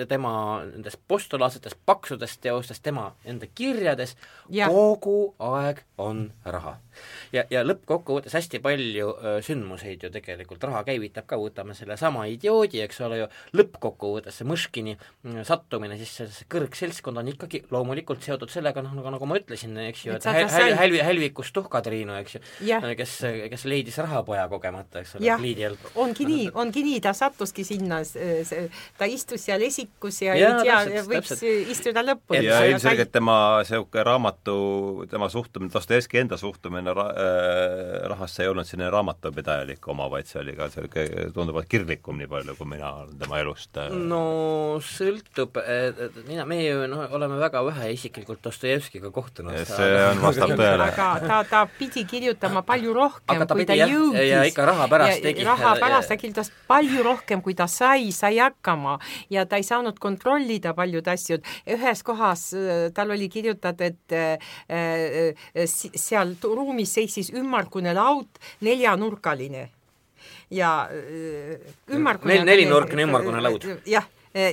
[0.09, 0.33] tema
[0.67, 4.17] nendes postulaatsetes paksudes teostes, tema enda kirjades
[4.49, 6.77] kogu aeg on raha.
[7.35, 12.81] ja, ja lõppkokkuvõttes hästi palju öö, sündmuseid ju tegelikult raha käivitab ka, võtame sellesama idioodi,
[12.85, 13.27] eks ole ju,
[13.59, 19.11] lõppkokkuvõttes see Mõškini mm, sattumine siis sellesse kõrgseltskonda on ikkagi loomulikult seotud sellega, noh, nagu,
[19.15, 23.15] nagu ma ütlesin, eks ju, Et häl- häl-, hälvi-, hälvikus Tuhka-Triinu, eks ju Jah., kes,
[23.53, 25.79] kes leidis rahapoja kogemata, eks ole Jah., pliidi alt.
[25.95, 28.01] ongi nii, ongi nii, ta sattuski sinna,
[28.97, 31.71] ta istus seal esikus ja Jaa, ei tea võiks täpselt.
[31.73, 32.43] istuda lõpuni.
[32.47, 34.55] ja ilmselgelt tema niisugune raamatu,
[35.11, 40.39] tema suhtumine, Dostojevski enda suhtumine ra- äh, rahasse ei olnud selline raamatupidajalik oma, vaid see
[40.41, 45.57] oli ka niisugune tunduvalt kirglikum, nii palju kui mina olen tema elust äh, no sõltub,
[46.27, 49.55] mina, meie ju noh, oleme väga vähe isiklikult Dostojevskiga kohtunud.
[49.65, 50.87] see on, vastab tõele.
[50.91, 54.27] aga ta, ta pidi kirjutama palju rohkem kui ta jah, jõudis.
[54.29, 55.43] ja ikka raha pärast tegi.
[55.47, 58.97] raha Ja- pärast ja- ta kirjutas palju rohkem, kui ta sai, sai hakkama
[59.29, 61.41] ja ta ei saanud kontrollida paljud asjad.
[61.67, 64.13] ühes kohas äh, tal oli kirjutatud, et
[65.99, 69.69] seal tu- ruumis seisis ümmargune laud, neljanurgaline
[70.53, 71.59] ja äh,
[71.93, 73.65] ümmargune Nel- nelinurkne ümmargune laud.
[73.85, 74.05] jah,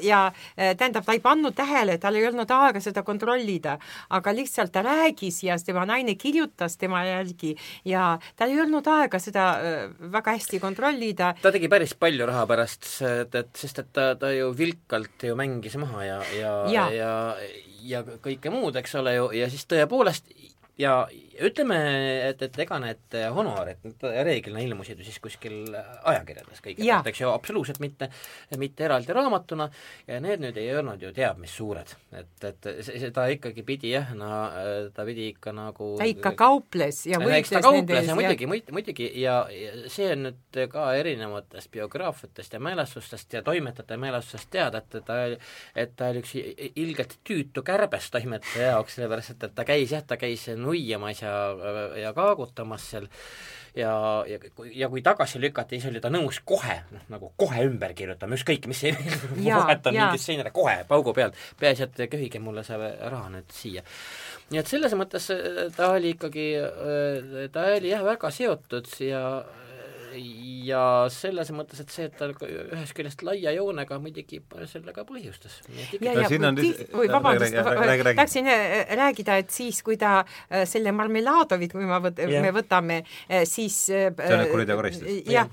[0.03, 0.27] ja
[0.59, 3.79] äh, tähendab, ta ei pannud tähele, tal ei olnud aega seda kontrollida,
[4.11, 7.55] aga lihtsalt ta rääkis ja tema naine kirjutas tema järgi
[7.89, 9.81] ja tal ei olnud aega seda äh,
[10.13, 11.35] väga hästi kontrollida.
[11.43, 12.91] ta tegi päris palju raha pärast,
[13.33, 16.91] et, sest et ta, ta ju vilkalt ju mängis maha ja, ja, Jaa.
[16.93, 17.13] ja,
[17.83, 20.29] ja kõike muud, eks ole ju, ja siis tõepoolest
[20.81, 21.05] ja
[21.39, 21.79] ütleme,
[22.31, 27.31] et, et ega need honorid, need reeglina ilmusid ju siis kuskil ajakirjades kõigepealt, eks ju,
[27.33, 28.11] absoluutselt mitte,
[28.61, 29.69] mitte eraldi raamatuna
[30.09, 31.95] ja need nüüd ei olnud ju teab mis suured.
[32.17, 34.31] et, et seda ikkagi pidi jah, no
[34.95, 39.43] ta pidi ikka nagu ta ikka kauples ja võitles ta kauples ja muidugi, muidugi ja,
[39.55, 45.21] ja see on nüüd ka erinevatest biograafiatest ja mälestustest ja toimetajate mälestustest teada, et ta
[45.79, 46.35] et ta oli üks
[46.75, 51.35] ilgelt tüütu kärbes toimetaja jaoks, sellepärast et, et ta käis jah, ta käis nuiamas ja,
[52.01, 53.09] ja kaagutamas seal
[53.77, 54.39] ja, ja,
[54.75, 58.67] ja kui tagasi lükati, siis oli ta nõus kohe, noh nagu kohe ümber kirjutama, ükskõik
[58.71, 63.85] mis vahetan mingit seinale, kohe paugu pealt, peaasi, et köhige mulle see raha nüüd siia.
[64.51, 69.25] nii et selles mõttes äh, ta oli ikkagi, äh, ta oli jah, väga seotud ja
[70.67, 70.83] ja
[71.13, 75.61] selles mõttes, et see, et ta ühest küljest laia joonega muidugi sellega põhjustas.
[76.01, 76.71] ja, ja kui,
[77.03, 77.57] oi vabandust,
[78.19, 83.01] tahtsin äh, rääkida, et siis, kui ta äh, selle Marmeladovit, kui ma võt-, me võtame,
[83.29, 83.79] äh, siis
[85.31, 85.51] jah,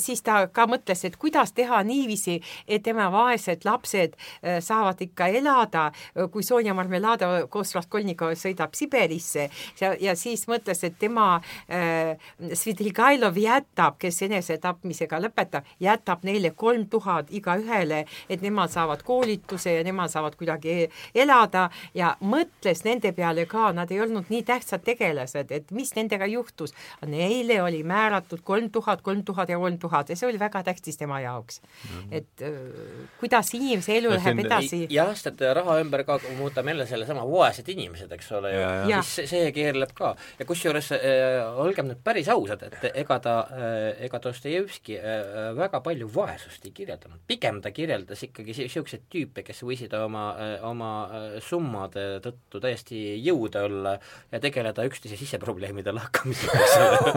[0.00, 4.16] siis ta ka mõtles, et kuidas teha niiviisi, et tema vaesed lapsed
[4.64, 5.88] saavad ikka elada,
[6.32, 9.48] kui Sonja Marmeladov koos Raskolnikovi sõidab Siberisse
[9.80, 12.16] ja, ja siis mõtles, et tema äh,
[12.54, 19.74] Svidrigailov jätab jätab, kes enesetapmisega lõpetab, jätab neile kolm tuhat igaühele, et nemad saavad koolituse
[19.78, 24.82] ja nemad saavad kuidagi elada ja mõtles nende peale ka, nad ei olnud nii tähtsad
[24.84, 26.72] tegelased, et mis nendega juhtus.
[27.06, 30.96] Neile oli määratud kolm tuhat, kolm tuhat ja kolm tuhat ja see oli väga tähtis
[30.96, 31.90] tema jaoks mm.
[31.90, 32.08] -hmm.
[32.10, 34.86] et äh, kuidas inimese elu no, läheb edasi.
[34.90, 39.30] jah, sest et raha ümber ka muutame jälle sellesama vaesed inimesed, eks ole ju, siis
[39.30, 41.00] see keerleb ka ja kusjuures äh,
[41.56, 46.66] olgem nüüd päris ausad, et ega ta Äh, ega Dostojevski äh, äh, väga palju vaesust
[46.68, 50.24] ei kirjeldanud, pigem ta kirjeldas ikkagi niisuguseid tüüpe, kes võisid oma,
[50.68, 50.92] oma
[51.44, 53.96] summade tõttu täiesti jõude olla
[54.32, 57.14] ja tegeleda üksteise siseprobleemide lahkamisega, eks ole,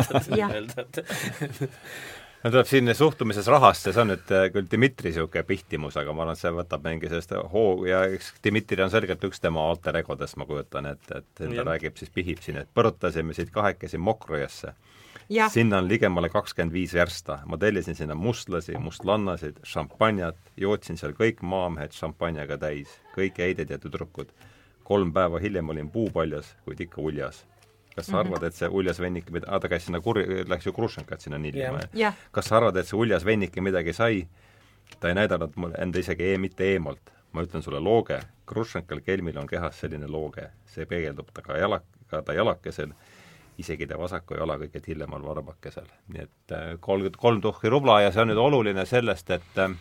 [2.44, 6.38] no tuleb siin suhtumises rahasse, see on nüüd küll Dmitri niisugune pihtimus, aga ma arvan,
[6.38, 10.38] et see võtab mingi sellist hoo- ja eks Dmitri on selgelt üks tema alter egodest,
[10.42, 14.76] ma kujutan ette, et, et ta räägib siis, pihib siin, et põrutasime siit kahekesi Mokrojasse
[15.50, 17.40] sinna on ligemale kakskümmend viis versta.
[17.46, 23.78] ma tellisin sinna mustlasi, mustlannasid, šampanjat, jootsin seal kõik maamehed šampanjaga täis, kõik heided ja
[23.78, 24.30] tüdrukud.
[24.84, 27.46] kolm päeva hiljem olin puupaljas, kuid ikka uljas.
[27.96, 28.20] kas sa -hmm.
[28.20, 31.78] arvad, et see uljas vennik, aa ta käis sinna kur-, läks ju Krušenkat sinna nilima
[31.78, 31.90] yeah.
[31.96, 32.14] yeah.
[32.32, 34.28] kas sa arvad, et see uljas vennike midagi sai?
[35.00, 37.12] ta ei näidanud mulle enda isegi e mitte eemalt.
[37.32, 41.98] ma ütlen sulle looge, Krušenkal kelmil on kehas selline looge, see peegeldub ta ka jalak-,
[42.08, 42.94] ka ta jalakesel
[43.58, 45.90] isegi ta vasaku jala kõige tillemal varbakesel.
[46.14, 49.76] nii et äh, kolm, tuhhi rubla ja see on nüüd oluline sellest, et äh,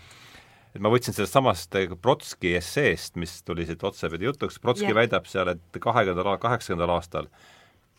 [0.74, 5.00] et ma võtsin sellest samast äh, Brotski esseest, mis tuli siit otsapidi jutuks, Brotski yeah.
[5.02, 7.28] väidab seal, et kahekümnendal, kaheksakümnendal aastal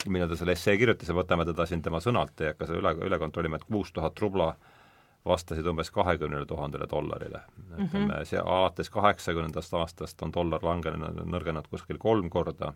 [0.10, 2.94] millal ta selle essee kirjutas ja võtame teda siin tema sõnalt, ei hakka seda üle,
[3.08, 4.54] üle kontrollima, et kuus tuhat rubla
[5.26, 7.44] vastasid umbes kahekümnele tuhandele dollarile.
[7.78, 12.74] ütleme mm -hmm., see alates kaheksakümnendast aastast on dollar langenud, nõrgenenud kuskil kolm korda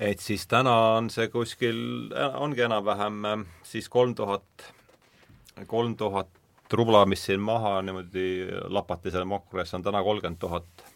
[0.00, 1.80] et siis täna on see kuskil,
[2.40, 4.70] ongi enam-vähem äh, siis kolm tuhat,
[5.68, 6.30] kolm tuhat
[6.72, 10.86] rubla, mis siin maha niimoodi lapati selle Mokres, on täna kolmkümmend tuhat.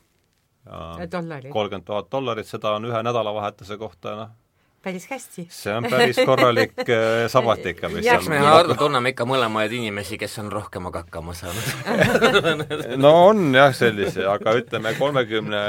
[1.52, 4.32] kolmkümmend tuhat dollarit, seda on ühe nädalavahetuse kohta, noh,
[4.84, 5.46] päris hästi.
[5.50, 10.18] see on päris korralik äh, sabat ikka, mis eks me Hardo tunneme ikka mõlemaid inimesi,
[10.20, 11.64] kes on rohkemaga hakkama saanud?
[13.04, 15.60] No on jah, sellise, aga ütleme, kolmekümne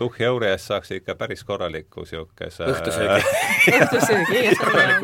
[0.00, 3.32] tuhhi euri eest saaks ikka päris korraliku niisuguse õhtusöögi.
[3.78, 4.40] Õhtusöögi,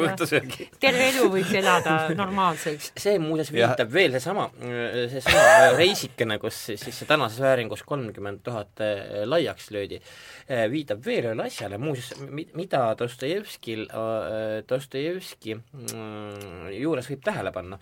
[0.06, 0.68] õhtusöögi.
[0.80, 2.90] terve elu võiks elada normaalselt.
[3.00, 8.84] see muuseas viitab veel seesama, seesama reisikene, kus siis tänases vääringus kolmkümmend tuhat
[9.28, 10.00] laiaks löödi,
[10.50, 12.18] viitab veel ühele asjale, muuseas,
[12.58, 17.78] mida Dostojevski Dostojevskil, äh, Dostojevski mm, juures võib tähele panna,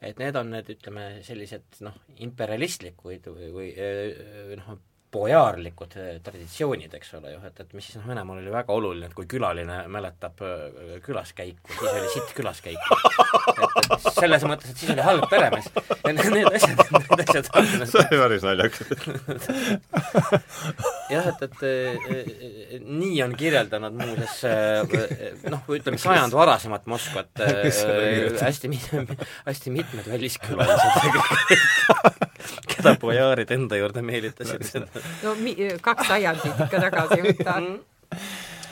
[0.00, 4.78] et need on need, ütleme, sellised noh, imperialistlikud või, või äh, noh,
[5.12, 9.08] bojaarlikud äh, traditsioonid, eks ole ju, et, et mis siis noh, Venemaal oli väga oluline,
[9.10, 12.78] et kui külaline mäletab äh, külaskäiku, siis oli sitt külaskäik.
[12.78, 15.66] et, et selles mõttes, et siis oli halb peremees.
[16.06, 17.50] Need asjad, need asjad
[17.90, 18.78] see oli päris naljakas
[21.10, 24.36] jah, et, et e, nii on kirjeldanud muuseas
[25.50, 27.42] noh, ütleme sajand varasemat Moskvat
[28.46, 28.72] hästi,
[29.46, 30.90] hästi mitmed väliskülalised
[32.80, 34.80] keda bojaarid enda juurde meelitasid
[35.24, 37.78] no mi-, kaks sajandit ikka tagasi võtta mm.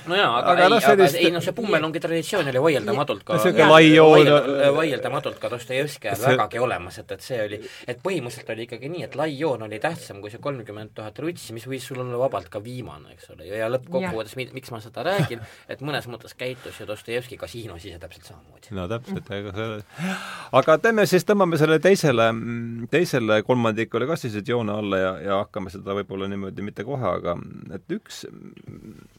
[0.08, 1.16] No jaa, aga, aga ei no,, sellist...
[1.16, 3.38] aga ei noh, see Pummelongi traditsioon oli vaieldamatult ka.
[3.38, 4.30] Niisugune lai joon
[4.78, 6.32] vaieldamatult ka Dostojevski ajal see...
[6.34, 9.80] vägagi olemas, et, et see oli, et põhimõtteliselt oli ikkagi nii, et lai joon oli
[9.82, 13.48] tähtsam kui see kolmkümmend tuhat rutsi, mis võis sul olla vabalt ka viimane, eks ole,
[13.50, 18.32] ja lõppkokkuvõttes, miks ma seda räägin, et mõnes mõttes käitus ju Dostojevski kasiinos ise täpselt
[18.32, 18.74] samamoodi.
[18.76, 20.16] no täpselt, ega see
[20.58, 22.28] aga teeme siis, tõmbame selle teisele,
[22.92, 27.36] teisele kolmandikule ka siis joone alla ja, ja hakkame seda võib-olla niimoodi mitte kohe, aga
[27.74, 28.24] et üks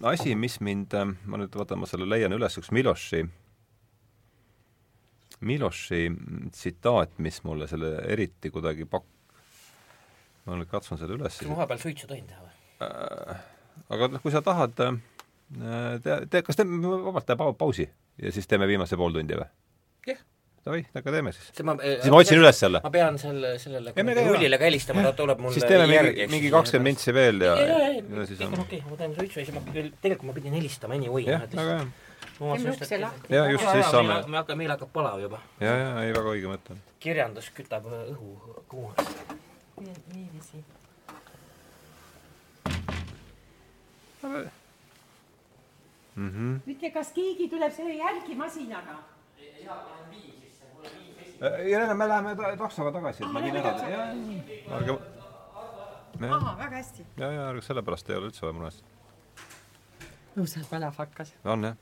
[0.10, 3.24] asi, mis mind, ma nüüd vaatan, ma selle leian üles, üks Miloši,
[5.50, 6.02] Miloši
[6.56, 9.08] tsitaat, mis mulle selle eriti kuidagi pak-,
[10.48, 11.40] ma nüüd katsun selle üles.
[11.40, 13.46] kas ma vahepeal suitsu tohin teha või äh,?
[13.96, 15.00] aga noh, kui sa tahad, äh,
[16.04, 17.88] te, te, kas teeme vabalt teeme pausi
[18.20, 19.48] ja siis teeme viimase pool tundi või?
[20.10, 20.28] jah yeah
[20.70, 21.50] davai, aga teeme siis.
[21.54, 21.66] Siis
[22.14, 22.82] ma otsin üles selle.
[22.84, 26.92] ma pean selle, sellele rullile ka helistama, ta tuleb mulle siis teeme mingi, mingi kakskümmend
[26.92, 29.64] mintsi veel ja ja, ja, ja, siis on okei, ma teen suitsu ja siis ma
[29.66, 31.26] pidin, tegelikult ma pidin helistama anyway.
[31.28, 33.12] jah, väga hea.
[33.36, 34.22] jaa, just, siis saame.
[34.28, 35.42] me hakkame, meil hakkab palav juba.
[35.64, 36.80] jaa, jaa, ei väga õige mõte.
[37.04, 38.36] kirjandus kütab õhu
[38.72, 39.16] kuumaks.
[39.80, 40.66] niiviisi.
[46.20, 46.58] Mhm.
[46.68, 49.00] ütle, kas keegi tuleb selle järgi masinaga?
[49.40, 50.29] jaa, panen viin
[51.42, 53.76] ja me läheme taksoga tagasi, et ma viin ära.
[54.80, 54.98] ärge.
[56.30, 57.06] ahah, väga hästi.
[57.18, 58.88] ja, ja ärge sellepärast ei ole üldse vaja muretseda.
[60.38, 61.36] õudselt palav hakkas.
[61.44, 61.78] on jah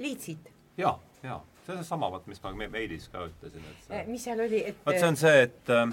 [0.00, 0.50] liitsid?
[0.80, 4.24] jaa, jaa, see on seesama, vot mis ma meilis ka ütlesin, et see eh, mis
[4.28, 5.84] seal oli, et vot see on see, et äh,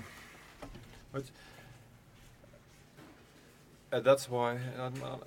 [3.88, 4.57] That's why,
[4.99, 5.17] ma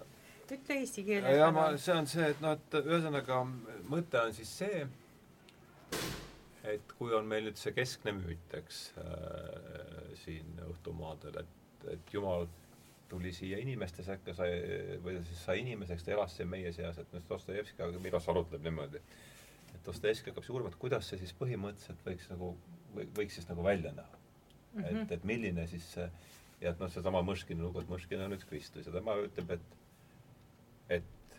[0.51, 1.37] ütle eesti keeles.
[1.39, 3.41] jah, ma, see on see, et noh, et ühesõnaga
[3.91, 4.83] mõte on siis see,
[6.71, 12.49] et kui on meil nüüd see keskne müüt, eks äh,, siin õhtumaadel, et, et Jumal
[13.11, 14.55] tuli siia inimeste sekka, sai,
[15.05, 18.65] või siis sai inimeseks, ta elas siin meie seas, et noh, Dostojevski, aga Miros arutleb
[18.65, 19.03] niimoodi,
[19.75, 22.53] et Dostojevski hakkab siis uurima, et kuidas see siis põhimõtteliselt võiks nagu,
[23.19, 24.83] võiks siis nagu välja näha mm.
[24.83, 25.03] -hmm.
[25.03, 26.11] et, et milline siis see
[26.61, 30.99] ja et noh, seesama Mõškini lugu, et Mõškin on nüüd Kristus ja tema ütleb, et
[30.99, 31.37] et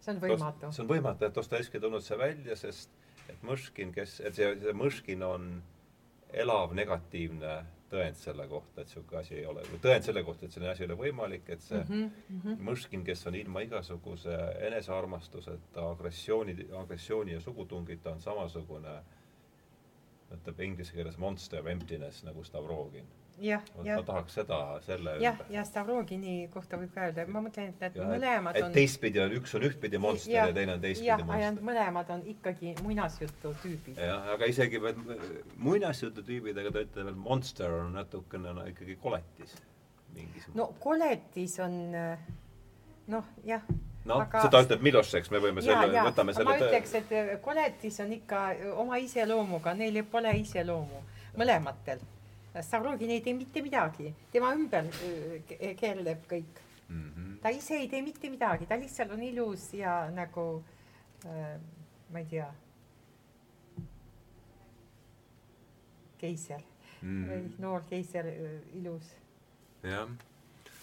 [0.00, 0.72] see on võimatu.
[0.72, 2.90] see on võimatu, et Dostojevski ei tulnud see välja, sest
[3.28, 5.48] et Mõškin, kes, et see, see Mõškin on
[6.34, 7.54] elav negatiivne
[7.90, 10.84] tõend selle kohta, et niisugune asi ei ole, või tõend selle kohta, et selline asi
[10.84, 12.62] ei ole võimalik, et see mm -hmm.
[12.68, 14.38] Mõškin, kes on ilma igasuguse
[14.68, 19.02] enesearmastuseta, agressiooni, agressiooni ja sugutungita, on samasugune
[20.34, 23.06] ütleb inglise keeles monster of emptiness nagu Stavrogin
[23.40, 23.98] jah, jah.
[23.98, 27.98] ma tahaks seda selle jah, ja Stavrogini kohta võib ka öelda, ma mõtlen, et need
[27.98, 30.84] ja, mõlemad et, on et teistpidi on, üks on ühtpidi monster ja, ja teine on
[30.84, 31.66] teistpidi jah, monster.
[31.70, 33.98] mõlemad on ikkagi muinasjutu tüübid.
[33.98, 35.00] jah, aga isegi veel
[35.56, 39.56] muinasjutu tüübid, aga ta ütleb veel monster on natukene no, ikkagi koletis
[40.14, 40.60] mingisugune.
[40.60, 41.76] no koletis on
[43.10, 43.66] noh, jah
[44.04, 47.98] noh aga..., seda ütleb Milošeks, me võime ja, selle, võtame selle ma ütleks, et koletis
[48.04, 48.46] on ikka
[48.78, 51.02] oma iseloomuga, neil pole iseloomu,
[51.40, 52.02] mõlematel
[52.62, 54.86] Stavrogin ei tee mitte midagi, tema ümber
[55.80, 57.10] keerleb kõik mm.
[57.10, 57.38] -hmm.
[57.42, 60.64] ta ise ei tee mitte midagi, ta lihtsalt on ilus ja nagu
[61.26, 61.56] äh,
[62.12, 62.50] ma ei tea,
[66.18, 66.62] keiser
[67.02, 67.24] mm.
[67.30, 68.28] või noor keiser,
[68.72, 69.14] ilus.
[69.82, 70.08] jah,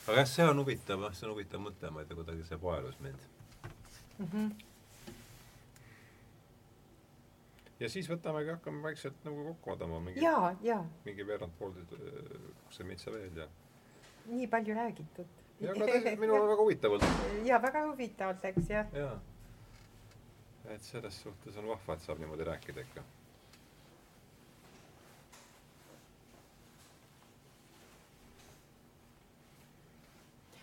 [0.07, 2.99] aga jah, see on huvitav, see on huvitav mõte, ma ei tea, kuidagi see paelus
[2.99, 3.30] mind
[4.19, 4.27] mm.
[4.27, 4.70] -hmm
[7.81, 10.81] ja siis võtamegi, hakkame vaikselt nagu kokku madama mingi jaa, jaa.
[11.05, 11.95] mingi veerand poolteist
[12.63, 13.47] kuksemitsa veel ja
[14.25, 15.39] nii palju räägitud.
[15.59, 17.47] ja aga tegelikult minul on väga huvitav olnud.
[17.47, 18.93] jaa, väga huvitavalt läks jah.
[18.93, 19.15] jaa.
[20.75, 23.03] et selles suhtes on vahva, et saab niimoodi rääkida ikka.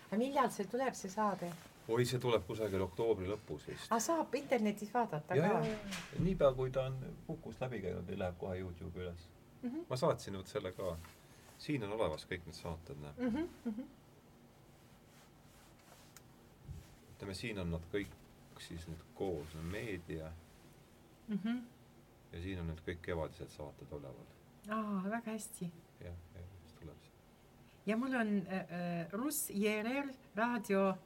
[0.07, 1.51] aga millal see tuleb, see saade?
[1.89, 3.89] Oi, see tuleb kusagil oktoobri lõpus vist.
[3.89, 5.93] aa, saab internetis vaadata ja, ka?
[6.21, 6.97] niipea, kui ta on
[7.27, 9.25] Kukust läbi käinud, läheb kohe Youtube'i üles
[9.61, 9.69] mm.
[9.69, 9.87] -hmm.
[9.89, 10.97] ma saatsin vot selle ka.
[11.57, 13.49] siin on olemas kõik need saated, näe mm.
[13.65, 13.83] -hmm.
[17.15, 18.15] ütleme, siin on nad kõik
[18.59, 20.31] siis nüüd koos, meedia
[21.27, 21.39] mm.
[21.43, 21.61] -hmm.
[22.31, 24.25] ja siin on nüüd kõik kevadised saated üleval.
[24.69, 25.71] aa, väga hästi.
[26.05, 27.13] jah, jah, siis tuleb see.
[27.85, 30.97] ja mul on äh, äh, Russ IRL raadio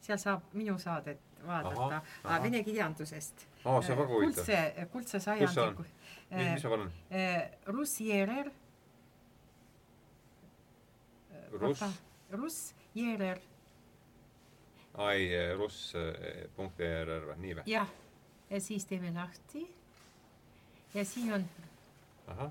[0.00, 2.02] seal saab minu saadet vaadata
[2.42, 3.46] vene kirjandusest.
[3.64, 4.44] aa, see on väga huvitav.
[4.44, 5.84] kuldse, kuldse sajandi.
[6.30, 6.90] mis, mis see on?
[7.66, 8.50] Russ Jerer.
[11.52, 11.84] Russ?
[12.32, 13.40] Russ Jerer.
[14.94, 15.92] ai, russ
[16.56, 17.66] punkt ERR või, nii või?
[17.70, 17.90] jah,
[18.50, 19.64] ja siis teeme lahti.
[20.94, 21.48] ja siin on.
[22.26, 22.50] ahah.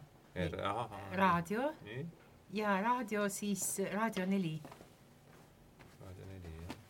[1.14, 1.74] raadio.
[2.54, 4.62] ja raadio siis Raadio neli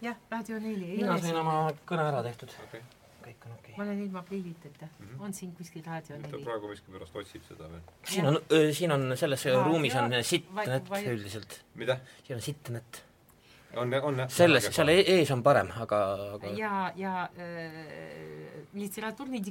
[0.01, 0.93] jah, Raadio neli.
[0.99, 1.57] mina sain oma
[1.89, 2.83] kõne ära tehtud okay..
[3.23, 3.75] kõik on okei okay..
[3.77, 5.07] ma olen ilma prilliteta mm.
[5.07, 5.25] -hmm.
[5.25, 6.31] on siin kuskil Raadio neli?
[6.31, 7.83] ta praegu miskipärast otsib seda veel.
[8.13, 8.39] siin on,
[8.79, 11.61] siin on selles Raadio, ruumis on sittnet üldiselt.
[11.75, 11.99] mida?
[12.23, 13.03] siin on sittnet.
[13.75, 14.29] on, on jah.
[14.41, 16.03] selles, seal e-, ees on parem, aga,
[16.37, 19.43] aga ja, ja äh, literatuurne äh,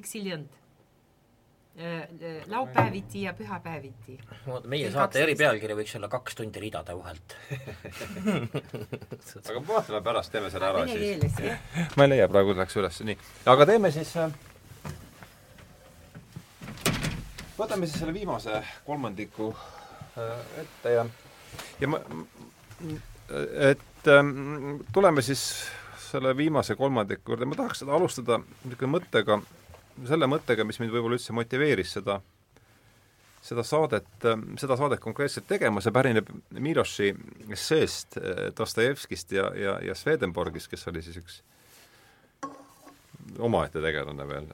[2.46, 4.18] laupäeviti ja pühapäeviti.
[4.46, 7.36] vaata, meie saate eripealkiri võiks olla Kaks tundi ridade vahelt
[9.50, 11.40] aga vaatame pärast, teeme selle ära siis.
[11.96, 13.18] ma ei leia praegu, läks üles, nii.
[13.52, 14.32] aga teeme siis äh,
[17.58, 19.52] võtame siis selle viimase kolmandiku
[20.62, 21.04] ette ja
[21.80, 22.00] ja ma,
[23.70, 25.42] et ähm, tuleme siis
[26.06, 29.40] selle viimase kolmandiku juurde, ma tahaks seda alustada niisugune mõttega,
[30.04, 32.18] selle mõttega, mis mind võib-olla üldse motiveeris seda,
[33.46, 34.08] seda saadet,
[34.60, 37.12] seda saadet konkreetselt tegema, see pärineb Miloši
[37.56, 41.40] esseest eh, Dostojevskist ja, ja, ja Swedenborgist, kes oli siis üks
[43.42, 44.46] omaette tegelane veel.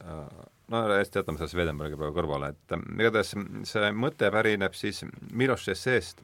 [0.73, 3.35] no hästi, jätame selle Swedenborgi praegu kõrvale, et eh, igatahes
[3.69, 6.23] see mõte pärineb siis Miloši esseest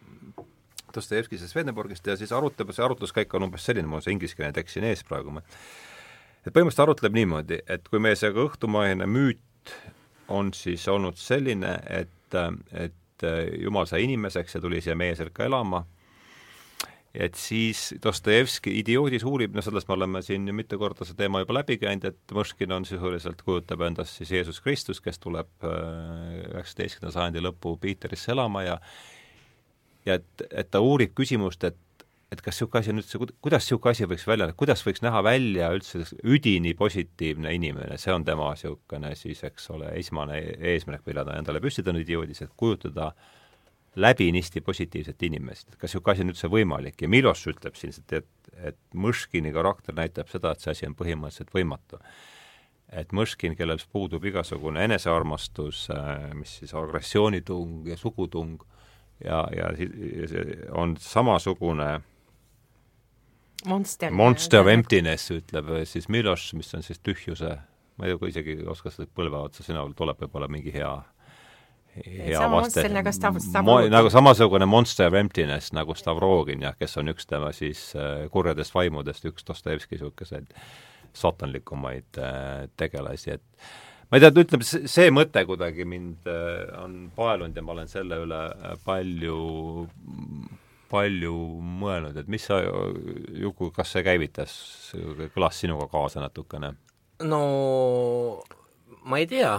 [0.95, 4.55] Dostojevskist ja Swedenborgist ja siis arutleb, see arutluskäik on umbes selline, mul on see ingliskeelne
[4.57, 5.43] tekst siin ees praegu, ma
[6.49, 9.75] et põhimõtteliselt arutleb niimoodi, et kui meie see õhtumaine müüt
[10.33, 12.41] on siis olnud selline, et,
[12.73, 12.95] et
[13.59, 15.83] Jumal sai inimeseks ja tuli siia meie sekka elama,
[17.15, 21.43] et siis Dostojevski idioodis uurib, no sellest me oleme siin ju mitu korda see teema
[21.43, 25.73] juba läbi käinud, et Mõškin on sisuliselt, kujutab endast siis Jeesus Kristus, kes tuleb äh,
[26.53, 28.79] üheksateistkümnenda sajandi lõpu Piiterisse elama ja
[30.07, 31.77] ja et, et ta uurib küsimust, et
[32.33, 35.71] et kas niisugune asi on üldse, kuidas niisugune asi võiks välja, kuidas võiks näha välja
[35.73, 40.39] üldse üdini positiivne inimene, see on tema niisugune siis, eks ole, esmane
[40.75, 43.13] eesmärk, mille ta endale püstitanud idioodis, et kujutada
[43.99, 48.51] läbinisti positiivset inimest, kas niisugune asi on üldse võimalik ja Miloš ütleb siin, et, et,
[48.73, 52.03] et Mõškini karakter näitab seda, et see asi on põhimõtteliselt võimatu.
[52.93, 58.61] et Mõškin, kellel puudub igasugune enesearmastus, äh, mis siis agressioonitung ja sugutung,
[59.25, 61.89] ja, ja, ja see on samasugune
[63.67, 64.13] Monster.
[64.15, 67.57] Monster of emptiness, ütleb siis Miloš, mis on siis tühjuse,
[67.99, 70.93] ma ei tea, isegi ei oska seda põlve otsa sõna, tuleb võib-olla mingi hea
[72.05, 72.85] hea sama vaste.
[72.93, 77.51] nagu Stav-, Mo, nagu samasugune Monster of Emptiness nagu Stavrogin jah, kes on üks tema
[77.57, 80.53] siis äh, kurjadest vaimudest, üks Dostojevski niisuguseid
[81.19, 83.43] saatanlikumaid äh, tegelasi, et
[84.11, 88.23] ma ei tea, ütleme, see mõte kuidagi mind äh, on paelunud ja ma olen selle
[88.25, 89.41] üle äh, palju
[90.91, 91.35] palju
[91.81, 92.61] mõelnud, et mis sa,
[93.39, 94.55] Juku, kas see käivitas,
[95.35, 96.75] kõlas sinuga kaasa natukene?
[97.27, 97.43] no
[99.09, 99.53] ma ei tea,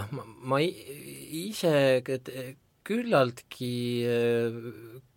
[0.48, 2.00] ma ise
[2.90, 3.72] küllaltki
[4.08, 4.60] äh,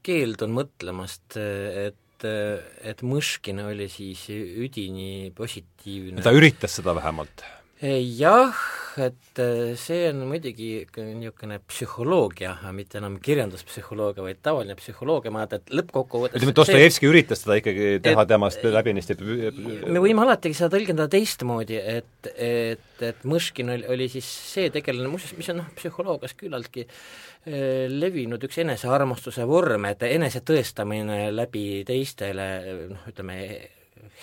[0.03, 6.21] keeldun mõtlemast, et et Mõškin oli siis üdini positiivne.
[6.23, 7.43] ta üritas seda vähemalt?
[7.83, 8.55] Jah,
[8.97, 15.59] et äh, see on muidugi niisugune psühholoogia, mitte enam kirjanduspsühholoogia, vaid tavaline psühholoogia, ma arvan,
[15.59, 20.71] et lõppkokkuvõttes ütleme, Dostojevski üritas seda ikkagi teha et, temast läbinisti me võime alatigi seda
[20.77, 25.69] tõlgendada teistmoodi, et, et, et Mõškin oli, oli siis see tegelane, muuseas, mis on noh,
[25.75, 32.51] psühholoogias küllaltki äh, levinud üks enesearmastuse vorm, et enesetõestamine läbi teistele
[32.93, 33.39] noh, ütleme,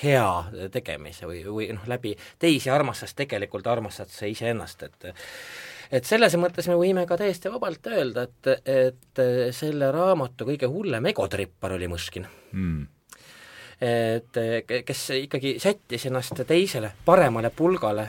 [0.02, 5.10] hea tegemise või, või noh, läbi teisi armastades tegelikult armastad sa iseennast, et
[5.90, 9.22] et selles mõttes me võime ka täiesti vabalt öelda, et, et
[9.56, 12.86] selle raamatu kõige hullem egotrippar oli Mõškin mm.
[13.90, 14.40] et
[14.86, 18.06] kes ikkagi sättis ennast teisele, paremale pulgale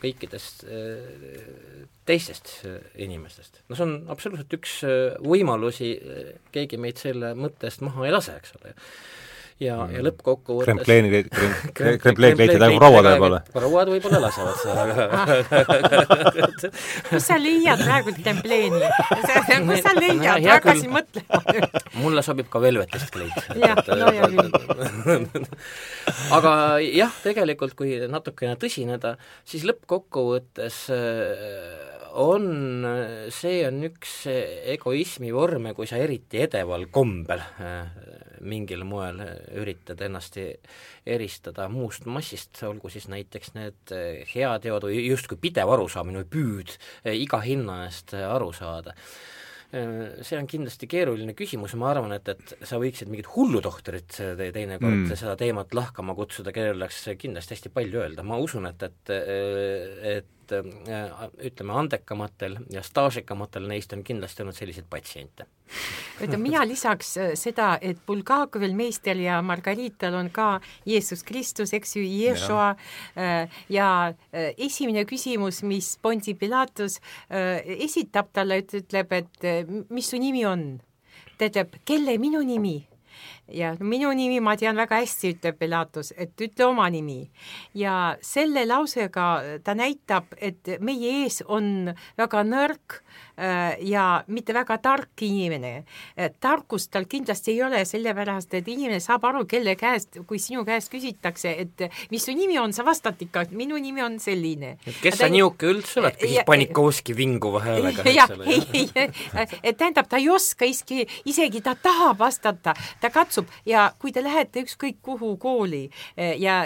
[0.00, 0.64] kõikidest
[2.08, 2.54] teistest
[2.96, 3.62] inimestest.
[3.68, 4.80] no see on absoluutselt üks
[5.20, 5.94] võimalusi,
[6.50, 8.74] keegi meid selle mõtte eest maha ei lase, eks ole
[9.60, 11.22] ja mm., ja lõppkokkuvõttes krempleeni,
[12.00, 13.40] krempleen leiti nagu rauade peale?
[13.64, 14.82] rauad võib-olla lasevad seda
[17.10, 18.80] kus sa leiad praegu krempleeni?
[19.68, 23.36] kus sa leiad, hakkasin mõtlema mulle sobib ka velvetist kleit.
[23.60, 25.46] jah, no hea küll.
[26.36, 26.52] aga
[26.84, 29.16] jah, tegelikult kui natukene tõsineda,
[29.48, 32.48] siis lõppkokkuvõttes äh, on,
[33.34, 39.20] see on üks egoismi vorme, kui sa eriti edeval kombel äh, mingil moel
[39.60, 40.38] üritad ennast
[41.06, 46.74] eristada muust massist, olgu siis näiteks need eh, heateod või justkui pidev arusaamine või püüd
[47.04, 48.96] eh, iga hinna eest aru saada.
[49.70, 55.12] See on kindlasti keeruline küsimus ma arvan, et, et sa võiksid mingit hullutohtrit teinekord mm.
[55.14, 59.14] seda teemat lahkama kutsuda, kellel oleks kindlasti hästi palju öelda, ma usun, et, et
[60.50, 60.54] et
[61.46, 65.46] ütleme, andekamatel ja staažikamatel neist on kindlasti olnud selliseid patsiente
[66.20, 71.96] ütleme, mina lisaks äh, seda, et Bulgakovil, Meister ja Margarital on ka Jeesus Kristus, eks
[71.96, 72.68] ju, Ješua
[73.16, 79.50] ja, ja äh, esimene küsimus, mis Ponti Pilatus äh, esitab talle, ütleb, et
[79.90, 80.70] mis su nimi on?
[81.38, 82.78] ta ütleb, kelle minu nimi?
[83.50, 87.24] ja minu nimi ma tean väga hästi, ütleb Pilatus, et ütle oma nimi.
[87.74, 91.90] ja selle lausega ta näitab, et meie ees on
[92.20, 93.29] väga nõrk Äh,
[93.80, 95.84] ja mitte väga tark inimene.
[96.40, 100.90] tarkust tal kindlasti ei ole, sellepärast et inimene saab aru, kelle käest, kui sinu käest
[100.92, 104.76] küsitakse, et mis su nimi on, sa vastad ikka, et minu nimi on selline.
[105.02, 108.04] kes sa niisugune üldse oled, küsis Panikovski vinguva häälega,
[108.34, 108.46] ole.
[108.50, 108.86] ei,
[109.62, 114.24] ei, tähendab, ta ei oska isegi, isegi ta tahab vastata, ta katsub ja kui te
[114.24, 115.86] lähete ükskõik kuhu kooli
[116.16, 116.60] ja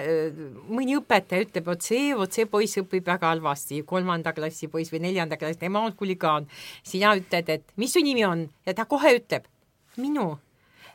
[0.69, 5.05] mõni õpetaja ütleb, vot see, vot see poiss õpib väga halvasti, kolmanda klassi poiss või
[5.07, 6.49] neljanda klassi, tema on huligaan
[6.83, 8.49] sina ütled, et mis su nimi on?
[8.67, 9.49] Ja ta kohe ütleb
[9.97, 10.35] minu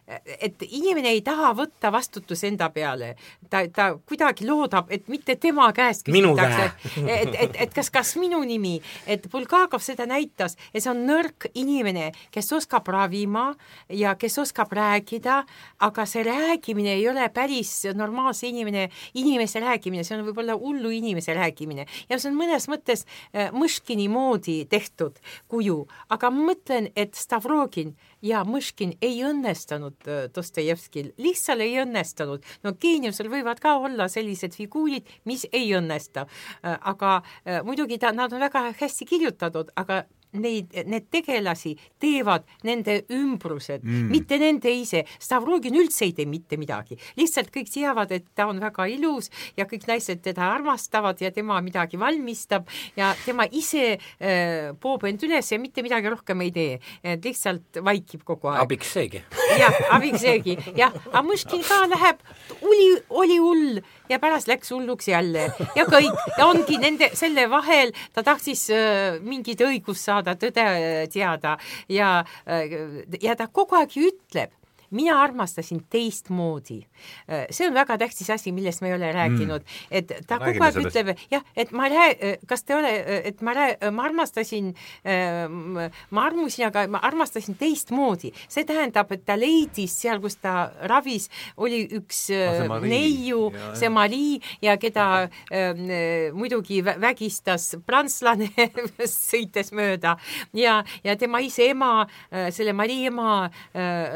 [0.10, 3.14] et inimene ei taha võtta vastutust enda peale,
[3.50, 6.70] ta, ta kuidagi loodab, et mitte tema käest küsitakse,
[7.04, 8.78] et, et, et kas, kas minu nimi,
[9.10, 13.52] et Bulgakov seda näitas ja see on nõrk inimene, kes oskab ravima
[13.94, 15.44] ja kes oskab rääkida,
[15.86, 18.88] aga see rääkimine ei ole päris normaalse inimene,
[19.20, 24.08] inimese rääkimine, see on võib-olla hullu inimese rääkimine ja see on mõnes mõttes äh, Mõškini
[24.10, 25.20] moodi tehtud
[25.52, 27.94] kuju, aga ma mõtlen, et Stavrogin
[28.26, 32.46] ja Mõškin ei õnnestunud äh, Dostojevskil, lihtsalt ei õnnestunud.
[32.64, 38.12] no geeniusel võivad ka olla sellised figuurid, mis ei õnnestu, äh, aga äh, muidugi ta,
[38.16, 40.04] nad on väga hästi kirjutatud, aga
[40.38, 45.04] neid, need tegelasi teevad nende ümbrused mm., mitte nende ise.
[45.22, 49.66] Stavrogin üldse ei tee mitte midagi, lihtsalt kõik teavad, et ta on väga ilus ja
[49.70, 55.52] kõik naised teda armastavad ja tema midagi valmistab ja tema ise äh, poob end üles
[55.54, 58.64] ja mitte midagi rohkem ei tee, et lihtsalt vaikib kogu aeg.
[58.66, 59.24] abiks seegi.
[59.60, 62.22] jah, abiks seegi, jah, aga Mõškin ka läheb,
[62.66, 62.88] oli,
[63.22, 65.50] oli hull ja pärast läks hulluks jälle.
[65.78, 66.16] Ja kõik.
[66.38, 70.66] Ja ongi nende, selle vahel ta tahtis äh, mingit õigust saada, tõde
[71.14, 71.58] teada.
[71.90, 72.78] Ja äh,,
[73.22, 74.54] ja ta kogu aeg ütleb,
[74.92, 76.82] mina armastasin teistmoodi.
[77.30, 80.54] Äh, see on väga tähtis asi, millest me ei ole rääkinud mm., et ta Räägime
[80.54, 80.96] kogu aeg sellest.
[80.96, 82.92] ütleb, jah, et ma rää-, kas te ole,
[83.30, 84.72] et ma rää-, ma armastasin,
[85.06, 88.34] äh, ma armusin, aga ma armastasin teistmoodi.
[88.48, 93.90] see tähendab, et ta leidis seal, kus ta ravis, oli üks no, äh, neiu, see
[93.90, 95.08] Marii ja keda
[95.52, 98.50] äh, muidugi vägistas prantslane
[99.06, 100.16] sõites mööda
[100.54, 102.08] ja, ja tema ise ema,
[102.54, 103.50] selle Marii ema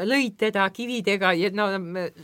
[0.06, 1.68] lõi teda teda kividega ja no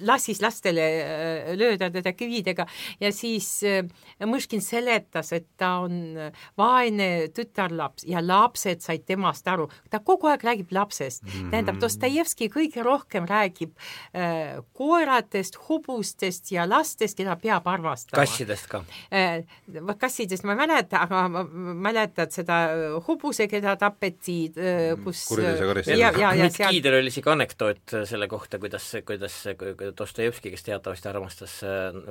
[0.07, 2.67] lassis lastele äh, lööda teda kividega
[3.01, 3.85] ja siis äh,
[4.21, 6.13] Mõškin seletas, et ta on
[6.59, 9.69] vaene tütarlaps ja lapsed said temast aru.
[9.91, 11.31] ta kogu aeg räägib lapsest mm.
[11.31, 11.51] -hmm.
[11.51, 13.73] tähendab, Dostojevski kõige rohkem räägib
[14.15, 18.21] äh, koeratest, hobustest ja lastest, keda peab armastama.
[18.21, 19.45] kassidest ka äh,?
[19.99, 21.45] kassidest ma ei mäleta, aga ma
[21.89, 25.99] mäletad seda hobuse, keda tapeti äh,, kus kuriteose karistus.
[25.99, 29.37] ja, ja, ja seal Kiidel oli isegi anekdoot selle kohta, kuidas, kuidas
[29.99, 31.59] Dostojevski, kes teatavasti armastas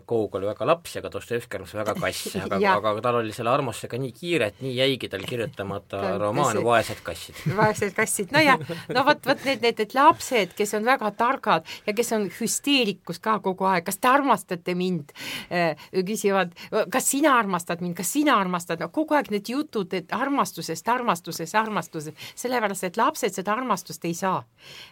[0.08, 4.14] Gogoli väga lapsi, aga Dostojevski armastas väga kasse, aga aga tal oli selle armastusega nii
[4.16, 7.40] kiire, et nii jäigi tal kirjutamata romaan Vaesed kassid.
[7.60, 11.68] vaesed kassid, no ja no vot, vot need, need, need lapsed, kes on väga targad
[11.88, 15.14] ja kes on hüsteerikus ka kogu aeg, kas te armastate mind?
[15.54, 16.54] Äh,, küsivad,
[16.92, 21.56] kas sina armastad mind, kas sina armastad, no kogu aeg need jutud, et armastusest, armastusest,
[21.60, 24.42] armastusest, sellepärast et lapsed seda armastust ei saa.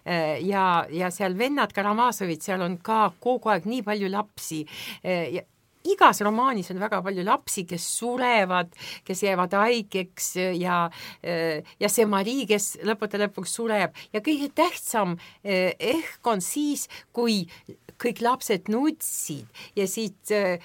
[0.06, 0.38] Äh,.
[0.48, 4.64] ja, ja seal vennad Karamaasovid, seal on ka kogu aeg nii palju lapsi.
[5.04, 5.44] Ja
[5.88, 8.74] igas romaanis on väga palju lapsi, kes surevad,
[9.08, 10.80] kes jäävad haigeks ja
[11.24, 13.96] ja see Marii, kes lõppude lõpuks sureb.
[14.14, 17.46] Ja kõige tähtsam ehk on siis, kui
[18.02, 20.62] kõik lapsed nutsid ja siit äh,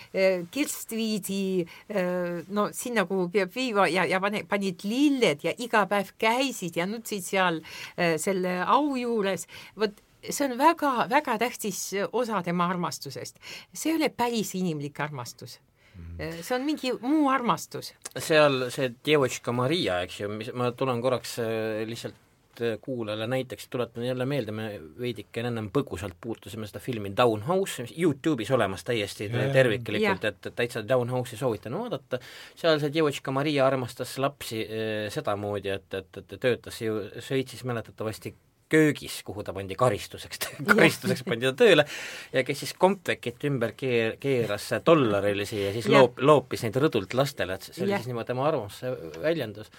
[0.52, 5.86] kirst viidi äh, no sinna, kuhu peab viima ja, ja pane, panid lilled ja iga
[5.90, 7.62] päev käisid ja nutsid seal
[7.96, 9.48] äh, selle au juures,
[9.80, 11.82] vot see on väga-väga tähtis
[12.12, 13.38] osa tema armastusest.
[13.72, 15.58] see ei ole päris inimlik armastus
[15.96, 16.40] mhm.
[16.40, 17.94] see on mingi muu armastus.
[18.18, 23.66] seal see Djevotška Maria, eks ju, mis, ma tulen korraks äh, lihtsalt äh, kuulajale näiteks,
[23.72, 24.68] tuletan jälle meelde, me
[25.00, 29.50] veidike ennem põgusalt puutusime seda filmi Downhouse, mis Youtube'is olemas täiesti yeah.
[29.52, 32.22] terviklikult, et, et täitsa Downhouse'i soovitan vaadata,
[32.54, 38.36] seal see Djevotška Maria armastas lapsi äh, sedamoodi, et, et, et töötas ju Šveitsis mäletatavasti
[38.72, 40.40] köögis, kuhu ta pandi karistuseks
[40.70, 41.86] karistuseks pandi ta tööle
[42.32, 45.98] ja kes siis kompvekit ümber keer-, keeras dollarilisi ja siis ja.
[45.98, 48.00] loop-, loopis neid rõdult lastele, et see oli ja.
[48.00, 49.72] siis niimoodi tema arvamuse väljendus.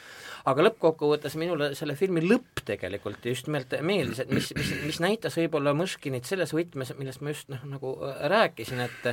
[0.49, 5.37] aga lõppkokkuvõttes minule selle filmi lõpp tegelikult just nimelt meeldis, et mis, mis, mis näitas
[5.39, 7.97] võib-olla Mõškinit selles võtmes, millest ma just noh, nagu
[8.29, 9.11] rääkisin, et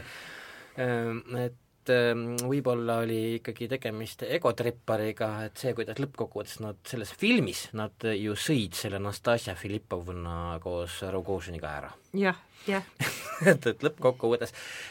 [0.80, 1.58] et
[1.90, 8.06] et ähm, võib-olla oli ikkagi tegemist egotrippariga, et see, kuidas lõppkokkuvõttes nad selles filmis, nad
[8.14, 11.90] ju sõid selle Nastasia Filipovna koos Rogožiniga ära.
[12.14, 12.34] Ja,.
[12.66, 13.10] jah, jah.
[13.40, 14.50] Et, et lõppkokkuvõttes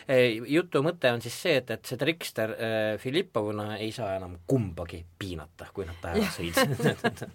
[0.09, 4.39] eh, jutu mõte on siis see, et, et see trikster äh, Filipovna ei saa enam
[4.49, 6.57] kumbagi piinata, kui nad ära sõid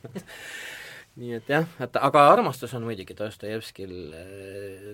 [1.21, 3.93] nii et jah, et aga armastus on muidugi Dostojevskil,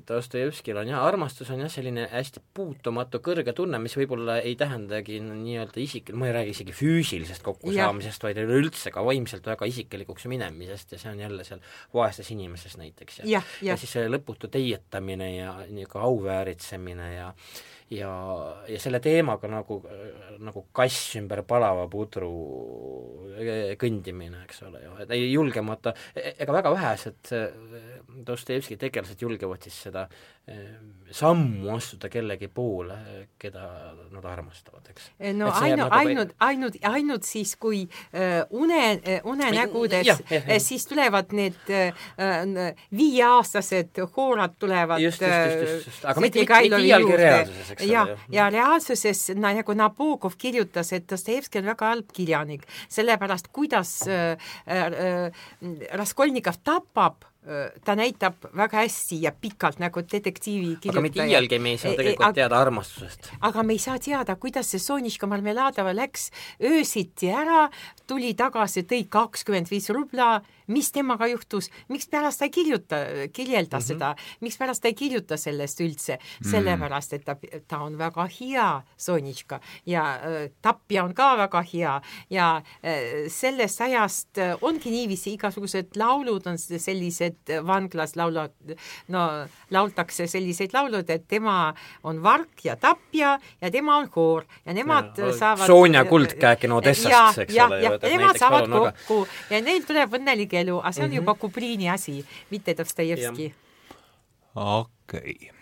[0.09, 5.17] Dostojevskil on jah, armastus on jah, selline hästi puutumatu kõrge tunne, mis võib-olla ei tähendagi
[5.25, 10.93] nii-öelda isik, ma ei räägi isegi füüsilisest kokkusaamisest, vaid üleüldse ka vaimselt väga isiklikuks minemisest
[10.97, 11.65] ja see on jälle seal
[11.97, 13.73] vaestes inimeses näiteks ja, ja, ja.
[13.73, 17.35] ja siis see lõputu teietamine ja niisugune auväärитsemine ja ja,
[17.91, 18.11] ja
[18.79, 19.81] selle teemaga nagu,
[20.39, 22.31] nagu kass ümber palava pudru
[23.81, 27.33] kõndimine, eks ole ju, et ei julgemata, ega väga vähesed
[28.27, 30.03] Dostojevski tegelased julgevad siis seda
[31.11, 32.97] sammu astuda kellegi poole,
[33.39, 33.63] keda
[34.11, 35.09] nad armastavad, eks.
[35.35, 37.83] no ainu, nagu ainult, ainult, ainult siis, kui
[38.55, 38.81] une
[39.31, 40.23] unenägudes,
[40.63, 41.71] siis tulevad need
[42.95, 48.19] viieaastased hoorad tulevad just, just, just, just, aga mitte, mitte iialgi reaalsuses, eks ja, ole.
[48.33, 54.37] ja reaalsuses na, nagu Nabokov kirjutas, et Dostojevski on väga halb kirjanik, sellepärast kuidas äh,
[54.67, 55.43] äh,
[55.99, 57.30] Raskolnikov tapab
[57.85, 62.35] ta näitab väga hästi ja pikalt nagu detektiivi aga mitte iialgi me ei saa tegelikult
[62.37, 63.31] teada armastusest.
[63.41, 66.31] aga me ei saa teada, kuidas see Sonitška Marmeladova läks.
[66.61, 67.69] Öösiti ära,
[68.07, 70.41] tuli tagasi, tõi kakskümmend viis rubla,
[70.71, 72.99] mis temaga juhtus, mikspärast ta ei kirjuta,
[73.33, 73.87] kirjelda mm -hmm.
[73.87, 76.51] seda, mikspärast ta ei kirjuta sellest üldse, mhm.
[76.51, 77.37] sellepärast et ta,
[77.69, 82.01] ta on väga hea, Sonitška, ja äh, tapja on ka väga hea.
[82.31, 88.75] Ja äh, sellest ajast äh, ongi niiviisi, igasugused laulud on sellised et vanglas laulavad,
[89.09, 89.25] no
[89.75, 91.73] lauldakse selliseid laulud, et tema
[92.09, 97.39] on vark ja tapja ja tema on koor ja nemad ja, saavad Sonja Kuldkäekin Odessast,
[97.45, 97.81] eks ole.
[97.83, 99.55] ja, ja nemad saavad palun, kokku aga...
[99.55, 101.23] ja neil tuleb õnnelik elu, aga see on mm -hmm.
[101.23, 103.55] juba Kubriini asi, mitte Dostojevski.
[104.55, 105.55] okei okay.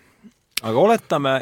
[0.62, 1.34] aga oletame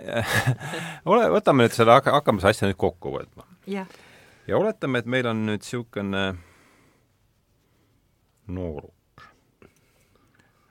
[1.13, 3.47] ole, võtame nüüd selle, hakkame seda asja nüüd kokku võtma.
[3.67, 6.35] ja oletame, et meil on nüüd niisugune
[8.47, 8.96] nooruk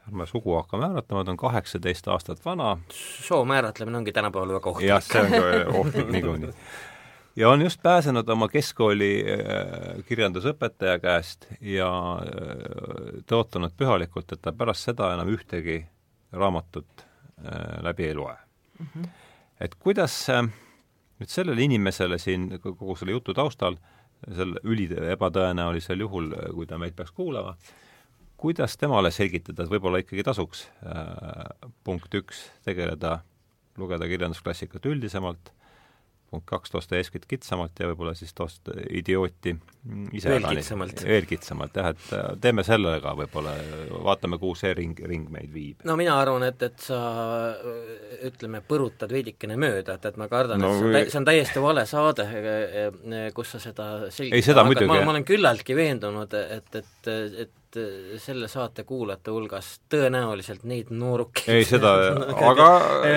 [0.08, 2.78] ärme sugu hakka määratlema, ta on kaheksateist aastat vana.
[3.28, 4.90] soo määratlemine ongi tänapäeval väga ohtlik.
[4.90, 6.54] jah, see on ka ohtlik niikuinii.
[7.36, 11.90] ja on just pääsenud oma keskkooli äh, kirjandusõpetaja käest ja
[12.22, 15.86] äh, tõotanud pühalikult, et ta pärast seda enam ühtegi
[16.32, 18.38] raamatut äh, läbi ei loe
[18.80, 18.86] mm.
[18.86, 19.10] -hmm.
[19.60, 20.28] et kuidas
[21.20, 23.78] nüüd sellele inimesele siin kogu selle jutu taustal,
[24.36, 27.56] sel üli ebatõenäolisel juhul, kui ta meid peaks kuulama,
[28.46, 33.20] kuidas temale selgitada, et võib-olla ikkagi tasuks äh, punkt üks, tegeleda,
[33.82, 35.50] lugeda kirjandusklassikat üldisemalt,
[36.30, 39.56] punkt kaks, Dostojevskit kitsamalt ja võib-olla siis Dost-, idiooti
[40.18, 41.02] ise veel kitsamalt.
[41.08, 43.56] veel kitsamalt, jah, et äh, teeme sellega võib-olla,
[44.06, 45.82] vaatame, kuhu see ring, ring meid viib.
[45.88, 47.02] no mina arvan, et, et sa
[48.30, 51.30] ütleme, põrutad veidikene mööda, et, et ma kardan no,, et see on, tä-, see on
[51.34, 52.30] täiesti vale saade,
[53.38, 57.14] kus sa seda selgitad, ei, seda muidugi, ma, ma olen küllaltki veendunud, et, et,
[57.46, 61.92] et et äh, selle saate kuulajate hulgas tõenäoliselt neid noorukeid ei, seda,
[62.52, 62.68] aga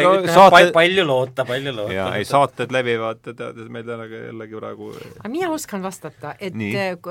[0.03, 1.95] no, saate palju loota, palju loota.
[1.95, 6.57] jaa, ei saated levivad, teades meil jällegi, jällegi praegu aga mina oskan vastata, et,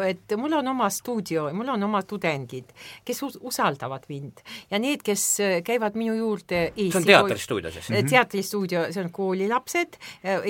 [0.07, 2.73] et mul on oma stuudio, mul on oma tudengid,
[3.07, 5.25] kes usaldavad mind ja need, kes
[5.67, 8.09] käivad minu juurde Eesti see on teatristuudio siis mm -hmm.?
[8.09, 9.97] teatristuudio, see on koolilapsed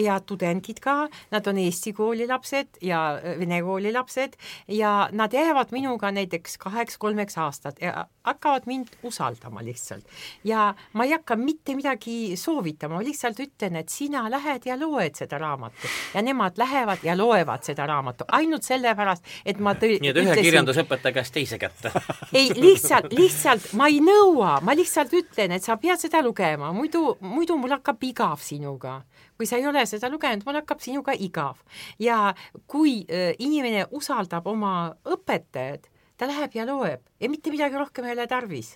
[0.03, 0.97] ja tudengid ka,
[1.31, 3.03] nad on Eesti koolilapsed ja
[3.39, 4.37] vene koolilapsed
[4.67, 10.05] ja nad jäävad minuga näiteks kahe kaheks-kolmeks aastat ja hakkavad mind usaldama lihtsalt.
[10.43, 15.15] ja ma ei hakka mitte midagi soovitama, ma lihtsalt ütlen, et sina lähed ja loed
[15.15, 19.99] seda raamatut ja nemad lähevad ja loevad seda raamatu ainult sellepärast, et ma tõi-.
[20.01, 21.91] nii et ühe kirjandusõpetaja käest teise kätte
[22.33, 27.17] ei, lihtsalt, lihtsalt ma ei nõua, ma lihtsalt ütlen, et sa pead seda lugema, muidu,
[27.21, 29.01] muidu mul hakkab igav sinuga
[29.37, 31.61] kui sa ei ole seda lugenud, mul hakkab sinuga igav.
[31.99, 32.33] ja
[32.67, 35.85] kui äh, inimene usaldab oma õpetajat,
[36.17, 37.05] ta läheb ja loeb.
[37.21, 38.75] Ja mitte midagi rohkem ei ole tarvis.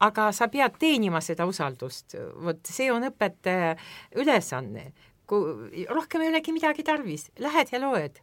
[0.00, 3.74] aga sa pead teenima seda usaldust, vot see on õpetaja
[4.20, 4.92] ülesanne.
[5.26, 8.20] kui rohkem ei olegi midagi tarvis, lähed ja loed.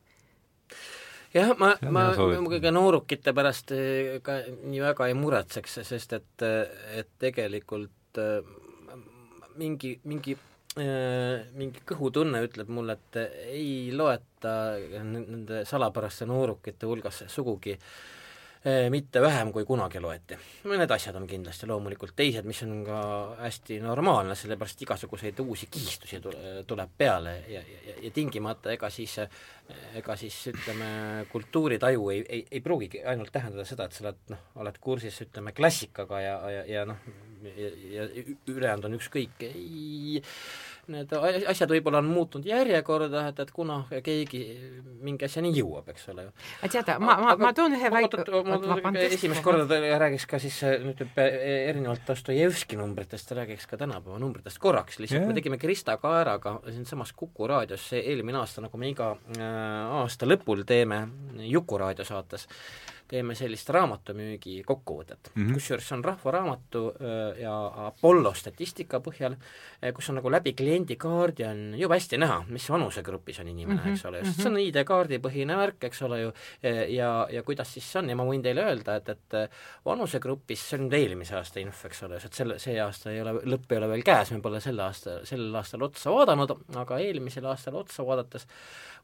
[1.34, 6.46] Jah, ma, ma kõige noorukite pärast eh, ka nii väga ei muretseks, sest et,
[6.98, 8.54] et tegelikult eh,
[9.58, 10.38] mingi, mingi
[10.80, 13.18] mingi kõhutunne ütleb mulle, et
[13.50, 17.74] ei loeta nende salapäraste noorukite hulgas sugugi.
[17.74, 18.19] äh, Eh,
[18.90, 20.36] mitte vähem kui kunagi loeti.
[20.68, 23.00] Need asjad on kindlasti loomulikult teised, mis on ka
[23.40, 29.16] hästi normaalne, sellepärast igasuguseid uusi kihistusi tule, tuleb peale ja, ja, ja tingimata ega siis,
[29.96, 30.90] ega siis ütleme,
[31.32, 35.56] kultuuritaju ei, ei, ei pruugigi ainult tähendada seda, et sa oled noh, oled kursis ütleme
[35.56, 37.08] klassikaga ja, ja, ja noh,
[37.56, 40.20] ja, ja ülejäänud on ükskõik, ei
[40.90, 41.14] need
[41.50, 44.42] asjad võib-olla on muutunud järjekorda, et, et kuna keegi
[45.06, 46.34] mingi asjani jõuab, eks ole ju.
[46.66, 48.24] tead, ma, ma, ma toon ühe väike
[49.08, 55.22] esimest korda räägiks ka siis nüüd erinevalt Dostojevski numbritest, räägiks ka tänapäeva numbritest korraks, lihtsalt
[55.22, 55.30] yeah.
[55.30, 59.44] me tegime Krista Kaeraga siinsamas Kuku raadios eelmine aasta, nagu me iga äh,
[60.02, 61.06] aasta lõpul teeme
[61.50, 62.48] Juku raadiosaates,
[63.10, 67.54] teeme sellist raamatumüügi kokkuvõtet mm -hmm., kusjuures see on Rahva Raamatu äh, ja
[67.88, 69.36] Apollo statistika põhjal,
[69.82, 73.86] äh, kus on nagu läbi kliendikaardi on jube hästi näha, mis vanusegrupis on inimene mm,
[73.86, 73.94] -hmm.
[73.94, 76.34] eks ole, just see on ID-kaardi põhine värk, eks ole ju,
[76.90, 79.38] ja, ja kuidas siis see on ja ma võin teile öelda, et, et
[79.86, 83.34] vanusegrupis, see on nüüd eelmise aasta info, eks ole, et selle, see aasta ei ole,
[83.46, 87.50] lõpp ei ole veel käes, me pole selle aasta, sellel aastal otsa vaadanud, aga eelmisel
[87.50, 88.48] aastal otsa vaadates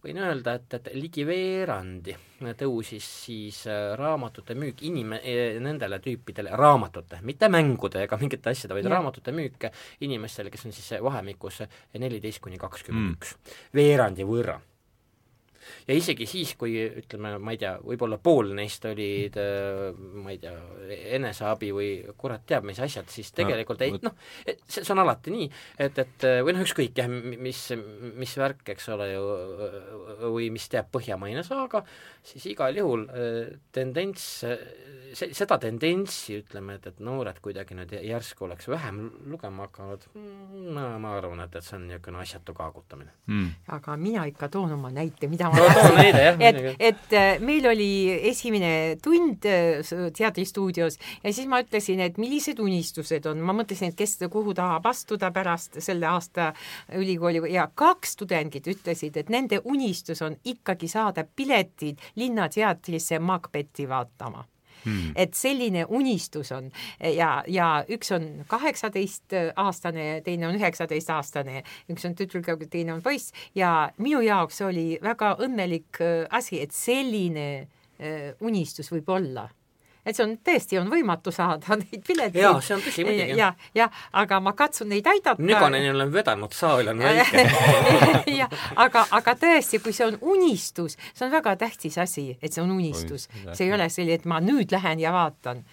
[0.05, 2.15] võin öelda, et, et ligi veerandi
[2.59, 8.75] tõusis siis äh, raamatute müük inim-, e, nendele tüüpidele, raamatute, mitte mängude ega mingite asjade,
[8.77, 8.93] vaid ja.
[8.97, 9.69] raamatute müük
[10.05, 11.63] inimestele, kes on siis vahemikus
[11.97, 13.59] neliteist kuni kakskümmend üks, mm.
[13.79, 14.59] veerandi võrra
[15.87, 19.37] ja isegi siis, kui ütleme, ma ei tea, võib-olla pool neist olid
[20.23, 20.53] ma ei tea,
[21.17, 24.15] eneseabi või kurat teab mis asjad, siis tegelikult no, ei noh,
[24.65, 25.49] see, see on alati nii,
[25.85, 27.61] et, et või noh, ükskõik jah, mis,
[28.17, 29.23] mis värk, eks ole ju,
[30.33, 31.83] või mis teab põhjamaine saaga,
[32.25, 33.05] siis igal juhul
[33.75, 34.25] tendents,
[35.13, 40.87] see, seda tendentsi, ütleme, et, et noored kuidagi nüüd järsku oleks vähem lugema hakanud, no
[41.01, 43.13] ma arvan, et, et see on niisugune asjatu kaagutamine.
[43.29, 43.53] Mm..
[43.77, 47.89] aga mina ikka toon oma näite, mida ma et, et äh, meil oli
[48.31, 49.81] esimene tund äh,
[50.15, 54.87] teatristuudios ja siis ma ütlesin, et millised unistused on, ma mõtlesin, et kes kuhu tahab
[54.89, 56.51] astuda pärast selle aasta
[56.95, 64.45] ülikooli ja kaks tudengit ütlesid, et nende unistus on ikkagi saada piletid Linnateatrisse Macbethi vaatama
[64.85, 65.11] hmm..
[65.15, 66.71] et selline unistus on.
[66.99, 73.33] Ja, ja üks on kaheksateistaastane, teine on üheksateistaastane, üks on tüdruk ja teine on poiss.
[73.55, 77.47] Ja minu jaoks oli väga õnnelik äh, asi, et selline
[77.99, 79.49] äh, unistus võib olla
[80.05, 82.41] et see on tõesti, on võimatu saada neid pileteid.
[82.43, 83.39] jaa, see on tõsi muidugi.
[83.39, 85.41] jah, jah, aga ma katsun neid aidata.
[85.41, 87.47] Nüganeni olen vedanud, saal on väike
[88.41, 88.55] jah,
[88.85, 92.73] aga, aga tõesti, kui see on unistus, see on väga tähtis asi, et see on
[92.77, 93.29] unistus.
[93.51, 95.65] see ei ole selline, et ma nüüd lähen ja vaatan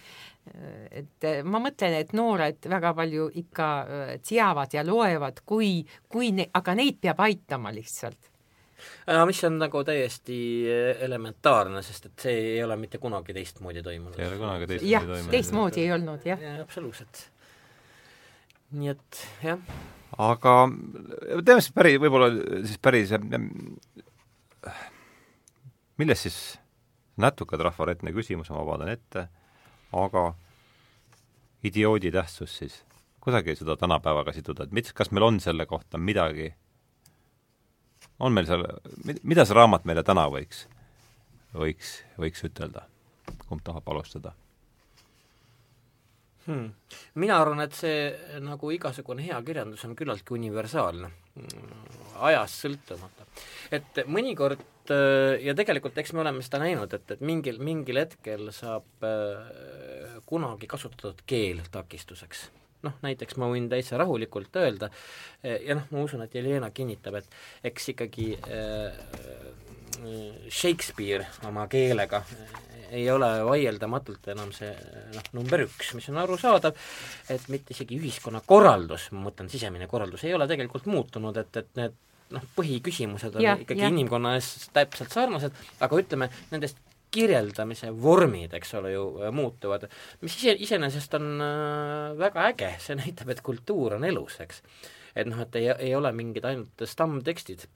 [0.91, 5.77] et ma mõtlen, et noored väga palju ikka äh, teavad ja loevad, kui,
[6.11, 8.32] kui ne-, aga neid peab aitama lihtsalt
[9.29, 10.37] mis on nagu täiesti
[11.07, 14.15] elementaarne, sest et see ei ole mitte kunagi teistmoodi toimunud.
[14.17, 15.31] see ei ole kunagi teistmoodi ja, toimunud.
[15.31, 16.55] teistmoodi ei olnud, jah ja,.
[16.61, 17.25] absoluutselt.
[18.79, 19.59] nii et jah.
[20.17, 20.55] aga
[21.43, 22.31] teeme siis päris, võib-olla
[22.63, 23.13] siis päris
[25.97, 26.39] milles siis,
[27.21, 29.27] natuke trafaretne küsimus, ma vabandan ette,
[29.93, 30.31] aga
[31.63, 32.79] idioodi tähtsus siis,
[33.23, 36.51] kuidagi seda tänapäevaga siduda, et mis, kas meil on selle kohta midagi
[38.19, 38.65] on meil seal,
[39.23, 40.65] mida see raamat meile täna võiks,
[41.55, 42.87] võiks, võiks ütelda?
[43.47, 44.33] kumb tahab alustada
[46.45, 46.69] hmm.?
[47.21, 51.09] mina arvan, et see nagu igasugune hea kirjandus on küllaltki universaalne,
[52.29, 53.27] ajast sõltumata.
[53.71, 54.65] et mõnikord
[55.43, 60.67] ja tegelikult eks me oleme seda näinud, et, et mingil, mingil hetkel saab äh, kunagi
[60.67, 62.49] kasutatud keel takistuseks
[62.83, 64.89] noh, näiteks ma võin täitsa rahulikult öelda
[65.43, 69.01] ja noh, ma usun, et Jelena kinnitab, et eks ikkagi äh,
[70.49, 72.23] Shakespeare oma keelega
[72.93, 74.71] ei ole vaieldamatult enam see
[75.15, 76.77] noh, number üks, mis on arusaadav,
[77.33, 81.95] et mitte isegi ühiskonnakorraldus, ma mõtlen sisemine korraldus, ei ole tegelikult muutunud, et, et need
[82.33, 83.91] noh, põhiküsimused on ja, ikkagi ja.
[83.93, 86.77] inimkonna ees täpselt sarnased, aga ütleme, nendest
[87.13, 89.87] kirjeldamise vormid, eks ole ju, äh, muutuvad,
[90.23, 94.63] mis ise, iseenesest on äh, väga äge, see näitab, et kultuur on elus, eks.
[95.15, 97.67] et noh, et ei, ei ole mingid ainult stammtekstid.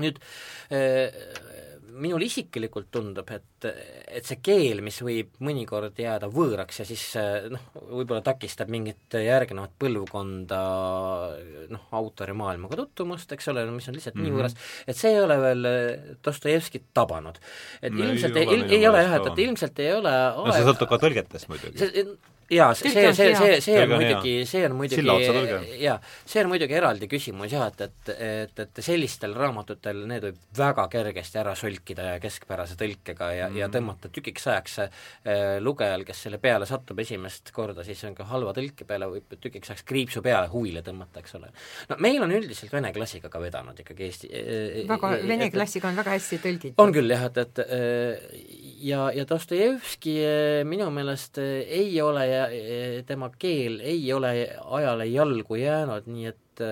[0.00, 0.16] nüüd
[0.72, 1.10] äh,
[1.90, 3.66] minule isiklikult tundub, et,
[4.08, 7.04] et see keel, mis võib mõnikord jääda võõraks ja siis
[7.52, 10.60] noh, võib-olla takistab mingit järgnevat põlvkonda
[11.72, 14.24] noh, autori maailmaga tutvumast, eks ole, mis on lihtsalt mm -hmm.
[14.24, 14.40] nii mhm.
[14.40, 14.56] võõras,
[14.86, 15.70] et see ei ole veel
[16.24, 17.38] Dostojevskit tabanud.
[17.82, 20.66] et no, ilmselt ei, ei, ei ole jah, et, et ilmselt ei ole no see
[20.66, 22.18] sõltub ka tõlgetest muidugi
[22.50, 25.04] jaa, see, see, see, see, see on muidugi, see on muidugi,
[25.80, 25.96] jaa,
[26.26, 30.86] see on muidugi eraldi küsimus jah, et, et, et, et sellistel raamatutel need võib väga
[30.90, 33.60] kergesti ära solkida ja keskpärase tõlkega ja mm, -hmm.
[33.60, 33.76] ja mhm.
[33.76, 34.90] tõmmata tükiks ajaks äh,
[35.62, 39.70] lugejal, kes selle peale satub esimest korda, siis on ka halva tõlke peale võib tükiks
[39.70, 41.52] ajaks kriipsu peale huvile tõmmata, eks ole.
[41.88, 46.02] no meil on üldiselt vene klassiga ka vedanud ikkagi Eesti äh, väga, vene klassiga on
[46.02, 46.82] väga hästi tõlgitud.
[46.82, 47.62] on küll jah, et, et
[48.82, 50.18] ja, ja Dostojevski
[50.66, 52.39] minu meelest ei ole ja
[53.06, 54.32] tema keel ei ole
[54.78, 56.62] ajale jalgu jäänud, nii et,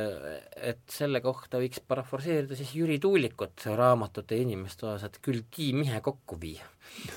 [0.70, 6.38] et selle kohta võiks parafraseerida siis Jüri Tuulikut raamatute inimeste osas, et küll tiimihe kokku
[6.40, 6.66] viia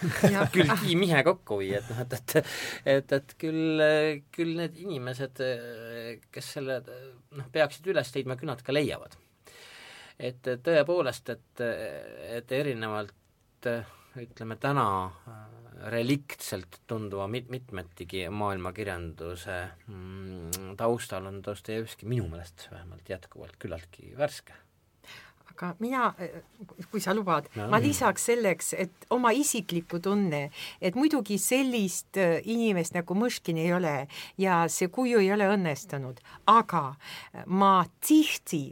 [0.55, 2.41] küll tiimihe kokku viia, et noh, et, et
[2.97, 3.83] et, et küll,
[4.35, 5.41] küll need inimesed,
[6.31, 9.15] kes selle noh, peaksid üles leidma, küll nad ka leiavad.
[10.19, 11.65] et tõepoolest, et,
[12.37, 13.71] et erinevalt
[14.21, 14.85] ütleme täna
[15.89, 24.57] reliktselt tunduva mit-, mitmetigi maailmakirjanduse mm, taustal on Dostojevski minu meelest vähemalt jätkuvalt küllaltki värske.
[25.51, 26.07] Aga mina,
[26.91, 30.45] kui sa lubad no,, ma lisaks selleks, et oma isiklikku tunne,
[30.81, 33.95] et muidugi sellist äh, inimest nagu Mõškin ei ole
[34.41, 36.85] ja see kuju ei ole õnnestunud, aga
[37.45, 38.63] ma tihti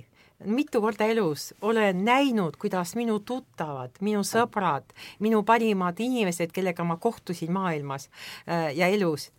[0.45, 6.97] mitu korda elus olen näinud, kuidas minu tuttavad, minu sõbrad, minu parimad inimesed, kellega ma
[6.97, 8.09] kohtusin maailmas
[8.47, 9.29] äh, ja elus,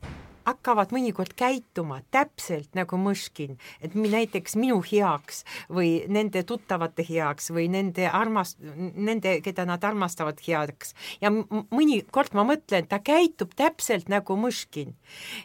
[0.46, 7.68] hakkavad mõnikord käituma täpselt nagu Mõškin, et näiteks minu heaks või nende tuttavate heaks või
[7.72, 10.94] nende armast-, nende, keda nad armastavad heaks.
[11.20, 14.94] ja mõnikord ma mõtlen, ta käitub täpselt nagu Mõškin.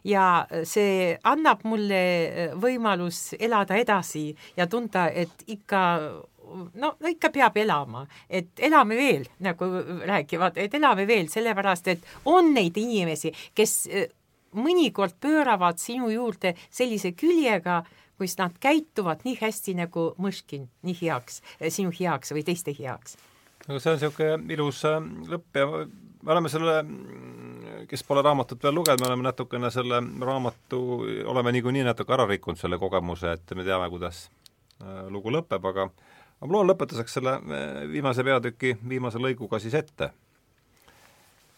[0.04, 5.82] ja see annab mulle võimalus elada edasi ja tunda, et ikka
[6.80, 9.70] no, ikka peab elama, et elame veel, nagu
[10.08, 14.08] räägivad, et elame veel, sellepärast et on neid inimesi, kes eh,
[14.58, 17.84] mõnikord pööravad sinu juurde sellise küljega,
[18.20, 23.18] kus nad käituvad nii hästi nagu Mõškin, nii heaks, sinu heaks või teiste heaks.
[23.68, 25.00] no see on niisugune ilus äh,
[25.32, 25.68] lõpp ja
[26.26, 26.80] me oleme selle,
[27.90, 30.82] kes pole raamatut veel lugenud, me oleme natukene selle raamatu,
[31.26, 34.28] oleme niikuinii natuke ära rikkunud selle kogemuse, et me teame, kuidas
[34.82, 35.90] äh, lugu lõpeb, aga
[36.36, 40.12] aga ma loen lõpetuseks selle eh, viimase peatüki viimase lõiguga siis ette.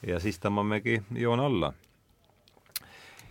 [0.06, 1.74] ja siis tõmbamegi joone alla.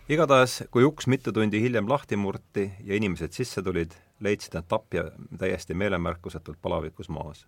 [0.09, 3.91] Igatahes, kui uks mitu tundi hiljem lahti murti ja inimesed sisse tulid,
[4.23, 7.47] leidsid nad tapja täiesti meelemärkusetult palavikus maas.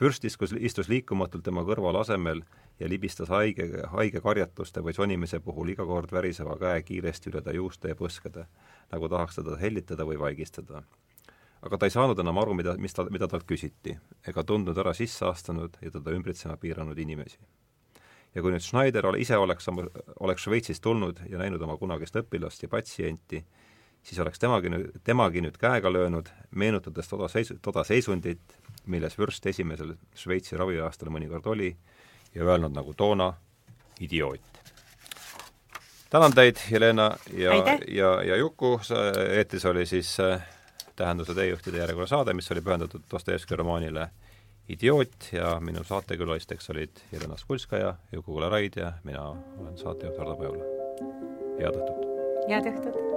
[0.00, 2.40] vürst istus, istus liikumatult tema kõrval asemel
[2.80, 7.52] ja libistas haige, haige karjatuste või sonimise puhul iga kord väriseva käe kiiresti üle ta
[7.52, 8.46] juuste ja põskede,
[8.90, 10.82] nagu tahaks teda hellitada või vaigistada
[11.62, 13.94] aga ta ei saanud enam aru, mida, mis ta, mida talt küsiti,
[14.26, 17.38] ega tundnud ära sisse astunud ja teda ümbritsema piiranud inimesi.
[18.34, 19.68] Ja kui nüüd Schneider ise oleks,
[20.20, 23.42] oleks Šveitsist tulnud ja näinud oma kunagist õpilast ja patsienti,
[24.02, 28.56] siis oleks temagi nüüd, temagi nüüd käega löönud, meenutades toda seisu, toda seisundit,
[28.86, 31.74] milles vürst esimesel Šveitsi raviaastal mõnikord oli,
[32.34, 33.32] ja öelnud nagu toona,
[34.00, 34.40] idioot.
[36.10, 37.54] tänan teid, Jelena ja,
[37.88, 38.80] ja, ja Juku,
[39.28, 40.42] eetris oli siis äh,
[40.96, 44.08] tähenduse teejuhtide järjekorra saade, mis oli pühendatud Dostojevski romaanile
[44.68, 49.28] Idioot ja minu saatekülalisteks olid Jelena Skulskaja, Juku-Kulla Raid ja mina
[49.58, 50.64] olen saatejuht Hardo Pajula.
[51.58, 52.06] head õhtut!
[52.48, 53.11] head õhtut!